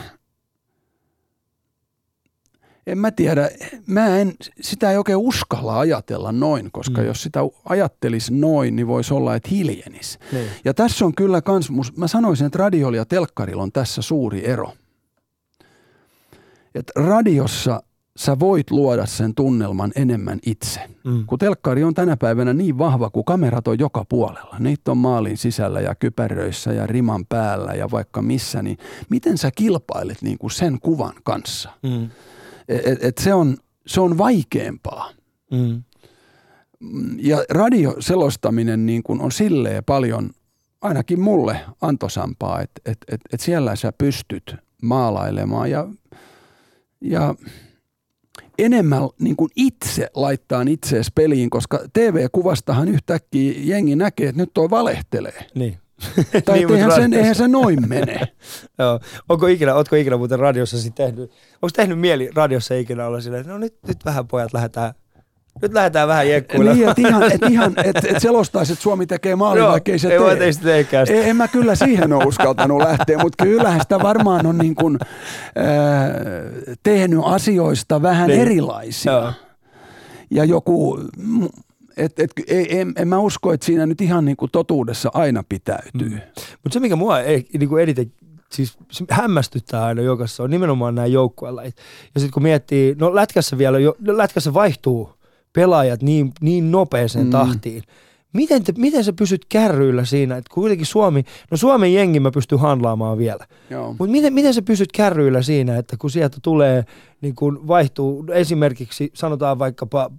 en 2.87 2.97
mä 2.97 3.11
tiedä, 3.11 3.49
mä 3.87 4.17
en, 4.17 4.33
sitä 4.61 4.91
ei 4.91 4.97
oikein 4.97 5.17
uskalla 5.17 5.79
ajatella 5.79 6.31
noin, 6.31 6.71
koska 6.71 7.01
Mm. 7.01 7.07
jos 7.07 7.23
sitä 7.23 7.39
ajattelisi 7.65 8.33
noin, 8.33 8.75
niin 8.75 8.87
voisi 8.87 9.13
olla, 9.13 9.35
että 9.35 9.49
hiljenis. 9.49 10.19
Niin. 10.31 10.47
Ja 10.65 10.73
tässä 10.73 11.05
on 11.05 11.15
kyllä 11.15 11.41
kans, 11.41 11.69
mä 11.97 12.07
sanoisin, 12.07 12.47
että 12.47 12.59
radiolla 12.59 12.97
ja 12.97 13.05
telkkarilla 13.05 13.63
on 13.63 13.71
tässä 13.71 14.01
suuri 14.01 14.45
ero. 14.49 14.73
Että 16.75 16.93
radiossa 16.95 17.83
sä 18.17 18.39
voit 18.39 18.71
luoda 18.71 19.05
sen 19.05 19.35
tunnelman 19.35 19.91
enemmän 19.95 20.39
itse. 20.45 20.79
Mm. 21.03 21.25
Kun 21.25 21.39
telkkari 21.39 21.83
on 21.83 21.93
tänä 21.93 22.17
päivänä 22.17 22.53
niin 22.53 22.77
vahva, 22.77 23.09
kun 23.09 23.25
kamerat 23.25 23.67
on 23.67 23.79
joka 23.79 24.05
puolella. 24.09 24.55
Niitä 24.59 24.91
on 24.91 24.97
maalin 24.97 25.37
sisällä 25.37 25.81
ja 25.81 25.95
kypäröissä 25.95 26.73
ja 26.73 26.87
riman 26.87 27.25
päällä 27.25 27.73
ja 27.73 27.91
vaikka 27.91 28.21
missä, 28.21 28.61
niin 28.61 28.77
miten 29.09 29.37
sä 29.37 29.51
kilpailet 29.55 30.21
niin 30.21 30.37
kuin 30.37 30.51
sen 30.51 30.79
kuvan 30.79 31.13
kanssa? 31.23 31.69
Mm. 31.83 32.09
Et, 32.67 33.03
et 33.03 33.17
se, 33.17 33.33
on, 33.33 33.57
se 33.87 34.01
on 34.01 34.17
vaikeampaa. 34.17 35.11
Mm. 35.51 35.83
ja 37.17 37.45
radioselostaminen 37.49 38.85
niin 38.85 39.03
kuin 39.03 39.21
on 39.21 39.31
silleen 39.31 39.83
paljon, 39.83 40.29
ainakin 40.81 41.19
mulle 41.19 41.59
antosampaa, 41.81 42.61
että 42.61 42.81
et, 42.85 42.97
et, 43.11 43.21
et 43.33 43.39
siellä 43.39 43.75
sä 43.75 43.91
pystyt 43.97 44.55
maalailemaan 44.81 45.71
ja, 45.71 45.87
ja 47.01 47.35
enemmän 48.57 49.01
niin 49.19 49.35
kuin 49.35 49.49
itse 49.55 50.09
laittaa 50.15 50.65
itseesi 50.69 51.11
peliin, 51.15 51.49
koska 51.49 51.79
TV-kuvastahan 51.93 52.87
yhtäkkiä 52.87 53.53
jengi 53.57 53.95
näkee, 53.95 54.29
että 54.29 54.41
nyt 54.41 54.53
toi 54.53 54.69
valehtelee. 54.69 55.45
Niin. 55.55 55.77
Tai 56.45 56.57
Niin, 56.57 56.73
eihän, 56.73 56.91
sen, 56.91 57.13
eihän 57.13 57.35
se 57.35 57.47
noin 57.47 57.89
mene. 57.89 58.19
Joo. 58.79 58.99
Onko 59.29 59.47
ikinä, 59.47 59.73
ootko 59.75 59.95
ikinä 59.95 60.17
muuten 60.17 60.39
radiossa 60.39 60.77
sit 60.81 60.95
tehnyt, 60.95 61.31
onko 61.61 61.69
tehnyt 61.75 61.99
mieli 61.99 62.29
radiossa 62.35 62.75
ikinä 62.75 63.05
olla 63.07 63.21
silleen, 63.21 63.41
että 63.41 63.53
no 63.53 63.57
nyt, 63.59 63.75
nyt 63.87 63.97
vähän 64.05 64.27
pojat 64.27 64.53
lähdetään, 64.53 64.93
nyt 65.61 65.73
lähdetään 65.73 66.07
vähän 66.07 66.29
jekkuille. 66.29 66.73
niin, 66.73 66.89
että 66.89 67.01
ihan, 67.07 67.23
et 67.31 67.41
ihan 67.49 67.73
et, 67.85 67.97
et 68.05 68.21
selostaisi, 68.21 68.73
että 68.73 68.83
Suomi 68.83 69.05
tekee 69.07 69.35
maalin, 69.35 69.59
Joo, 69.61 69.71
vaikka 69.71 69.91
ei 69.91 69.99
se 69.99 70.07
ei 70.13 70.19
tee. 70.19 70.31
että 70.31 70.43
ei 70.43 70.53
sitä. 70.53 71.03
Ei, 71.13 71.29
en 71.29 71.35
mä 71.35 71.47
kyllä 71.47 71.75
siihen 71.75 72.13
ole 72.13 72.25
uskaltanut 72.25 72.81
lähteä, 72.81 73.17
mutta 73.17 73.43
kyllähän 73.45 73.81
sitä 73.81 73.99
varmaan 73.99 74.45
on 74.45 74.57
niin 74.57 74.75
kuin, 74.75 74.97
äh, 75.01 76.75
tehnyt 76.83 77.19
asioista 77.23 78.01
vähän 78.01 78.27
Niin. 78.27 78.41
erilaisia. 78.41 79.11
Joo. 79.11 79.31
Ja 80.31 80.43
joku, 80.45 80.99
et, 81.97 82.19
et, 82.19 82.31
ei, 82.47 82.79
en, 82.79 82.93
en 82.95 83.07
mä 83.07 83.19
usko, 83.19 83.53
että 83.53 83.65
siinä 83.65 83.85
nyt 83.85 84.01
ihan 84.01 84.25
niin 84.25 84.37
kuin 84.37 84.51
totuudessa 84.51 85.09
aina 85.13 85.43
pitäytyy. 85.49 86.09
Mm. 86.09 86.21
Mutta 86.63 86.73
se, 86.73 86.79
mikä 86.79 86.95
mua 86.95 87.19
ei, 87.19 87.47
niin 87.59 87.69
kuin 87.69 87.83
eniten 87.83 88.11
siis 88.51 88.77
hämmästyttää 89.09 89.85
aina 89.85 90.01
jokaisessa 90.01 90.43
on 90.43 90.49
nimenomaan 90.49 90.95
nämä 90.95 91.05
joukkuelajit. 91.05 91.75
Ja 92.15 92.21
sitten 92.21 92.33
kun 92.33 92.43
miettii, 92.43 92.95
no 92.99 93.15
lätkässä 93.15 93.57
vielä, 93.57 93.79
jo, 93.79 93.95
lätkässä 94.05 94.53
vaihtuu 94.53 95.09
pelaajat 95.53 96.03
niin, 96.03 96.31
niin 96.41 96.71
nopeeseen. 96.71 97.25
Mm. 97.25 97.31
tahtiin. 97.31 97.83
Miten, 98.33 98.63
te, 98.63 98.73
miten 98.77 99.03
sä 99.03 99.13
pysyt 99.13 99.45
kärryillä 99.49 100.05
siinä, 100.05 100.37
että 100.37 100.53
kuitenkin 100.53 100.85
Suomi, 100.85 101.23
no 101.51 101.57
Suomen 101.57 101.93
jengi 101.93 102.19
mä 102.19 102.31
pystyn 102.31 102.59
handlaamaan 102.59 103.17
vielä. 103.17 103.45
Joo. 103.69 103.87
Mutta 103.87 104.11
miten, 104.11 104.33
miten 104.33 104.53
sä 104.53 104.61
pysyt 104.61 104.91
kärryillä 104.91 105.41
siinä, 105.41 105.77
että 105.77 105.97
kun 105.97 106.11
sieltä 106.11 106.37
tulee, 106.41 106.85
niin 107.21 107.35
kun 107.35 107.67
vaihtuu 107.67 108.25
esimerkiksi, 108.33 109.11
sanotaan 109.13 109.59
vaikkapa, 109.59 110.11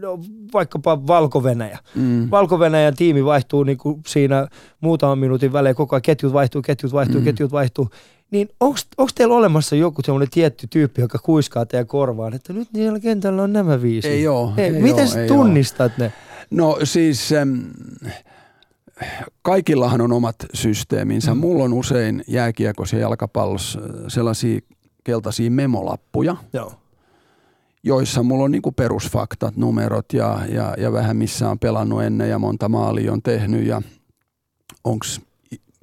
no, 0.00 0.18
vaikkapa 0.52 1.06
Valko-Venäjä. 1.06 1.78
Mm. 1.94 2.28
Valko-Venäjän 2.30 2.96
tiimi 2.96 3.24
vaihtuu 3.24 3.62
niin 3.62 3.78
kuin 3.78 4.00
siinä 4.06 4.48
muutaman 4.80 5.18
minuutin 5.18 5.52
välein, 5.52 5.76
koko 5.76 5.96
ajan 5.96 6.02
ketjut 6.02 6.32
vaihtuu, 6.32 6.62
ketjut 6.62 6.92
vaihtuu, 6.92 7.20
mm. 7.20 7.24
Ketjut 7.24 7.52
vaihtuu. 7.52 7.88
Niin 8.30 8.48
onko 8.60 9.10
teillä 9.14 9.34
olemassa 9.34 9.76
joku 9.76 10.02
semmoinen 10.02 10.30
tietty 10.30 10.66
tyyppi, 10.66 11.00
joka 11.00 11.18
kuiskaa 11.18 11.66
teidän 11.66 11.86
korvaan, 11.86 12.34
että 12.34 12.52
nyt 12.52 12.68
niillä 12.72 13.00
kentällä 13.00 13.42
on 13.42 13.52
nämä 13.52 13.82
viisi? 13.82 14.08
Ei 14.08 14.26
oo, 14.26 14.52
Ei, 14.56 14.64
ei 14.64 14.82
miten 14.82 15.04
oo, 15.04 15.10
sä 15.10 15.22
ei 15.22 15.28
tunnistat 15.28 15.98
ne? 15.98 16.12
No 16.50 16.78
siis 16.84 17.30
kaikillahan 19.42 20.00
on 20.00 20.12
omat 20.12 20.36
systeeminsä. 20.54 21.34
Mm. 21.34 21.40
Mulla 21.40 21.64
on 21.64 21.72
usein 21.72 22.24
jääkiekossa 22.28 22.96
ja 22.96 23.02
jalkapallossa 23.02 23.78
äh, 23.78 23.84
sellaisia 24.08 24.60
keltaisia 25.04 25.50
memolappuja, 25.50 26.36
Joo. 26.52 26.72
joissa 27.82 28.22
mulla 28.22 28.44
on 28.44 28.50
niinku 28.50 28.72
perusfaktat, 28.72 29.56
numerot 29.56 30.12
ja, 30.12 30.40
ja, 30.48 30.74
ja 30.78 30.92
vähän 30.92 31.16
missä 31.16 31.50
on 31.50 31.58
pelannut 31.58 32.02
ennen 32.02 32.30
ja 32.30 32.38
monta 32.38 32.68
maalia 32.68 33.12
on 33.12 33.22
tehnyt 33.22 33.66
ja 33.66 33.82
onko 34.84 35.06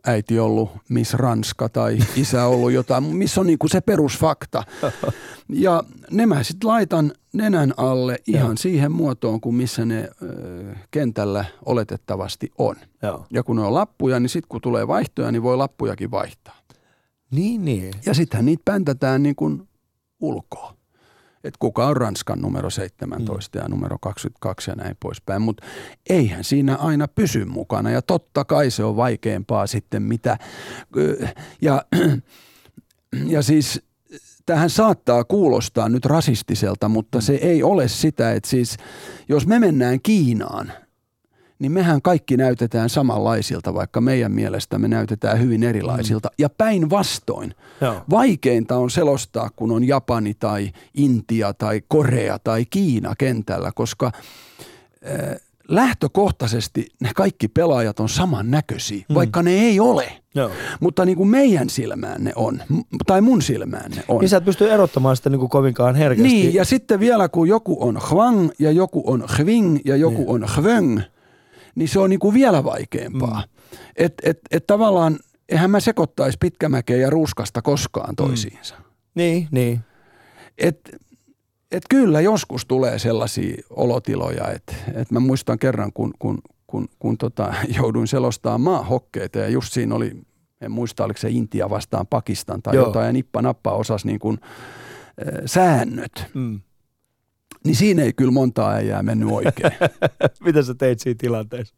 äiti 0.05 0.39
ollut 0.39 0.69
Miss 0.89 1.13
Ranska 1.13 1.69
tai 1.69 1.97
isä 2.15 2.45
ollut 2.45 2.71
jotain, 2.71 3.03
missä 3.03 3.41
on 3.41 3.47
niinku 3.47 3.67
se 3.67 3.81
perusfakta. 3.81 4.63
Ja 5.53 5.83
ne 6.11 6.25
mä 6.25 6.43
sitten 6.43 6.67
laitan 6.67 7.13
nenän 7.33 7.73
alle 7.77 8.17
ihan 8.27 8.47
Joo. 8.47 8.55
siihen 8.55 8.91
muotoon, 8.91 9.41
kuin 9.41 9.55
missä 9.55 9.85
ne 9.85 10.09
ö, 10.21 10.75
kentällä 10.91 11.45
oletettavasti 11.65 12.51
on. 12.57 12.75
Joo. 13.01 13.25
Ja 13.29 13.43
kun 13.43 13.55
ne 13.55 13.61
on 13.61 13.73
lappuja, 13.73 14.19
niin 14.19 14.29
sitten 14.29 14.49
kun 14.49 14.61
tulee 14.61 14.87
vaihtoja, 14.87 15.31
niin 15.31 15.43
voi 15.43 15.57
lappujakin 15.57 16.11
vaihtaa. 16.11 16.61
Niin, 17.31 17.65
niin. 17.65 17.93
Ja 18.05 18.13
sittenhän 18.13 18.45
niitä 18.45 18.61
päntätään 18.65 19.23
niin 19.23 19.35
kuin 19.35 19.67
ulkoa. 20.19 20.75
Että 21.43 21.57
kuka 21.59 21.87
on 21.87 21.97
Ranskan 21.97 22.41
numero 22.41 22.69
17 22.69 23.59
mm. 23.59 23.63
ja 23.63 23.69
numero 23.69 23.97
22 24.01 24.71
ja 24.71 24.75
näin 24.75 24.97
poispäin. 24.99 25.41
Mutta 25.41 25.65
eihän 26.09 26.43
siinä 26.43 26.75
aina 26.75 27.07
pysy 27.07 27.45
mukana. 27.45 27.91
Ja 27.91 28.01
totta 28.01 28.45
kai 28.45 28.71
se 28.71 28.83
on 28.83 28.95
vaikeampaa 28.95 29.67
sitten 29.67 30.03
mitä. 30.03 30.37
Ja, 31.61 31.85
ja 33.33 33.41
siis 33.41 33.83
tähän 34.45 34.69
saattaa 34.69 35.23
kuulostaa 35.23 35.89
nyt 35.89 36.05
rasistiselta, 36.05 36.89
mutta 36.89 37.21
se 37.21 37.33
ei 37.33 37.63
ole 37.63 37.87
sitä, 37.87 38.33
että 38.33 38.49
siis 38.49 38.77
jos 39.29 39.47
me 39.47 39.59
mennään 39.59 40.01
Kiinaan, 40.03 40.71
niin 41.59 41.71
mehän 41.71 42.01
kaikki 42.01 42.37
näytetään 42.37 42.89
samanlaisilta, 42.89 43.73
vaikka 43.73 44.01
meidän 44.01 44.31
mielestä 44.31 44.79
me 44.79 44.87
näytetään 44.87 45.39
hyvin 45.39 45.63
erilaisilta. 45.63 46.29
Ja 46.37 46.49
päinvastoin. 46.49 47.55
Vaikeinta 48.09 48.77
on 48.77 48.89
selostaa, 48.89 49.49
kun 49.55 49.71
on 49.71 49.87
Japani 49.87 50.33
tai 50.33 50.71
Intia 50.93 51.53
tai 51.53 51.81
Korea 51.87 52.39
tai 52.39 52.65
Kiina 52.65 53.13
kentällä, 53.17 53.71
koska 53.75 54.11
äh, 55.09 55.41
lähtökohtaisesti 55.67 56.87
ne 56.99 57.09
kaikki 57.15 57.47
pelaajat 57.47 57.99
on 57.99 58.09
samannäköisiä, 58.09 59.05
mm. 59.09 59.15
vaikka 59.15 59.43
ne 59.43 59.51
ei 59.51 59.79
ole. 59.79 60.13
Joo. 60.35 60.51
Mutta 60.79 61.05
niin 61.05 61.17
kuin 61.17 61.29
meidän 61.29 61.69
silmään 61.69 62.23
ne 62.23 62.31
on, 62.35 62.63
tai 63.07 63.21
mun 63.21 63.41
silmään 63.41 63.91
ne 63.91 64.03
on. 64.07 64.19
Niin 64.19 64.29
sä 64.29 64.37
et 64.37 64.45
pysty 64.45 64.71
erottamaan 64.71 65.15
sitä 65.15 65.29
niin 65.29 65.39
kuin 65.39 65.49
kovinkaan 65.49 65.95
herkästi. 65.95 66.27
Niin, 66.27 66.53
ja 66.53 66.65
sitten 66.65 66.99
vielä 66.99 67.29
kun 67.29 67.47
joku 67.47 67.77
on 67.87 68.01
hwang 68.09 68.49
ja 68.59 68.71
joku 68.71 69.03
on 69.05 69.23
hving 69.37 69.79
ja 69.85 69.95
joku 69.95 70.17
niin. 70.17 70.29
on 70.29 70.49
hvöng, 70.57 71.01
niin 71.75 71.89
se 71.89 71.99
on 71.99 72.09
niin 72.09 72.19
kuin 72.19 72.33
vielä 72.33 72.63
vaikeampaa. 72.63 73.43
Mm. 73.45 73.77
Että 73.95 74.29
et, 74.29 74.39
et 74.51 74.67
tavallaan, 74.67 75.19
eihän 75.49 75.71
mä 75.71 75.79
sekoittaisi 75.79 76.37
pitkämäkeä 76.39 76.97
ja 76.97 77.09
ruuskasta 77.09 77.61
koskaan 77.61 78.15
toisiinsa. 78.15 78.75
Mm. 78.77 78.83
Niin, 79.15 79.47
niin. 79.51 79.79
Et, 80.57 80.95
et 81.71 81.83
kyllä 81.89 82.21
joskus 82.21 82.65
tulee 82.65 82.99
sellaisia 82.99 83.63
olotiloja, 83.69 84.51
että 84.51 84.73
et 84.93 85.11
mä 85.11 85.19
muistan 85.19 85.59
kerran, 85.59 85.93
kun, 85.93 86.13
kun, 86.19 86.41
kun, 86.67 86.87
kun 86.99 87.17
tota, 87.17 87.53
jouduin 87.77 88.07
selostamaan 88.07 88.61
maahokkeita 88.61 89.39
ja 89.39 89.49
just 89.49 89.73
siinä 89.73 89.95
oli, 89.95 90.17
en 90.61 90.71
muista 90.71 91.03
oliko 91.03 91.17
se 91.17 91.29
Intia 91.29 91.69
vastaan 91.69 92.07
Pakistan 92.07 92.61
tai 92.61 92.75
Joo. 92.75 92.85
jotain 92.85 93.05
ja 93.05 93.13
nippa 93.13 93.41
nappa 93.41 93.71
osas 93.71 94.05
niin 94.05 94.19
kuin, 94.19 94.37
äh, 94.41 95.41
säännöt. 95.45 96.25
Mm. 96.33 96.59
Niin 97.63 97.75
siinä 97.75 98.03
ei 98.03 98.13
kyllä 98.13 98.31
montaa 98.31 98.71
äijää 98.71 99.03
mennyt 99.03 99.29
oikein. 99.31 99.71
Mitä 100.45 100.63
sä 100.63 100.73
teit 100.73 100.99
siinä 100.99 101.17
tilanteessa? 101.19 101.75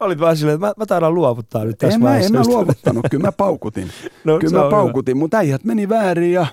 Olit 0.00 0.20
vaan 0.20 0.36
silleen, 0.36 0.54
että 0.54 0.66
mä, 0.66 0.72
mä 0.76 0.86
taidan 0.86 1.14
luovuttaa 1.14 1.64
nyt 1.64 1.78
tässä 1.78 1.94
en 1.94 2.02
mä, 2.02 2.18
en 2.18 2.32
mä 2.32 2.42
luovuttanut, 2.46 3.04
kyllä 3.10 3.24
mä 3.24 3.32
paukutin. 3.32 3.88
No, 4.24 4.38
kyllä 4.38 4.58
mä 4.58 4.58
hyvä. 4.58 4.70
paukutin, 4.70 5.16
mutta 5.16 5.36
äijät 5.36 5.64
meni 5.64 5.88
väärin 5.88 6.32
ja 6.32 6.46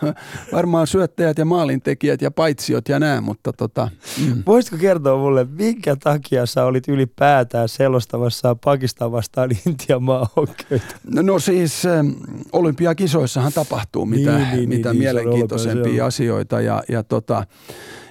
varmaan 0.52 0.88
syöttäjät 0.88 1.38
ja 1.38 1.46
maalintekijät 1.46 2.22
ja 2.22 2.32
paitsiot 2.32 2.90
ja 2.90 3.00
nää, 3.00 3.22
mutta 3.22 3.54
tota, 3.54 3.90
mm. 4.26 4.44
Voisitko 4.46 4.78
kertoa 4.78 5.18
mulle, 5.18 5.48
minkä 5.60 5.96
takia 5.96 6.46
sä 6.46 6.66
olit 6.66 6.88
ylipäätään 6.88 7.70
selostamassa 7.70 8.56
Pakistan 8.56 9.12
vastaan 9.12 9.50
Intian 9.68 10.04
maahonkkeita? 10.04 10.96
No, 11.14 11.22
no 11.22 11.40
siis 11.40 11.86
ähm, 11.86 12.08
olympiakisoissahan 12.52 13.54
tapahtuu 13.54 14.06
mitä, 14.06 14.38
Niin, 14.38 14.52
niin, 14.52 14.70
mitä 14.70 14.70
niin, 14.70 14.70
niin, 14.70 14.84
se 14.84 14.90
on 14.90 14.98
mielenkiintoisempia 14.98 16.06
asioita 16.06 16.62
ja, 16.62 16.84
ja, 16.90 17.04
tota, 17.04 17.46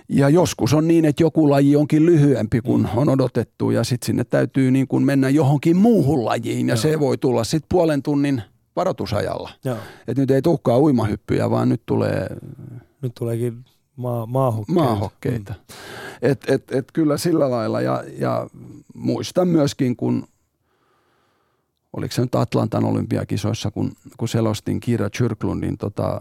ja 0.09 0.29
joskus 0.29 0.75
on 0.75 0.89
niin, 0.89 1.05
että 1.05 1.23
joku 1.23 1.51
laji 1.51 1.77
onkin 1.77 2.07
lyhyempi 2.07 2.61
kuin 2.61 2.83
Mm. 2.83 2.99
on 2.99 3.09
odotettu 3.09 3.71
ja 3.71 3.85
sitten 3.85 4.07
sinne 4.07 4.25
täytyy 4.25 4.71
niin 4.71 4.89
kuin 4.89 5.05
mennä 5.05 5.29
johonkin 5.29 5.77
muuhun 5.77 6.25
lajiin 6.25 6.69
ja 6.69 6.75
Joo. 6.75 6.83
se 6.83 7.01
voi 7.01 7.19
tulla 7.19 7.45
sitten 7.45 7.67
puolen 7.69 8.03
tunnin 8.03 8.43
varoitusajalla. 8.77 9.51
Joo. 9.65 9.77
Et 10.09 10.19
nyt 10.19 10.31
ei 10.31 10.43
tulekaan 10.43 10.81
uimahyppyjä, 10.81 11.51
vaan 11.51 11.69
nyt 11.69 11.83
tulee 11.87 12.27
Nyt 13.03 13.13
tuleekin 13.19 13.65
maa, 13.97 14.27
maahokkeita. 14.27 14.81
maahokkeita. 14.83 15.55
Et, 16.23 16.45
et, 16.51 16.73
et 16.73 16.85
kyllä 16.93 17.19
sillä 17.19 17.51
lailla 17.51 17.81
ja, 17.81 18.05
ja 18.19 18.47
muistan 18.95 19.49
myöskin, 19.49 19.97
kun 19.97 20.27
oliko 21.93 22.13
se 22.15 22.23
nyt 22.23 22.35
Atlantan 22.35 22.85
olympiakisoissa, 22.85 23.71
kun, 23.71 23.93
kun 24.17 24.29
selostin 24.29 24.81
Kira 24.81 25.11
Kyrklundin 25.19 25.79
tota, 25.79 26.21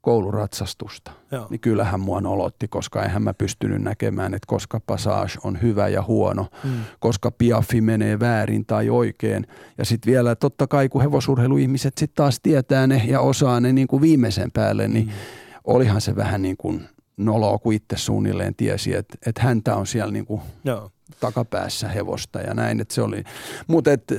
kouluratsastusta. 0.00 1.10
Joo. 1.32 1.46
niin 1.50 1.60
kyllähän 1.60 2.00
mua 2.00 2.20
nolotti, 2.20 2.68
koska 2.68 3.02
eihän 3.02 3.22
mä 3.22 3.34
pystynyt 3.34 3.82
näkemään, 3.82 4.34
että 4.34 4.46
koska 4.46 4.80
passage 4.86 5.32
on 5.44 5.62
hyvä 5.62 5.88
ja 5.88 6.02
huono, 6.02 6.46
Mm. 6.64 6.70
koska 7.00 7.30
piaffi 7.30 7.80
menee 7.80 8.20
väärin 8.20 8.66
tai 8.66 8.90
oikein. 8.90 9.46
Ja 9.78 9.84
sitten 9.84 10.10
vielä 10.12 10.34
totta 10.36 10.66
kai, 10.66 10.88
kun 10.88 11.02
hevosurheiluihmiset 11.02 11.98
sitten 11.98 12.14
taas 12.14 12.40
tietää 12.42 12.86
ne 12.86 13.02
ja 13.06 13.20
osaa 13.20 13.60
ne 13.60 13.72
niin 13.72 13.88
kuin 13.88 14.02
viimeisen 14.02 14.50
päälle, 14.52 14.88
niin 14.88 15.06
Mm. 15.06 15.12
olihan 15.64 16.00
se 16.00 16.16
vähän 16.16 16.42
niin 16.42 16.56
kuin 16.56 16.88
noloa, 17.16 17.58
kun 17.58 17.72
itse 17.72 17.96
suunnilleen 17.96 18.54
tiesi, 18.54 18.94
että, 18.94 19.18
että 19.26 19.42
häntä 19.42 19.76
on 19.76 19.86
siellä 19.86 20.12
niin 20.12 20.26
kuin 20.26 20.40
Joo. 20.64 20.90
takapäässä 21.20 21.88
hevosta 21.88 22.40
ja 22.40 22.54
näin, 22.54 22.80
että 22.80 22.94
se 22.94 23.02
oli, 23.02 23.24
mutta 23.66 23.92
et, 23.92 24.12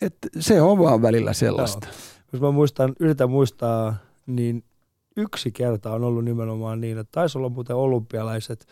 et 0.00 0.16
se 0.38 0.62
on 0.62 0.78
vaan 0.78 1.02
välillä 1.02 1.32
sellaista. 1.32 1.88
Jos 2.32 2.42
mä 2.42 2.50
muistan, 2.50 2.92
yritän 3.00 3.30
muistaa, 3.30 3.96
niin 4.36 4.64
yksi 5.16 5.52
kerta 5.52 5.92
on 5.92 6.04
ollut 6.04 6.24
nimenomaan 6.24 6.80
niin, 6.80 6.98
että 6.98 7.10
taisi 7.12 7.38
olla 7.38 7.48
muuten 7.48 7.76
olympialaiset, 7.76 8.66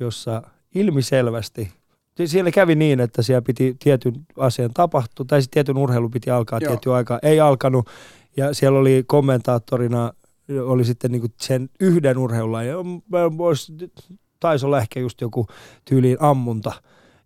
jossa 0.00 0.42
ilmiselvästi, 0.74 1.72
si- 2.16 2.26
siellä 2.26 2.50
kävi 2.50 2.74
niin, 2.74 3.00
että 3.00 3.22
siellä 3.22 3.42
piti 3.42 3.76
tietyn 3.78 4.14
asian 4.38 4.70
tapahtua, 4.74 5.26
tai 5.28 5.40
tietyn 5.50 5.78
urheilu 5.78 6.08
piti 6.08 6.30
alkaa 6.30 6.58
Joo. 6.62 6.68
tietty 6.70 6.92
aika, 6.92 7.18
ei 7.22 7.40
alkanut, 7.40 7.88
ja 8.36 8.54
siellä 8.54 8.78
oli 8.78 9.04
kommentaattorina, 9.06 10.12
oli 10.64 10.84
sitten 10.84 11.12
niinku 11.12 11.28
sen 11.40 11.70
yhden 11.80 12.16
vois- 12.16 13.88
taisi 14.40 14.66
olla 14.66 14.78
ehkä 14.80 15.00
just 15.00 15.20
joku 15.20 15.46
tyyliin 15.84 16.16
ammunta, 16.20 16.72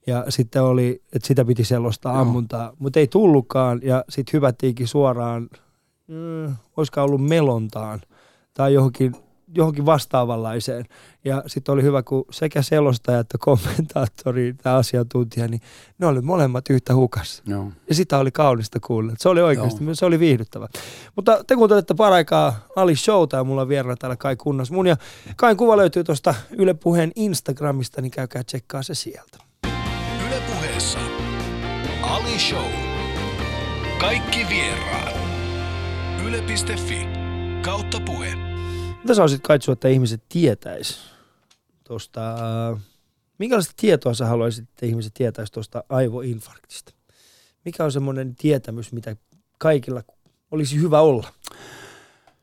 ja 0.07 0.24
sitten 0.28 0.62
oli, 0.62 1.03
että 1.14 1.28
sitä 1.28 1.45
piti 1.45 1.64
selostaa 1.64 2.12
Joo. 2.12 2.20
ammuntaa, 2.22 2.72
mutta 2.78 3.01
ei 3.01 3.07
tullutkaan, 3.07 3.80
ja 3.82 4.05
sitten 4.09 4.32
hyvättiinkin 4.32 4.89
suoraan, 4.89 5.49
mm, 6.09 6.56
olisiko 6.76 7.02
ollut 7.02 7.24
melontaan, 7.24 8.00
tai 8.54 8.74
johonkin, 8.74 9.14
johonkin 9.54 9.86
vastaavanlaiseen. 9.86 10.84
Ja 11.24 11.42
sitten 11.46 11.72
oli 11.72 11.82
hyvä, 11.82 12.02
kun 12.02 12.24
sekä 12.30 12.62
selostaja 12.62 13.18
että 13.18 13.38
kommentaattori 13.40 14.54
tai 14.62 14.74
asiantuntija, 14.74 15.48
niin 15.48 15.61
ne 15.98 16.06
oli 16.06 16.20
molemmat 16.20 16.70
yhtä 16.70 16.94
hukassa. 16.94 17.42
Joo. 17.46 17.72
Ja 17.88 17.94
sitä 17.94 18.18
oli 18.18 18.30
kaunista 18.30 18.80
kuulla. 18.80 19.12
Se 19.18 19.28
oli 19.28 19.42
oikeasti, 19.42 19.84
se 19.92 20.06
oli 20.06 20.18
viihdyttävä. 20.18 20.68
Mutta 21.16 21.44
te 21.46 21.54
kuuntelette 21.54 21.94
paraikaa 21.94 22.66
Ali 22.76 22.96
Showta 22.96 23.36
ja 23.36 23.44
mulla 23.44 23.62
on 23.62 23.68
vieraana 23.68 23.96
täällä 23.96 24.16
Kai 24.16 24.36
Kunnas. 24.36 24.70
Mun 24.70 24.86
ja 24.86 24.96
Kain 25.36 25.56
kuva 25.56 25.76
löytyy 25.76 26.04
tuosta 26.04 26.34
Yle 26.59 26.74
Puheen 26.74 27.12
Instagramista, 27.16 28.00
niin 28.00 28.11
käykää 28.11 28.44
tsekkaa 28.44 28.82
se 28.82 28.94
sieltä. 28.94 29.38
Ylepuheessa 30.26 30.98
Ali 32.02 32.38
Show. 32.38 32.72
Kaikki 34.00 34.46
vieraat. 34.48 35.18
Yle.fi 36.27 37.07
kautta 37.62 38.01
puhe. 38.01 38.35
Mitä 39.03 39.14
sä 39.14 39.23
olisit 39.23 39.43
kaitsua, 39.43 39.73
että 39.73 39.89
ihmiset 39.89 40.23
tietäis 40.29 41.01
tuosta, 41.85 42.21
minkälaista 43.39 43.75
tietoa 43.77 44.14
sä 44.14 44.27
haluaisit, 44.27 44.69
että 44.69 44.87
ihmiset 44.87 45.14
tietäis 45.14 45.51
tuosta 45.51 45.85
aivoinfarktista? 45.89 46.93
Mikä 47.64 47.85
on 47.85 47.93
semmoinen 47.93 48.37
tietämys, 48.37 48.93
mitä 48.93 49.16
kaikilla 49.59 50.03
olisi 50.51 50.81
hyvä 50.81 51.01
olla? 51.01 51.33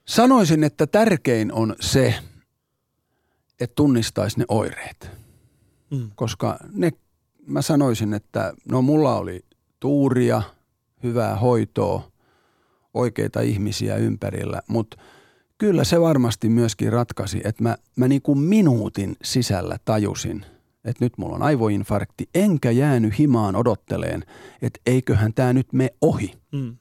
Sanoisin, 0.05 0.63
että 0.63 0.87
tärkein 0.87 1.53
on 1.53 1.75
se, 1.79 2.15
että 3.59 3.73
tunnistaisi 3.75 4.39
ne 4.39 4.45
oireet. 4.47 5.09
Mm. 5.91 6.11
koska 6.15 6.57
ne, 6.71 6.91
mä 7.47 7.61
sanoisin, 7.61 8.13
että 8.13 8.53
no 8.69 8.81
mulla 8.81 9.15
oli 9.15 9.45
tuuria, 9.79 10.41
hyvää 11.03 11.35
hoitoa, 11.35 12.11
oikeita 12.95 13.41
ihmisiä 13.41 13.95
ympärillä, 13.95 14.61
mutta 14.67 14.97
kyllä 15.57 15.83
se 15.83 16.01
varmasti 16.01 16.49
myöskin 16.49 16.93
ratkaisi, 16.93 17.41
että 17.43 17.63
mä, 17.63 17.77
mä 17.95 18.07
niin 18.07 18.21
kuin 18.21 18.39
minuutin 18.39 19.15
sisällä 19.23 19.77
tajusin, 19.85 20.45
että 20.85 21.05
nyt 21.05 21.13
mulla 21.17 21.35
on 21.35 21.43
aivoinfarkti, 21.43 22.29
enkä 22.35 22.71
jäänyt 22.71 23.19
himaan 23.19 23.55
odotteleen, 23.55 24.23
että 24.61 24.79
eiköhän 24.85 25.33
tämä 25.33 25.53
nyt 25.53 25.73
me 25.73 25.93
ohi. 26.01 26.33
Mm. 26.51 26.77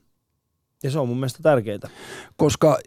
Ja 0.83 0.91
se 0.91 0.99
on 0.99 1.07
mun 1.07 1.17
mielestä 1.17 1.43
tärkeää. 1.43 1.89
Koska 2.35 2.77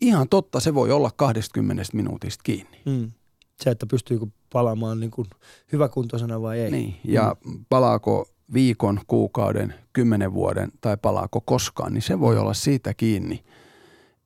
ihan 0.00 0.28
totta, 0.28 0.60
se 0.60 0.74
voi 0.74 0.92
olla 0.92 1.10
20 1.16 1.82
minuutista 1.92 2.42
kiinni. 2.42 2.82
Mm. 2.86 3.12
Se, 3.60 3.70
että 3.70 3.86
pystyykö 3.86 4.26
palaamaan 4.52 5.00
niin 5.00 5.10
kuin 5.10 5.26
hyväkuntoisena 5.72 6.42
vai 6.42 6.60
ei. 6.60 6.70
Niin, 6.70 6.96
ja 7.04 7.36
palaako 7.68 8.28
viikon, 8.52 9.00
kuukauden, 9.06 9.74
kymmenen 9.92 10.34
vuoden 10.34 10.72
tai 10.80 10.96
palaako 10.96 11.40
koskaan, 11.40 11.92
niin 11.94 12.02
se 12.02 12.20
voi 12.20 12.38
olla 12.38 12.54
siitä 12.54 12.94
kiinni, 12.94 13.44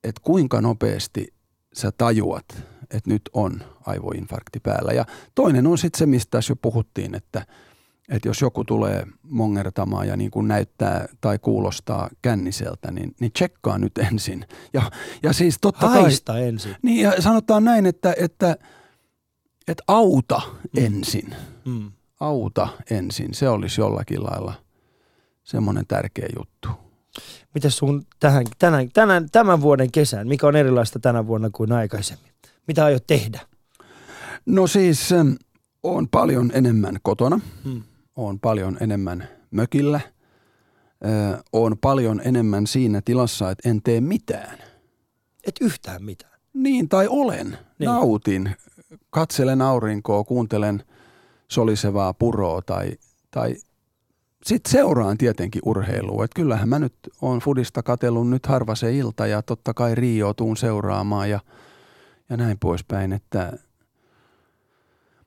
että 0.05 0.21
kuinka 0.25 0.61
nopeasti 0.61 1.35
sä 1.73 1.93
tajuat, 1.93 2.45
että 2.83 3.11
nyt 3.11 3.23
on 3.33 3.61
aivoinfarkti 3.87 4.61
päällä. 4.61 4.93
Ja 4.93 5.05
toinen 5.35 5.66
on 5.66 5.79
sitten 5.79 5.99
se, 5.99 6.07
mistä 6.07 6.31
tässä 6.31 6.51
jo 6.51 6.57
puhuttiin, 6.57 7.14
että, 7.14 7.47
että 8.09 8.29
jos 8.29 8.41
joku 8.41 8.64
tulee 8.64 9.07
mongertamaan 9.23 10.09
ja 10.09 10.16
niin 10.16 10.31
kuin 10.31 10.49
näyttää 10.49 11.09
tai 11.21 11.39
kuulostaa 11.39 12.11
känniseltä, 12.23 12.91
niin, 12.91 13.14
niin 13.21 13.33
tsekkaa 13.33 13.79
nyt 13.79 13.99
ensin. 13.99 14.47
Ja, 14.73 14.83
ja 15.23 15.33
siis 15.33 15.59
totta 15.61 15.87
kai... 15.89 16.03
Haista 16.03 16.39
ensin. 16.39 16.77
Niin 16.83 17.03
ja 17.03 17.23
sanotaan 17.23 17.64
näin, 17.64 17.87
että, 17.87 18.14
että, 18.18 18.57
että 19.68 19.83
auta 19.89 20.43
Mm. 20.77 20.85
ensin 20.85 21.35
Mm. 21.64 21.93
Auta 22.21 22.68
ensin. 22.91 23.35
Se 23.35 23.49
olisi 23.49 23.81
jollakin 23.81 24.25
lailla 24.25 24.55
semmoinen 25.45 25.87
tärkeä 25.87 26.29
juttu. 26.39 26.68
Mitäs 27.55 27.77
sun 27.77 28.03
tähän, 28.21 28.47
tänään, 28.59 28.89
tänään, 28.93 29.31
tämän 29.33 29.61
vuoden 29.61 29.91
kesän, 29.93 30.29
mikä 30.29 30.47
on 30.47 30.57
erilaista 30.57 30.99
tänä 30.99 31.27
vuonna 31.27 31.51
kuin 31.53 31.73
aikaisemmin? 31.73 32.33
Mitä 32.66 32.85
aiot 32.85 33.07
tehdä? 33.07 33.41
No 34.47 34.66
siis 34.66 35.12
ähm, 35.12 35.33
on 35.83 36.09
paljon 36.09 36.51
enemmän 36.55 36.97
kotona, 37.03 37.41
Mm. 37.64 37.83
on 38.16 38.41
paljon 38.41 38.77
enemmän 38.81 39.29
mökillä, 39.51 40.01
äh, 41.07 41.41
on 41.53 41.79
paljon 41.81 42.21
enemmän 42.25 42.66
siinä 42.66 43.03
tilassa, 43.05 43.51
että 43.51 43.68
en 43.68 43.83
tee 43.83 44.01
mitään. 44.01 44.59
Et 45.45 45.55
yhtään 45.61 46.05
mitään. 46.05 46.41
Niin, 46.55 46.89
tai 46.89 47.07
olen, 47.11 47.59
niin. 47.79 47.87
nautin, 47.87 48.57
katselen 49.11 49.62
aurinkoa, 49.62 50.25
kuuntelen 50.25 50.85
solisevaa 51.51 52.15
puroa 52.15 52.63
tai, 52.63 52.93
tai 53.31 53.57
sitten 54.45 54.73
seuraan 54.73 55.19
tietenkin 55.19 55.63
urheilua. 55.65 56.25
Et 56.25 56.35
kyllähän 56.35 56.69
mä 56.69 56.79
nyt 56.79 56.95
on 57.23 57.39
Fudista 57.39 57.83
katellut 57.83 58.31
nyt 58.31 58.47
harva 58.47 58.75
se 58.75 58.97
ilta 58.97 59.27
ja 59.27 59.43
totta 59.43 59.75
kai 59.75 59.95
Rio 59.95 60.35
tuun 60.35 60.57
seuraamaan 60.57 61.31
ja, 61.31 61.41
ja 62.31 62.37
näin 62.37 62.59
poispäin. 62.59 63.13
Että 63.13 63.53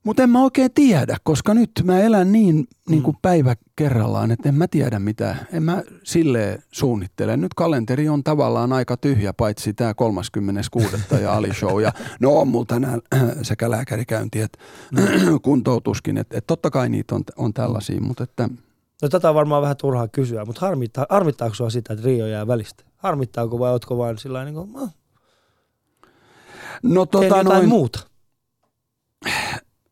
mutta 0.04 0.24
en 0.24 0.30
mä 0.30 0.44
oikein 0.44 0.74
tiedä, 0.74 1.18
koska 1.24 1.54
nyt 1.54 1.72
mä 1.84 2.00
elän 2.00 2.32
niin, 2.32 2.68
niin 2.90 3.04
kuin 3.04 3.16
mm. 3.16 3.20
päivä 3.22 3.56
kerrallaan, 3.76 4.32
että 4.32 4.50
en 4.50 4.56
mä 4.56 4.68
tiedä 4.68 5.00
mitä. 5.00 5.36
En 5.54 5.64
mä 5.64 5.84
silleen 6.04 6.64
suunnittele. 6.72 7.38
Nyt 7.38 7.54
kalenteri 7.54 8.10
on 8.10 8.24
tavallaan 8.24 8.74
aika 8.74 8.98
tyhjä, 8.98 9.34
paitsi 9.34 9.74
tämä 9.74 9.94
36. 9.94 10.96
ja 11.22 11.34
Ali 11.34 11.54
Show. 11.54 11.82
Ja 11.82 11.92
no 12.20 12.40
on 12.40 12.48
mulla 12.48 12.66
tänään 12.66 13.02
sekä 13.42 13.72
lääkärikäynti 13.72 14.42
että 14.42 14.60
mm. 14.92 15.40
kuntoutuskin. 15.42 16.18
Että 16.18 16.38
et 16.38 16.48
totta 16.48 16.70
kai 16.70 16.90
niitä 16.90 17.16
on, 17.16 17.24
on 17.38 17.54
tällaisia, 17.54 18.02
mutta 18.02 18.24
että... 18.24 18.50
No 19.02 19.10
tätä 19.10 19.30
on 19.30 19.36
varmaan 19.36 19.62
vähän 19.62 19.78
turhaa 19.78 20.08
kysyä, 20.08 20.46
mutta 20.46 20.62
harmittaa, 20.62 21.06
harmittaako 21.10 21.56
sua 21.56 21.70
sitä, 21.70 21.94
että 21.94 22.06
Rio 22.06 22.28
jää 22.28 22.48
välistä? 22.48 22.84
Harmittaako 22.98 23.60
vai 23.60 23.72
ootko 23.72 23.98
vaan 23.98 24.18
sillä 24.18 24.46
niin 24.46 24.56
kuin, 24.56 24.72
no, 26.84 27.06
tota, 27.06 27.26
jotain 27.26 27.46
noin, 27.46 27.70
muuta? 27.70 28.13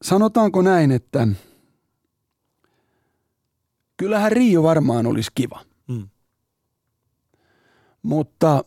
Sanotaanko 0.02 0.62
näin, 0.62 0.92
että 0.92 1.28
kyllähän 3.98 4.32
Rio 4.32 4.64
varmaan 4.64 5.08
olisi 5.08 5.32
kiva. 5.36 5.60
Mm. 5.88 6.10
Mutta 8.02 8.64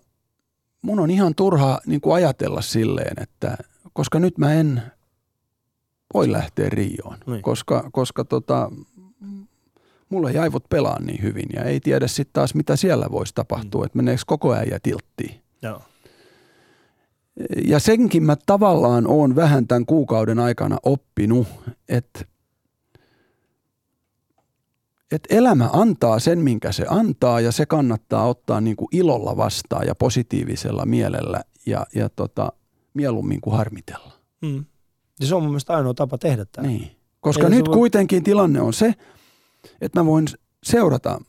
mun 0.82 1.00
on 1.00 1.10
ihan 1.10 1.34
turha 1.34 1.80
niin 1.86 2.00
kuin 2.00 2.14
ajatella 2.14 2.60
silleen, 2.60 3.22
että 3.22 3.56
koska 3.92 4.18
nyt 4.18 4.38
mä 4.38 4.52
en 4.52 4.82
voi 6.14 6.32
lähteä 6.32 6.68
Rioon, 6.70 7.18
niin. 7.26 7.42
koska, 7.42 7.88
koska 7.92 8.24
tota, 8.24 8.70
mulla 10.08 10.30
ei 10.30 10.38
aivot 10.38 10.68
pelaa 10.68 11.00
niin 11.00 11.22
hyvin 11.22 11.46
ja 11.54 11.64
ei 11.64 11.80
tiedä 11.80 12.06
sitten 12.06 12.32
taas 12.32 12.54
mitä 12.54 12.76
siellä 12.76 13.06
voisi 13.10 13.34
tapahtua, 13.34 13.80
mm. 13.80 13.86
että 13.86 13.96
meneekö 13.96 14.22
koko 14.26 14.50
ajan 14.52 14.80
tilttiin. 14.82 15.40
Joo. 15.62 15.82
Ja 17.66 17.78
senkin 17.78 18.22
mä 18.22 18.36
tavallaan 18.46 19.06
oon 19.06 19.36
vähän 19.36 19.66
tämän 19.66 19.86
kuukauden 19.86 20.38
aikana 20.38 20.78
oppinut, 20.82 21.46
että 21.88 22.24
että 25.12 25.34
elämä 25.34 25.70
antaa 25.72 26.18
sen, 26.18 26.38
minkä 26.38 26.72
se 26.72 26.86
antaa 26.88 27.40
ja 27.40 27.52
se 27.52 27.66
kannattaa 27.66 28.28
ottaa 28.28 28.60
niin 28.60 28.76
kuin 28.76 28.88
ilolla 28.92 29.36
vastaan 29.36 29.86
ja 29.86 29.94
positiivisella 29.94 30.86
mielellä 30.86 31.40
ja, 31.66 31.86
ja 31.94 32.08
tota, 32.08 32.52
mieluummin 32.94 33.40
kuin 33.40 33.56
harmitella. 33.56 34.12
Mm. 34.42 34.64
Ja 35.20 35.26
se 35.26 35.34
on 35.34 35.42
mun 35.42 35.50
mielestä 35.50 35.76
ainoa 35.76 35.94
tapa 35.94 36.18
tehdä 36.18 36.44
tämä. 36.44 36.68
Niin. 36.68 36.90
Koska 37.20 37.46
Eli 37.46 37.56
nyt 37.56 37.66
voi... 37.66 37.74
kuitenkin 37.74 38.24
tilanne 38.24 38.60
on 38.60 38.72
se, 38.72 38.94
että 39.80 40.00
mä 40.00 40.06
voin 40.06 40.26
seurata, 40.64 41.20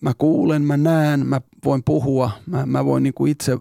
mä 0.00 0.12
kuulen, 0.18 0.62
mä 0.62 0.76
näen, 0.76 1.26
mä 1.26 1.40
voin 1.64 1.82
puhua, 1.84 2.30
mä, 2.46 2.66
mä 2.66 2.84
voin 2.84 3.02
niin 3.02 3.14
kuin 3.14 3.32
itse 3.32 3.58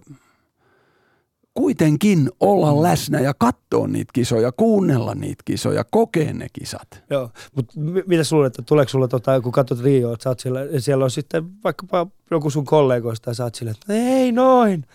kuitenkin 1.54 2.30
olla 2.40 2.74
mm. 2.76 2.82
läsnä 2.82 3.20
ja 3.20 3.34
katsoa 3.34 3.88
niitä 3.88 4.12
kisoja, 4.14 4.52
kuunnella 4.52 5.16
niitä 5.16 5.44
kisoja, 5.46 5.84
kokea 5.84 6.34
ne 6.34 6.48
kisat. 6.54 7.04
Joo, 7.10 7.30
mutta 7.56 7.74
mitä 8.08 8.24
sulle, 8.24 8.48
että 8.48 8.62
tuleeko 8.62 8.90
sulla, 8.90 9.08
tota, 9.08 9.42
kun 9.42 9.52
katsot 9.52 9.82
Rio, 9.82 10.14
että 10.14 10.24
sä 10.24 10.36
siellä, 10.40 10.60
siellä 10.78 11.04
on 11.04 11.12
sitten 11.12 11.64
vaikkapa 11.64 12.08
joku 12.32 12.50
sun 12.50 12.66
kollegoista 12.66 13.30
ja 13.30 13.34
sä 13.34 13.44
oot 13.44 13.56
silleen, 13.56 13.76
että 13.82 13.94
ei 13.94 14.32
noin, 14.32 14.86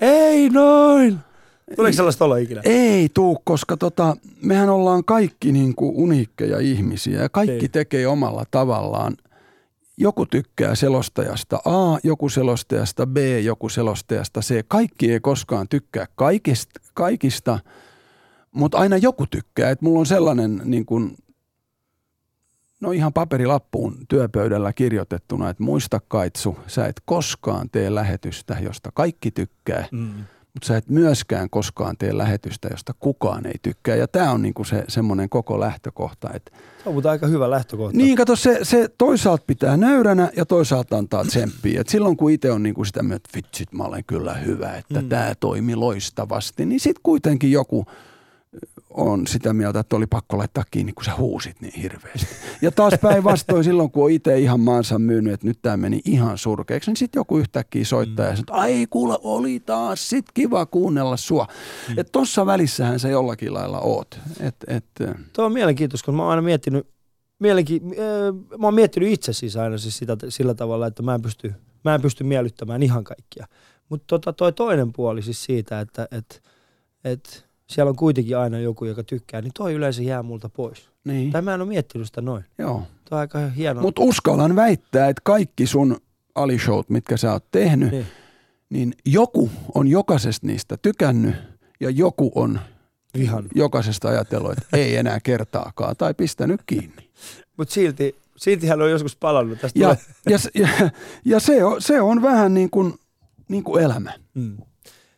ei 0.00 0.50
noin. 0.50 1.18
Tuleeko 1.76 1.96
sellaista 1.96 2.24
oloa 2.24 2.36
ikinä? 2.36 2.60
Ei 2.64 3.08
tuu, 3.14 3.40
koska 3.44 3.76
tota, 3.76 4.16
mehän 4.42 4.68
ollaan 4.68 5.04
kaikki 5.04 5.52
niin 5.52 5.74
kuin 5.74 5.94
uniikkeja 5.96 6.58
ihmisiä 6.60 7.22
ja 7.22 7.28
kaikki 7.28 7.64
ei. 7.64 7.68
tekee 7.68 8.06
omalla 8.06 8.44
tavallaan– 8.50 9.14
joku 9.96 10.26
tykkää 10.26 10.74
selostajasta 10.74 11.56
A, 11.56 11.98
joku 12.04 12.28
selostajasta 12.28 13.06
B, 13.06 13.16
joku 13.42 13.68
selostajasta 13.68 14.40
C. 14.40 14.64
Kaikki 14.68 15.12
ei 15.12 15.20
koskaan 15.20 15.68
tykkää 15.68 16.06
kaikista, 16.16 16.80
kaikista 16.94 17.58
mutta 18.54 18.78
aina 18.78 18.96
joku 18.96 19.26
tykkää. 19.26 19.70
Et 19.70 19.82
mulla 19.82 19.98
on 20.00 20.06
sellainen 20.06 20.60
niin 20.64 20.86
kun, 20.86 21.16
no 22.80 22.90
ihan 22.90 23.12
paperilappuun 23.12 23.96
työpöydällä 24.08 24.72
kirjoitettuna, 24.72 25.50
että 25.50 25.62
muista 25.62 26.00
Kaitsu, 26.08 26.58
sä 26.66 26.86
et 26.86 27.02
koskaan 27.04 27.70
tee 27.70 27.94
lähetystä, 27.94 28.56
josta 28.60 28.90
kaikki 28.94 29.30
tykkää. 29.30 29.88
Mm 29.92 30.24
mutta 30.54 30.66
sä 30.66 30.76
et 30.76 30.88
myöskään 30.88 31.50
koskaan 31.50 31.96
tee 31.98 32.18
lähetystä, 32.18 32.68
josta 32.70 32.94
kukaan 33.00 33.46
ei 33.46 33.54
tykkää. 33.62 33.96
Ja 33.96 34.08
tämä 34.08 34.30
on 34.30 34.42
niinku 34.42 34.64
se 34.64 34.84
semmoinen 34.88 35.28
koko 35.28 35.60
lähtökohta. 35.60 36.30
Että 36.34 36.52
se 36.82 36.88
on 36.88 36.94
mutta 36.94 37.10
aika 37.10 37.26
hyvä 37.26 37.50
lähtökohta. 37.50 37.96
Niin, 37.96 38.16
kato, 38.16 38.36
se, 38.36 38.58
se 38.62 38.88
toisaalta 38.98 39.44
pitää 39.46 39.76
nöyränä 39.76 40.30
ja 40.36 40.46
toisaalta 40.46 40.98
antaa 40.98 41.24
tsemppiä. 41.24 41.80
Et 41.80 41.88
silloin 41.88 42.16
kun 42.16 42.30
itse 42.30 42.50
on 42.50 42.62
niinku 42.62 42.84
sitä 42.84 43.02
mieltä, 43.02 43.16
että 43.16 43.36
vitsit, 43.36 43.72
mä 43.72 43.84
olen 43.84 44.04
kyllä 44.06 44.34
hyvä, 44.34 44.76
että 44.76 45.02
mm. 45.02 45.08
tämä 45.08 45.34
toimi 45.40 45.76
loistavasti, 45.76 46.66
niin 46.66 46.80
sitten 46.80 47.02
kuitenkin 47.02 47.52
joku– 47.52 47.86
on 48.94 49.26
sitä 49.26 49.52
mieltä, 49.52 49.80
että 49.80 49.96
oli 49.96 50.06
pakko 50.06 50.38
laittaa 50.38 50.64
kiinni, 50.70 50.92
kun 50.92 51.04
sä 51.04 51.16
huusit 51.16 51.60
niin 51.60 51.80
hirveästi. 51.80 52.26
Ja 52.62 52.70
taas 52.70 52.94
päinvastoin 53.02 53.64
silloin, 53.70 53.90
kun 53.90 54.04
on 54.04 54.10
itse 54.10 54.38
ihan 54.38 54.60
maansa 54.60 54.98
myynyt, 54.98 55.32
että 55.32 55.46
nyt 55.46 55.58
tämä 55.62 55.76
meni 55.76 56.00
ihan 56.04 56.38
surkeaksi, 56.38 56.90
niin 56.90 56.96
sitten 56.96 57.20
joku 57.20 57.38
yhtäkkiä 57.38 57.84
soittaa 57.84 58.26
mm. 58.26 58.30
ja 58.30 58.36
sanoo, 58.36 58.60
ai 58.60 58.86
kuule, 58.90 59.18
oli 59.22 59.60
taas, 59.60 60.08
sit 60.08 60.24
kiva 60.34 60.66
kuunnella 60.66 61.16
sua. 61.16 61.46
Mm. 61.88 61.98
Että 61.98 62.12
tossa 62.12 62.46
välissähän 62.46 63.00
se 63.00 63.10
jollakin 63.10 63.54
lailla 63.54 63.80
oot. 63.80 64.20
Et, 64.40 64.56
et, 64.66 64.84
Tuo 65.32 65.44
on 65.44 65.52
mielenkiintoista, 65.52 66.04
kun 66.04 66.14
mä 66.14 66.22
oon 66.22 66.30
aina 66.30 66.42
miettinyt, 66.42 66.86
mielenki, 67.38 67.80
äh, 67.84 68.58
mä 68.58 68.66
oon 68.66 68.74
miettinyt 68.74 69.08
itse 69.08 69.32
siis 69.32 69.56
aina 69.56 69.78
siis 69.78 69.98
sitä, 69.98 70.16
sillä 70.28 70.54
tavalla, 70.54 70.86
että 70.86 71.02
mä 71.02 71.14
en 71.14 71.22
pysty, 71.22 71.54
mä 71.84 71.94
en 71.94 72.02
pysty 72.02 72.24
miellyttämään 72.24 72.82
ihan 72.82 73.04
kaikkia. 73.04 73.46
Mutta 73.88 74.04
tota, 74.06 74.32
toi 74.32 74.52
toinen 74.52 74.92
puoli 74.92 75.22
siis 75.22 75.44
siitä, 75.44 75.80
että 75.80 76.08
et, 76.10 76.42
et, 77.04 77.46
siellä 77.66 77.90
on 77.90 77.96
kuitenkin 77.96 78.38
aina 78.38 78.58
joku, 78.58 78.84
joka 78.84 79.04
tykkää, 79.04 79.42
niin 79.42 79.52
toi 79.54 79.74
yleensä 79.74 80.02
jää 80.02 80.22
multa 80.22 80.48
pois. 80.48 80.90
Niin. 81.04 81.32
Tai 81.32 81.42
mä 81.42 81.54
en 81.54 81.60
ole 81.60 81.68
miettinyt 81.68 82.06
sitä 82.06 82.20
noin. 82.20 82.44
Joo. 82.58 82.82
Toi 83.10 83.16
on 83.16 83.20
aika 83.20 83.38
hieno. 83.38 83.80
Mutta 83.80 84.02
uskallan 84.02 84.56
väittää, 84.56 85.08
että 85.08 85.20
kaikki 85.24 85.66
sun 85.66 85.96
alishowt, 86.34 86.90
mitkä 86.90 87.16
sä 87.16 87.32
oot 87.32 87.44
tehnyt, 87.50 87.90
niin. 87.90 88.06
niin 88.70 88.94
joku 89.06 89.50
on 89.74 89.88
jokaisesta 89.88 90.46
niistä 90.46 90.76
tykännyt 90.82 91.34
ja 91.80 91.90
joku 91.90 92.32
on 92.34 92.60
Vihan. 93.18 93.44
jokaisesta 93.54 94.08
ajatellut, 94.08 94.52
että 94.52 94.76
ei 94.76 94.96
enää 94.96 95.20
kertaakaan 95.20 95.96
tai 95.96 96.14
pistänyt 96.14 96.60
kiinni. 96.66 97.10
Mutta 97.56 97.74
silti, 97.74 98.16
silti 98.36 98.66
hän 98.66 98.82
on 98.82 98.90
joskus 98.90 99.16
palannut 99.16 99.60
tästä. 99.60 99.78
Ja, 99.78 99.96
ja, 100.30 100.38
ja, 100.54 100.90
ja 101.24 101.40
se, 101.40 101.64
on, 101.64 101.82
se 101.82 102.00
on 102.00 102.22
vähän 102.22 102.54
niin 102.54 102.70
kuin, 102.70 102.94
niin 103.48 103.64
kuin 103.64 103.84
elämä. 103.84 104.12
Mm. 104.34 104.56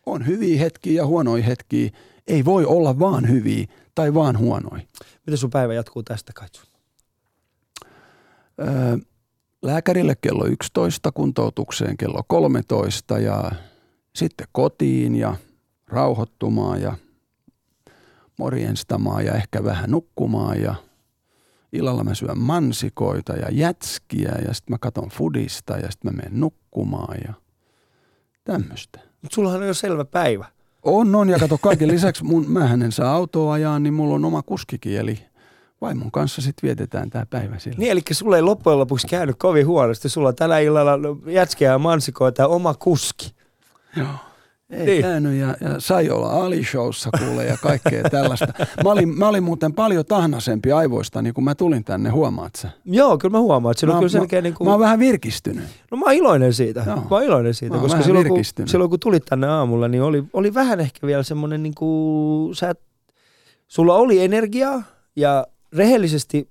On 0.05 0.27
hyviä 0.27 0.59
hetkiä 0.59 0.93
ja 0.93 1.05
huonoja 1.05 1.43
hetkiä 1.43 1.89
ei 2.27 2.45
voi 2.45 2.65
olla 2.65 2.99
vaan 2.99 3.29
hyviä 3.29 3.67
tai 3.95 4.13
vaan 4.13 4.37
huonoja. 4.37 4.83
Miten 5.25 5.37
sun 5.37 5.49
päivä 5.49 5.73
jatkuu 5.73 6.03
tästä, 6.03 6.33
Kaitsu? 6.33 6.61
Öö, 8.61 8.97
lääkärille 9.61 10.15
kello 10.21 10.45
11, 10.45 11.11
kuntoutukseen 11.11 11.97
kello 11.97 12.23
13 12.27 13.19
ja 13.19 13.51
sitten 14.15 14.47
kotiin 14.51 15.15
ja 15.15 15.35
rauhoittumaan 15.87 16.81
ja 16.81 16.95
morjenstamaan 18.37 19.25
ja 19.25 19.33
ehkä 19.33 19.63
vähän 19.63 19.91
nukkumaan 19.91 20.61
ja 20.61 20.75
illalla 21.73 22.03
mä 22.03 22.13
syön 22.13 22.39
mansikoita 22.39 23.33
ja 23.33 23.47
jätskiä 23.51 24.35
ja 24.47 24.53
sitten 24.53 24.73
mä 24.73 24.77
katon 24.77 25.09
fudista 25.09 25.77
ja 25.77 25.91
sitten 25.91 26.11
mä 26.11 26.15
menen 26.15 26.39
nukkumaan 26.39 27.17
ja 27.27 27.33
tämmöistä. 28.43 28.99
Mutta 29.21 29.35
sullahan 29.35 29.61
on 29.61 29.67
jo 29.67 29.73
selvä 29.73 30.05
päivä. 30.05 30.45
On, 30.87 31.15
on. 31.15 31.29
Ja 31.29 31.39
kato, 31.39 31.57
kaiken 31.57 31.87
lisäksi 31.87 32.23
mun, 32.23 32.51
mähän 32.51 32.81
en 32.81 32.91
saa 32.91 33.13
autoa 33.13 33.53
ajaa, 33.53 33.79
niin 33.79 33.93
mulla 33.93 34.15
on 34.15 34.25
oma 34.25 34.41
kuskikin. 34.41 34.97
Eli 34.97 35.19
vaimon 35.81 36.11
kanssa 36.11 36.41
sitten 36.41 36.67
vietetään 36.67 37.09
tämä 37.09 37.25
päivä 37.25 37.59
sillä. 37.59 37.77
Niin, 37.77 37.91
eli 37.91 38.01
sulla 38.11 38.35
ei 38.35 38.41
loppujen 38.41 38.79
lopuksi 38.79 39.07
käynyt 39.07 39.35
kovin 39.39 39.67
huonosti. 39.67 40.09
Sulla 40.09 40.29
on 40.29 40.35
tällä 40.35 40.59
illalla 40.59 40.91
jätskiä 41.31 41.71
ja 41.71 41.79
mansikoita 41.79 42.47
oma 42.47 42.73
kuski. 42.73 43.31
Joo. 43.95 44.07
Ei 44.69 44.85
niin. 44.85 45.01
käynyt 45.01 45.39
ja, 45.39 45.47
ja 45.61 45.79
sai 45.79 46.09
olla 46.09 46.29
Ali-showssa 46.29 47.09
kuule 47.19 47.45
ja 47.45 47.57
kaikkea 47.61 48.03
tällaista. 48.11 48.47
Mä 48.83 48.91
olin, 48.91 49.17
mä 49.17 49.27
olin 49.27 49.43
muuten 49.43 49.73
paljon 49.73 50.05
tahnasempi 50.05 50.71
aivoista, 50.71 51.21
niin 51.21 51.33
kun 51.33 51.43
mä 51.43 51.55
tulin 51.55 51.83
tänne, 51.83 52.09
huomaat 52.09 52.55
sä? 52.55 52.69
Joo, 52.85 53.17
kyllä 53.17 53.31
mä 53.31 53.39
huomaan. 53.39 53.71
Että 53.71 53.85
mä, 53.85 53.93
on 53.93 53.99
kyllä 53.99 54.09
selkeä, 54.09 54.39
mä, 54.39 54.43
niin 54.43 54.53
kuin... 54.53 54.67
mä 54.67 54.71
oon 54.71 54.79
vähän 54.79 54.99
virkistynyt. 54.99 55.63
No 55.91 55.97
mä 55.97 56.05
oon 56.05 56.13
iloinen 56.13 56.53
siitä. 56.53 56.83
Joo. 56.85 56.95
Mä 56.95 57.05
oon 57.09 57.23
iloinen 57.23 57.53
siitä, 57.53 57.75
mä 57.75 57.81
koska 57.81 58.01
silloin 58.01 58.27
kun, 58.27 58.43
silloin 58.65 58.89
kun 58.89 58.99
tulit 58.99 59.25
tänne 59.25 59.47
aamulla, 59.47 59.87
niin 59.87 60.03
oli, 60.03 60.23
oli 60.33 60.53
vähän 60.53 60.79
ehkä 60.79 61.07
vielä 61.07 61.23
semmoinen, 61.23 61.63
niin 61.63 61.75
kuin, 61.75 62.55
sä, 62.55 62.75
sulla 63.67 63.95
oli 63.95 64.23
energiaa 64.23 64.83
ja 65.15 65.47
rehellisesti 65.73 66.49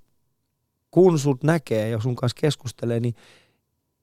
kun 0.91 1.19
sut 1.19 1.45
näkee 1.45 1.89
ja 1.89 2.01
sun 2.01 2.17
kanssa 2.17 2.37
keskustelee, 2.41 3.01
niin 3.01 3.15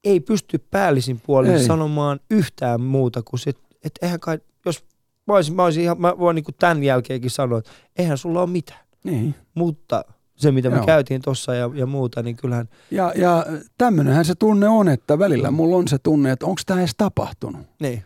ei 0.04 0.20
pysty 0.20 0.58
päällisin 0.58 1.22
puolin 1.26 1.52
ei. 1.52 1.64
sanomaan 1.64 2.20
yhtään 2.32 2.82
muuta 2.82 3.22
kuin 3.22 3.40
sit, 3.40 3.58
että 3.84 4.06
eihän 4.06 4.20
kai, 4.20 4.40
jos 4.66 4.86
mä 5.28 5.34
olisin, 5.34 5.56
mä 5.56 5.64
olisin 5.64 5.84
ihan, 5.84 6.02
mä 6.02 6.14
voin 6.20 6.36
niin 6.36 6.46
tämän 6.60 6.84
jälkeenkin 6.84 7.32
sanoa, 7.32 7.60
että 7.60 7.72
eihän 7.98 8.18
sulla 8.18 8.42
ole 8.42 8.50
mitään. 8.50 8.80
Niin. 9.04 9.36
Mutta 9.56 10.06
se 10.36 10.52
mitä 10.52 10.70
me 10.70 10.76
Joo. 10.76 10.86
käytiin 10.86 11.22
tuossa 11.22 11.56
ja, 11.56 11.70
ja 11.74 11.86
muuta, 11.86 12.24
niin 12.24 12.36
kyllähän 12.36 12.70
Ja, 12.92 13.14
ja 13.16 13.46
tämmöinenhän 13.78 14.26
se 14.26 14.36
tunne 14.36 14.68
on, 14.68 14.90
että 14.90 15.20
välillä 15.20 15.52
mulla 15.52 15.76
on 15.78 15.88
se 15.88 15.98
tunne, 15.98 16.32
että 16.32 16.46
onko 16.46 16.62
tämä 16.66 16.80
edes 16.80 16.96
tapahtunut. 16.98 17.62
niin. 17.80 18.04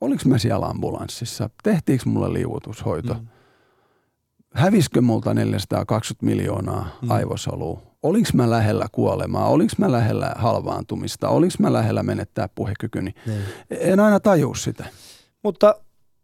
Oliko 0.00 0.22
mä 0.28 0.38
siellä 0.38 0.66
ambulanssissa? 0.66 1.50
Tehtiinkö 1.62 2.04
mulle 2.08 2.32
liuotushoito? 2.32 3.14
Mm. 3.14 3.26
Hävisikö 4.56 5.00
multa 5.00 5.34
420 5.34 6.26
miljoonaa 6.26 6.88
Mm. 7.02 7.10
aivosolua? 7.10 7.82
Olinko 8.02 8.30
mä 8.34 8.50
lähellä 8.50 8.86
kuolemaa? 8.92 9.46
Olinko 9.48 9.72
mä 9.78 9.92
lähellä 9.92 10.32
halvaantumista? 10.38 11.28
Olinko 11.28 11.54
mä 11.58 11.72
lähellä 11.72 12.02
menettää 12.02 12.48
puhekykyni? 12.54 13.14
Niin. 13.26 13.42
En 13.70 14.00
aina 14.00 14.20
tajua 14.20 14.54
sitä. 14.54 14.84
Mutta 15.42 15.74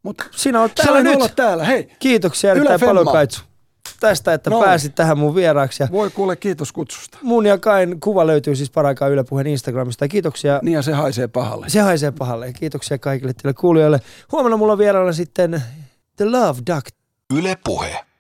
Mutta 0.03 0.24
sinä 0.30 0.61
olet 0.61 0.74
täällä 0.74 1.03
nyt. 1.03 1.16
olla 1.16 1.28
täällä. 1.28 1.64
Hei, 1.64 1.89
Kiitoksia 1.99 2.51
erittäin 2.51 2.80
paljon 2.80 3.07
Kaitsu 3.07 3.43
tästä, 4.01 4.35
että 4.35 4.51
Noin. 4.51 4.64
pääsit 4.64 4.95
tähän 4.95 5.18
mun 5.18 5.35
vieraaksi. 5.35 5.83
Ja 5.83 5.89
voi 5.93 6.11
kuule 6.11 6.37
kiitos 6.37 6.72
kutsusta. 6.72 7.18
mun 7.22 7.47
ja 7.47 7.59
Kain 7.59 8.01
kuva 8.01 8.26
löytyy 8.26 8.57
siis 8.57 8.70
paraikaa 8.70 9.09
Yle 9.09 9.24
Puheen 9.24 9.47
Instagramista. 9.47 10.09
Kiitoksia. 10.09 10.61
Niin 10.62 10.74
ja 10.74 10.83
se 10.83 10.93
haisee 10.93 11.28
pahalle. 11.28 11.68
Se 11.68 11.80
haisee 11.80 12.11
pahalle. 12.11 12.53
Kiitoksia 12.53 12.99
kaikille 12.99 13.33
teille 13.33 13.55
kuulijoille. 13.55 14.01
Huomenna 14.33 14.57
mulla 14.57 14.72
on 14.72 14.78
vieraana 14.78 15.12
sitten 15.12 15.62
The 16.16 16.24
Love 16.24 16.61
Duck. 16.74 16.87
Yle 17.39 17.59
Puhe. 17.64 18.05